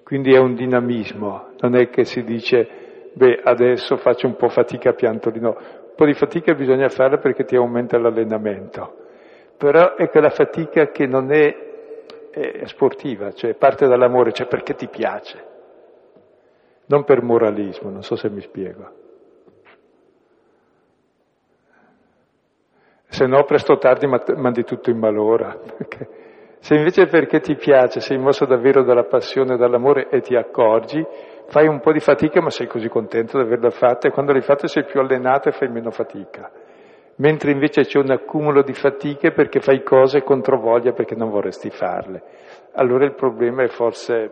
Quindi 0.03 0.35
è 0.35 0.37
un 0.37 0.53
dinamismo, 0.53 1.47
non 1.61 1.75
è 1.75 1.89
che 1.89 2.03
si 2.03 2.23
dice 2.23 2.67
beh 3.13 3.41
adesso 3.43 3.97
faccio 3.97 4.27
un 4.27 4.35
po' 4.35 4.49
fatica 4.49 4.91
a 4.91 4.93
piantolino, 4.93 5.57
po' 5.97 6.05
di 6.05 6.13
fatica 6.13 6.53
bisogna 6.53 6.87
farla 6.89 7.17
perché 7.17 7.43
ti 7.43 7.55
aumenta 7.55 7.97
l'allenamento, 7.97 8.95
però 9.57 9.95
è 9.95 10.07
quella 10.09 10.29
fatica 10.29 10.91
che 10.91 11.07
non 11.07 11.33
è, 11.33 11.55
è 12.29 12.65
sportiva, 12.67 13.31
cioè 13.31 13.55
parte 13.55 13.87
dall'amore, 13.87 14.31
cioè 14.31 14.47
perché 14.47 14.75
ti 14.75 14.87
piace, 14.87 15.43
non 16.85 17.03
per 17.03 17.23
moralismo, 17.23 17.89
non 17.89 18.03
so 18.03 18.15
se 18.15 18.29
mi 18.29 18.41
spiego. 18.41 19.05
Se 23.09 23.25
no 23.25 23.43
presto 23.45 23.73
o 23.73 23.77
tardi 23.77 24.05
mandi 24.05 24.63
tutto 24.63 24.91
in 24.91 24.99
malora. 24.99 25.57
Se 26.59 26.75
invece 26.75 27.07
perché 27.07 27.39
ti 27.39 27.55
piace, 27.55 27.99
sei 27.99 28.17
mosso 28.17 28.45
davvero 28.45 28.83
dalla 28.83 29.05
passione 29.05 29.53
e 29.53 29.57
dall'amore 29.57 30.09
e 30.09 30.21
ti 30.21 30.35
accorgi, 30.35 31.05
fai 31.47 31.67
un 31.67 31.79
po' 31.79 31.91
di 31.91 31.99
fatica 31.99 32.41
ma 32.41 32.49
sei 32.49 32.67
così 32.67 32.87
contento 32.89 33.37
di 33.37 33.43
averla 33.43 33.69
fatta 33.69 34.07
e 34.07 34.11
quando 34.11 34.31
l'hai 34.31 34.41
fatta 34.41 34.67
sei 34.67 34.85
più 34.85 34.99
allenato 34.99 35.49
e 35.49 35.51
fai 35.51 35.69
meno 35.69 35.91
fatica. 35.91 36.51
Mentre 37.17 37.51
invece 37.51 37.81
c'è 37.81 37.97
un 37.97 38.11
accumulo 38.11 38.61
di 38.61 38.73
fatiche 38.73 39.31
perché 39.31 39.59
fai 39.59 39.81
cose 39.81 40.21
contro 40.21 40.59
voglia 40.59 40.91
perché 40.91 41.15
non 41.15 41.29
vorresti 41.29 41.69
farle. 41.71 42.21
Allora 42.73 43.05
il 43.05 43.15
problema 43.15 43.63
è 43.63 43.67
forse, 43.67 44.31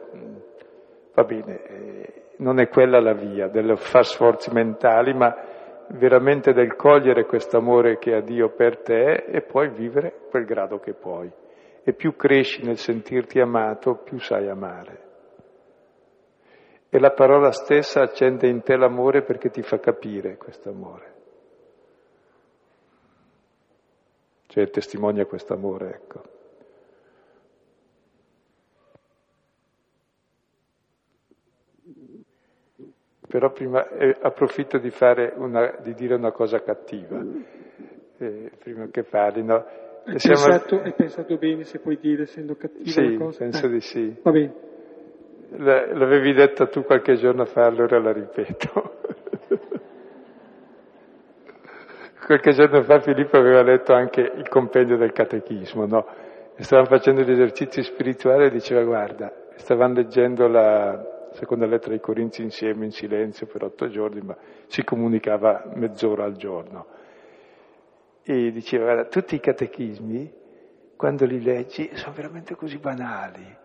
va 1.14 1.24
bene, 1.24 1.62
eh, 1.64 2.14
non 2.38 2.60
è 2.60 2.68
quella 2.68 3.00
la 3.00 3.14
via 3.14 3.48
del 3.48 3.76
far 3.78 4.06
sforzi 4.06 4.52
mentali, 4.52 5.14
ma 5.16 5.36
veramente 5.90 6.54
del 6.54 6.76
cogliere 6.76 7.26
questo 7.26 7.58
amore 7.58 7.98
che 7.98 8.14
ha 8.14 8.22
Dio 8.22 8.50
per 8.50 8.78
te 8.78 9.26
e 9.32 9.42
poi 9.42 9.70
vivere 9.70 10.14
quel 10.30 10.46
grado 10.46 10.78
che 10.78 10.94
puoi. 10.94 11.32
E 11.84 11.94
più 11.94 12.16
cresci 12.16 12.64
nel 12.64 12.78
sentirti 12.78 13.40
amato, 13.40 13.96
più 14.04 14.20
sai 14.20 14.48
amare. 14.48 15.05
E 16.96 17.00
la 17.00 17.12
parola 17.12 17.52
stessa 17.52 18.04
accende 18.04 18.48
in 18.48 18.62
te 18.62 18.78
l'amore 18.78 19.22
perché 19.22 19.50
ti 19.50 19.62
fa 19.62 19.80
capire 19.80 20.38
questo 20.38 20.70
amore. 20.70 21.14
Cioè 24.48 24.70
testimonia 24.70 25.26
questo 25.26 25.54
amore, 25.54 25.90
ecco. 25.90 26.22
Però 33.28 33.52
prima 33.52 33.90
eh, 33.90 34.16
approfitto 34.22 34.78
di, 34.78 34.90
una, 35.36 35.76
di, 35.82 35.94
dire 35.96 36.16
una 36.16 36.32
cosa 36.32 36.62
cattiva, 36.62 37.22
eh, 38.20 38.52
prima 38.58 38.88
che 38.88 39.04
parli, 39.04 39.44
no? 39.44 39.66
Hai, 40.06 40.18
Siamo... 40.18 40.46
pensato, 40.46 40.80
hai 40.80 40.94
pensato 40.94 41.36
bene 41.36 41.66
se 41.66 41.80
puoi 41.80 41.98
dire, 41.98 42.24
essendo 42.24 42.56
cattiva 42.56 42.90
sì, 42.90 43.18
cosa? 43.18 43.40
penso 43.40 43.66
eh. 43.66 43.70
di 43.70 43.82
sì. 43.82 44.16
Va 44.22 44.32
bene. 44.32 44.75
L'avevi 45.58 46.34
detta 46.34 46.68
tu 46.68 46.84
qualche 46.84 47.16
giorno 47.16 47.46
fa, 47.46 47.66
allora 47.66 48.00
la 48.00 48.12
ripeto. 48.12 48.94
qualche 52.26 52.52
giorno 52.52 52.82
fa 52.84 53.00
Filippo 53.00 53.38
aveva 53.38 53.62
letto 53.62 53.94
anche 53.94 54.22
il 54.22 54.48
compendio 54.50 54.98
del 54.98 55.12
catechismo, 55.12 55.86
no? 55.86 56.06
E 56.56 56.64
facendo 56.64 57.22
gli 57.22 57.32
esercizi 57.32 57.84
spirituali 57.84 58.46
e 58.46 58.50
diceva, 58.50 58.84
guarda, 58.84 59.32
stavano 59.56 59.94
leggendo 59.94 60.48
la 60.48 61.30
seconda 61.34 61.66
lettera 61.66 61.94
ai 61.94 62.00
Corinzi 62.00 62.42
insieme 62.42 62.86
in 62.86 62.92
silenzio 62.92 63.46
per 63.46 63.64
otto 63.64 63.88
giorni, 63.90 64.22
ma 64.22 64.36
si 64.68 64.84
comunicava 64.84 65.72
mezz'ora 65.76 66.24
al 66.24 66.36
giorno. 66.36 66.86
E 68.24 68.52
diceva, 68.52 68.86
guarda, 68.86 69.06
tutti 69.06 69.36
i 69.36 69.40
catechismi, 69.40 70.34
quando 70.96 71.26
li 71.26 71.42
leggi, 71.42 71.90
sono 71.94 72.14
veramente 72.16 72.56
così 72.56 72.78
banali 72.78 73.64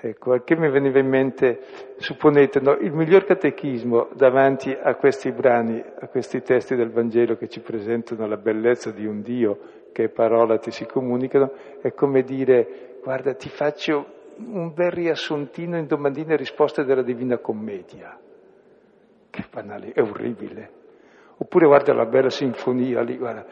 Ecco, 0.00 0.40
che 0.44 0.56
mi 0.56 0.70
veniva 0.70 1.00
in 1.00 1.08
mente, 1.08 1.60
supponete, 1.96 2.60
no, 2.60 2.74
il 2.74 2.92
miglior 2.92 3.24
catechismo 3.24 4.10
davanti 4.14 4.70
a 4.70 4.94
questi 4.94 5.32
brani, 5.32 5.82
a 5.98 6.06
questi 6.06 6.40
testi 6.40 6.76
del 6.76 6.90
Vangelo 6.90 7.36
che 7.36 7.48
ci 7.48 7.58
presentano 7.60 8.28
la 8.28 8.36
bellezza 8.36 8.92
di 8.92 9.04
un 9.06 9.22
Dio 9.22 9.58
che 9.90 10.08
parola 10.08 10.58
ti 10.58 10.70
si 10.70 10.86
comunicano, 10.86 11.50
è 11.82 11.92
come 11.94 12.22
dire, 12.22 12.98
guarda, 13.02 13.34
ti 13.34 13.48
faccio 13.48 14.06
un 14.36 14.72
bel 14.72 14.92
riassuntino 14.92 15.76
in 15.76 15.88
domandine 15.88 16.34
e 16.34 16.36
risposte 16.36 16.84
della 16.84 17.02
Divina 17.02 17.38
Commedia. 17.38 18.16
Che 19.30 19.44
banale, 19.52 19.90
è 19.90 20.00
orribile. 20.00 20.70
Oppure 21.38 21.66
guarda 21.66 21.92
la 21.92 22.06
bella 22.06 22.30
sinfonia 22.30 23.02
lì, 23.02 23.16
guarda, 23.16 23.44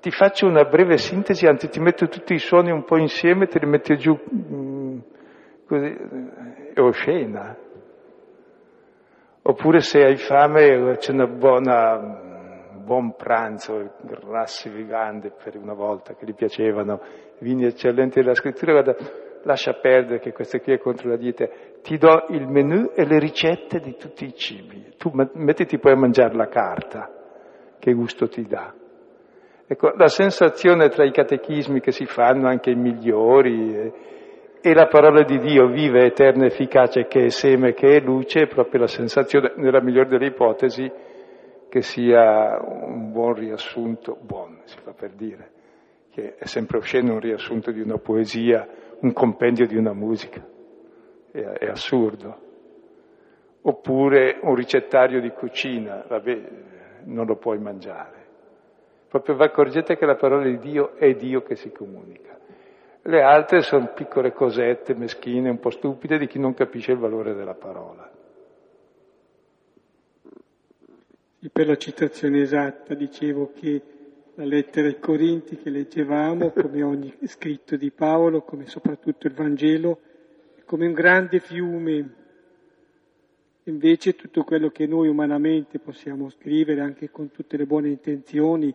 ti 0.00 0.10
faccio 0.10 0.48
una 0.48 0.64
breve 0.64 0.96
sintesi, 0.96 1.46
anzi 1.46 1.68
ti 1.68 1.78
metto 1.78 2.08
tutti 2.08 2.34
i 2.34 2.38
suoni 2.38 2.72
un 2.72 2.82
po' 2.82 2.96
insieme, 2.96 3.46
te 3.46 3.60
li 3.60 3.66
metti 3.66 3.96
giù 3.96 4.18
così, 5.66 5.98
è 6.74 6.80
oscena. 6.80 7.56
Oppure 9.42 9.80
se 9.80 10.04
hai 10.04 10.16
fame 10.16 10.96
c'è 10.98 11.12
una 11.12 11.26
buona, 11.26 11.98
buon 12.84 13.14
pranzo, 13.16 13.94
grassi 14.02 14.68
vivande 14.68 15.32
per 15.42 15.56
una 15.56 15.74
volta 15.74 16.14
che 16.14 16.24
gli 16.24 16.34
piacevano, 16.34 17.00
vini 17.40 17.64
eccellenti 17.64 18.20
della 18.20 18.34
scrittura, 18.34 18.72
guarda, 18.72 18.96
lascia 19.42 19.72
perdere 19.74 20.20
che 20.20 20.32
questa 20.32 20.60
qui 20.60 20.72
è 20.72 20.78
contro 20.78 21.08
la 21.08 21.16
dieta, 21.16 21.48
ti 21.82 21.98
do 21.98 22.26
il 22.28 22.46
menù 22.46 22.92
e 22.94 23.04
le 23.04 23.18
ricette 23.18 23.80
di 23.80 23.96
tutti 23.96 24.24
i 24.26 24.34
cibi, 24.34 24.94
tu 24.96 25.10
mettiti 25.12 25.78
poi 25.78 25.92
a 25.92 25.96
mangiare 25.96 26.34
la 26.34 26.48
carta, 26.48 27.10
che 27.78 27.92
gusto 27.92 28.28
ti 28.28 28.46
dà. 28.46 28.72
Ecco, 29.66 29.92
la 29.96 30.08
sensazione 30.08 30.88
tra 30.88 31.04
i 31.04 31.10
catechismi 31.10 31.80
che 31.80 31.92
si 31.92 32.04
fanno, 32.04 32.46
anche 32.46 32.70
i 32.70 32.76
migliori, 32.76 33.74
eh, 33.74 33.92
e 34.64 34.74
la 34.74 34.86
parola 34.86 35.24
di 35.24 35.38
Dio 35.40 35.66
viva, 35.66 35.98
eterna, 36.04 36.46
efficace, 36.46 37.08
che 37.08 37.24
è 37.24 37.28
seme, 37.30 37.74
che 37.74 37.96
è 37.96 38.00
luce, 38.00 38.42
è 38.42 38.46
proprio 38.46 38.82
la 38.82 38.86
sensazione, 38.86 39.54
nella 39.56 39.82
migliore 39.82 40.08
delle 40.08 40.26
ipotesi, 40.26 40.88
che 41.68 41.82
sia 41.82 42.60
un 42.62 43.10
buon 43.10 43.34
riassunto, 43.34 44.16
buono 44.20 44.60
si 44.64 44.78
fa 44.78 44.92
per 44.92 45.14
dire, 45.14 45.50
che 46.10 46.36
è 46.36 46.44
sempre 46.44 46.78
osceno 46.78 47.14
un 47.14 47.18
riassunto 47.20 47.72
di 47.72 47.80
una 47.80 47.98
poesia, 47.98 48.68
un 49.00 49.12
compendio 49.12 49.66
di 49.66 49.76
una 49.76 49.92
musica, 49.92 50.46
è, 51.32 51.38
è 51.40 51.66
assurdo. 51.66 52.50
Oppure 53.62 54.38
un 54.42 54.54
ricettario 54.54 55.20
di 55.20 55.30
cucina, 55.30 56.04
vabbè, 56.06 56.40
non 57.06 57.26
lo 57.26 57.36
puoi 57.36 57.58
mangiare. 57.58 58.20
Proprio 59.08 59.34
vi 59.34 59.42
accorgete 59.42 59.96
che 59.96 60.06
la 60.06 60.14
parola 60.14 60.44
di 60.44 60.58
Dio 60.58 60.94
è 60.94 61.14
Dio 61.14 61.42
che 61.42 61.56
si 61.56 61.72
comunica. 61.72 62.38
Le 63.04 63.22
altre 63.22 63.62
sono 63.62 63.92
piccole 63.92 64.32
cosette 64.32 64.94
meschine, 64.94 65.50
un 65.50 65.58
po' 65.58 65.70
stupide 65.70 66.18
di 66.18 66.26
chi 66.26 66.38
non 66.38 66.54
capisce 66.54 66.92
il 66.92 66.98
valore 66.98 67.34
della 67.34 67.54
parola. 67.54 68.10
E 71.40 71.48
per 71.48 71.66
la 71.66 71.76
citazione 71.76 72.42
esatta 72.42 72.94
dicevo 72.94 73.52
che 73.52 73.82
la 74.34 74.44
lettera 74.44 74.86
ai 74.86 75.00
Corinti 75.00 75.56
che 75.56 75.70
leggevamo, 75.70 76.50
come 76.50 76.82
ogni 76.82 77.12
scritto 77.24 77.76
di 77.76 77.90
Paolo, 77.90 78.42
come 78.42 78.66
soprattutto 78.66 79.26
il 79.26 79.34
Vangelo, 79.34 79.98
è 80.54 80.62
come 80.64 80.86
un 80.86 80.92
grande 80.92 81.40
fiume 81.40 82.20
Invece 83.66 84.16
tutto 84.16 84.42
quello 84.42 84.70
che 84.70 84.86
noi 84.86 85.06
umanamente 85.06 85.78
possiamo 85.78 86.28
scrivere, 86.30 86.80
anche 86.80 87.10
con 87.10 87.30
tutte 87.30 87.56
le 87.56 87.64
buone 87.64 87.90
intenzioni, 87.90 88.74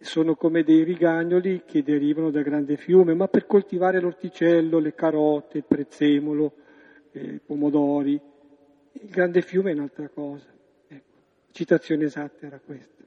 sono 0.00 0.34
come 0.34 0.62
dei 0.62 0.82
rigagnoli 0.82 1.62
che 1.64 1.82
derivano 1.82 2.30
dal 2.30 2.42
grande 2.42 2.76
fiume, 2.76 3.14
ma 3.14 3.28
per 3.28 3.46
coltivare 3.46 4.00
l'orticello, 4.00 4.78
le 4.78 4.94
carote, 4.94 5.58
il 5.58 5.64
prezzemolo, 5.66 6.52
eh, 7.12 7.34
i 7.34 7.40
pomodori, 7.44 8.20
il 8.92 9.08
grande 9.08 9.42
fiume 9.42 9.70
è 9.70 9.74
un'altra 9.74 10.08
cosa. 10.08 10.46
Ecco, 10.86 11.18
citazione 11.52 12.04
esatta 12.04 12.46
era 12.46 12.60
questa. 12.64 13.04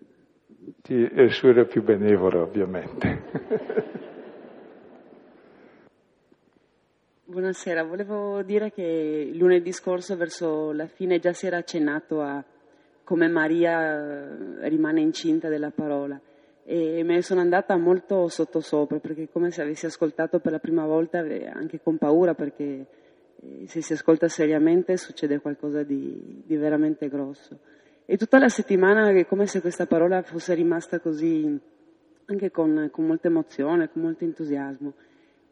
Sì, 0.84 0.94
il 0.94 1.32
suo 1.32 1.50
era 1.50 1.66
più 1.66 1.84
benevolo, 1.84 2.42
ovviamente. 2.42 3.78
Buonasera, 7.26 7.84
volevo 7.84 8.42
dire 8.42 8.72
che 8.72 9.30
lunedì 9.34 9.72
scorso 9.72 10.18
verso 10.18 10.72
la 10.72 10.88
fine 10.88 11.20
già 11.20 11.32
si 11.32 11.46
era 11.46 11.58
accennato 11.58 12.22
a 12.22 12.44
come 13.04 13.28
Maria 13.28 14.68
rimane 14.68 15.02
incinta 15.02 15.48
della 15.48 15.70
parola 15.70 16.20
e 16.72 17.02
me 17.04 17.16
ne 17.16 17.22
sono 17.24 17.40
andata 17.40 17.76
molto 17.78 18.28
sottosopra 18.28 19.00
perché 19.00 19.24
è 19.24 19.30
come 19.32 19.50
se 19.50 19.64
avessi 19.64 19.88
ascoltato 19.88 20.38
per 20.40 20.52
la 20.52 20.60
prima 20.60 20.86
volta 20.86 21.18
anche 21.18 21.82
con 21.82 21.98
paura 21.98 22.36
perché 22.36 22.86
eh, 23.42 23.64
se 23.66 23.82
si 23.82 23.94
ascolta 23.94 24.28
seriamente 24.28 24.96
succede 24.96 25.40
qualcosa 25.40 25.82
di, 25.82 26.44
di 26.46 26.56
veramente 26.58 27.10
grosso. 27.10 27.58
E 28.06 28.18
tutta 28.18 28.38
la 28.38 28.50
settimana 28.50 29.10
è 29.10 29.26
come 29.26 29.48
se 29.48 29.62
questa 29.62 29.88
parola 29.88 30.22
fosse 30.22 30.54
rimasta 30.54 31.00
così, 31.00 31.60
anche 32.26 32.52
con, 32.52 32.90
con 32.92 33.04
molta 33.04 33.30
emozione, 33.30 33.90
con 33.90 34.04
molto 34.04 34.26
entusiasmo. 34.26 34.94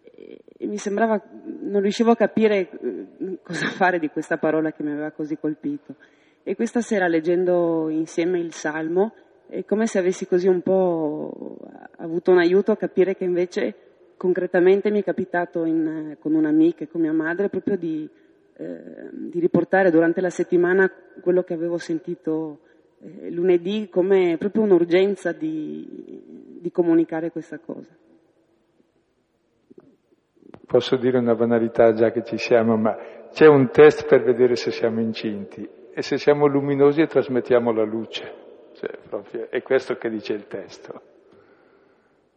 E, 0.03 0.41
e 0.55 0.67
mi 0.67 0.77
sembrava, 0.77 1.19
non 1.61 1.81
riuscivo 1.81 2.11
a 2.11 2.15
capire 2.15 2.69
eh, 2.69 3.39
cosa 3.41 3.65
fare 3.73 3.97
di 3.97 4.09
questa 4.09 4.37
parola 4.37 4.71
che 4.71 4.83
mi 4.83 4.91
aveva 4.91 5.09
così 5.09 5.35
colpito. 5.35 5.95
E 6.43 6.55
questa 6.55 6.81
sera 6.81 7.07
leggendo 7.07 7.89
insieme 7.89 8.37
il 8.37 8.53
Salmo, 8.53 9.13
è 9.49 9.63
come 9.65 9.87
se 9.87 9.99
avessi 9.99 10.27
così 10.27 10.47
un 10.47 10.61
po' 10.61 11.57
avuto 11.97 12.31
un 12.31 12.39
aiuto 12.39 12.71
a 12.71 12.77
capire 12.77 13.15
che 13.15 13.23
invece 13.23 13.75
concretamente 14.17 14.91
mi 14.91 14.99
è 14.99 15.03
capitato 15.03 15.63
in, 15.63 16.17
con 16.19 16.33
un'amica 16.33 16.83
e 16.83 16.89
con 16.89 17.01
mia 17.01 17.13
madre 17.13 17.49
proprio 17.49 17.77
di, 17.77 18.09
eh, 18.57 19.09
di, 19.11 19.39
riportare 19.39 19.91
durante 19.91 20.21
la 20.21 20.29
settimana 20.29 20.91
quello 21.21 21.43
che 21.43 21.53
avevo 21.53 21.77
sentito 21.77 22.59
eh, 22.99 23.29
lunedì 23.31 23.87
come 23.89 24.35
proprio 24.37 24.63
un'urgenza 24.63 25.31
di, 25.31 26.57
di 26.59 26.71
comunicare 26.71 27.31
questa 27.31 27.59
cosa. 27.59 27.95
Posso 30.65 30.97
dire 30.97 31.17
una 31.17 31.35
banalità 31.35 31.93
già 31.93 32.11
che 32.11 32.23
ci 32.23 32.37
siamo, 32.37 32.75
ma 32.75 32.97
c'è 33.31 33.47
un 33.47 33.69
test 33.69 34.05
per 34.05 34.23
vedere 34.23 34.57
se 34.57 34.71
siamo 34.71 34.99
incinti 34.99 35.65
e 35.93 36.01
se 36.01 36.17
siamo 36.17 36.47
luminosi 36.47 37.01
e 37.01 37.07
trasmettiamo 37.07 37.71
la 37.71 37.85
luce. 37.85 38.46
Cioè, 38.77 38.95
proprio, 39.09 39.49
è 39.49 39.63
questo 39.63 39.95
che 39.95 40.07
dice 40.07 40.33
il 40.33 40.45
testo. 40.45 41.01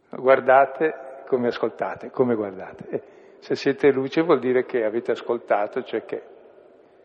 Guardate 0.09 1.23
come 1.27 1.49
ascoltate, 1.49 2.09
come 2.09 2.33
guardate. 2.33 2.89
E 2.89 3.03
se 3.37 3.53
siete 3.53 3.91
luce 3.91 4.23
vuol 4.23 4.39
dire 4.39 4.65
che 4.65 4.83
avete 4.83 5.11
ascoltato, 5.11 5.83
cioè 5.83 6.03
che 6.03 6.23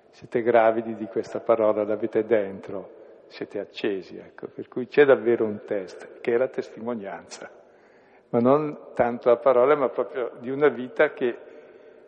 siete 0.09 0.41
gravidi 0.41 0.95
di 0.95 1.05
questa 1.05 1.41
parola, 1.41 1.85
l'avete 1.85 2.25
dentro, 2.25 3.25
siete 3.27 3.59
accesi, 3.59 4.17
ecco. 4.17 4.47
Per 4.49 4.69
cui 4.69 4.87
c'è 4.87 5.05
davvero 5.05 5.45
un 5.45 5.65
test, 5.67 6.21
che 6.23 6.33
è 6.33 6.39
la 6.39 6.49
testimonianza, 6.49 7.51
ma 8.31 8.39
non 8.39 8.93
tanto 8.95 9.31
a 9.31 9.37
parole, 9.37 9.77
ma 9.77 9.91
proprio 9.91 10.33
di 10.39 10.49
una 10.49 10.69
vita 10.69 11.13
che 11.13 11.37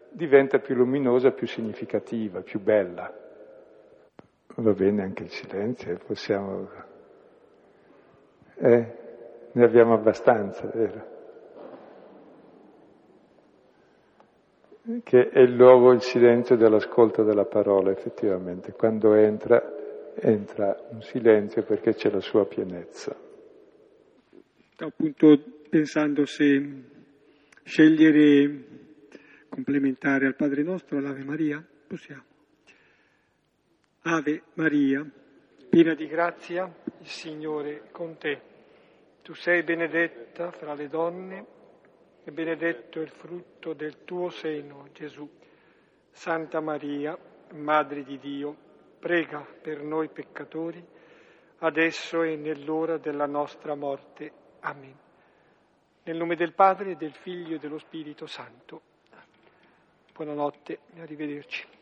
diventa 0.09 0.61
più 0.61 0.75
luminosa, 0.75 1.33
più 1.33 1.47
significativa, 1.47 2.41
più 2.41 2.59
bella. 2.59 3.13
Va 4.55 4.73
bene 4.73 5.03
anche 5.03 5.25
il 5.25 5.31
silenzio, 5.31 5.99
possiamo 6.07 6.88
eh, 8.59 8.97
ne 9.53 9.65
abbiamo 9.65 9.95
abbastanza, 9.95 10.69
vero? 10.73 11.17
Che 15.03 15.29
è 15.29 15.41
il 15.41 15.55
luogo, 15.55 15.93
il 15.93 16.01
silenzio 16.01 16.57
dell'ascolto 16.57 17.23
della 17.23 17.45
parola, 17.45 17.91
effettivamente. 17.91 18.73
Quando 18.73 19.13
entra, 19.15 19.63
entra 20.15 20.77
un 20.91 21.03
silenzio 21.03 21.63
perché 21.63 21.95
c'è 21.95 22.11
la 22.11 22.21
sua 22.21 22.47
pienezza. 22.47 23.15
Stavo 24.73 24.91
appunto 24.91 25.43
pensando 25.69 26.25
se 26.25 26.83
scegliere 27.65 28.65
complementare 29.49 30.27
al 30.27 30.37
Padre 30.37 30.63
nostro 30.63 31.01
l'Ave 31.01 31.25
Maria, 31.25 31.63
possiamo. 31.87 32.25
Ave 34.03 34.43
Maria, 34.55 35.07
piena 35.69 35.95
di 35.95 36.07
grazia, 36.07 36.73
il 37.01 37.07
Signore 37.07 37.83
è 37.85 37.91
con 37.91 38.17
te. 38.17 38.48
Tu 39.29 39.35
sei 39.35 39.63
benedetta 39.63 40.51
fra 40.53 40.73
le 40.73 40.89
donne 40.89 41.47
e 42.25 42.33
benedetto 42.33 42.99
il 43.03 43.11
frutto 43.11 43.75
del 43.75 44.03
tuo 44.05 44.31
seno, 44.31 44.89
Gesù. 44.95 45.29
Santa 46.11 46.61
Maria, 46.61 47.15
Madre 47.53 48.05
di 48.05 48.19
Dio, 48.19 48.57
prega 48.99 49.41
per 49.41 49.83
noi 49.83 50.09
peccatori, 50.09 50.83
adesso 51.59 52.23
e 52.23 52.37
nell'ora 52.37 52.97
della 52.97 53.27
nostra 53.27 53.75
morte. 53.75 54.33
Amen. 54.61 54.97
Nel 56.05 56.17
nome 56.17 56.35
del 56.35 56.55
Padre, 56.55 56.97
del 56.97 57.13
Figlio 57.13 57.57
e 57.57 57.59
dello 57.59 57.79
Spirito 57.79 58.25
Santo. 58.25 58.81
Buonanotte 60.15 60.79
e 60.95 61.01
arrivederci. 61.03 61.78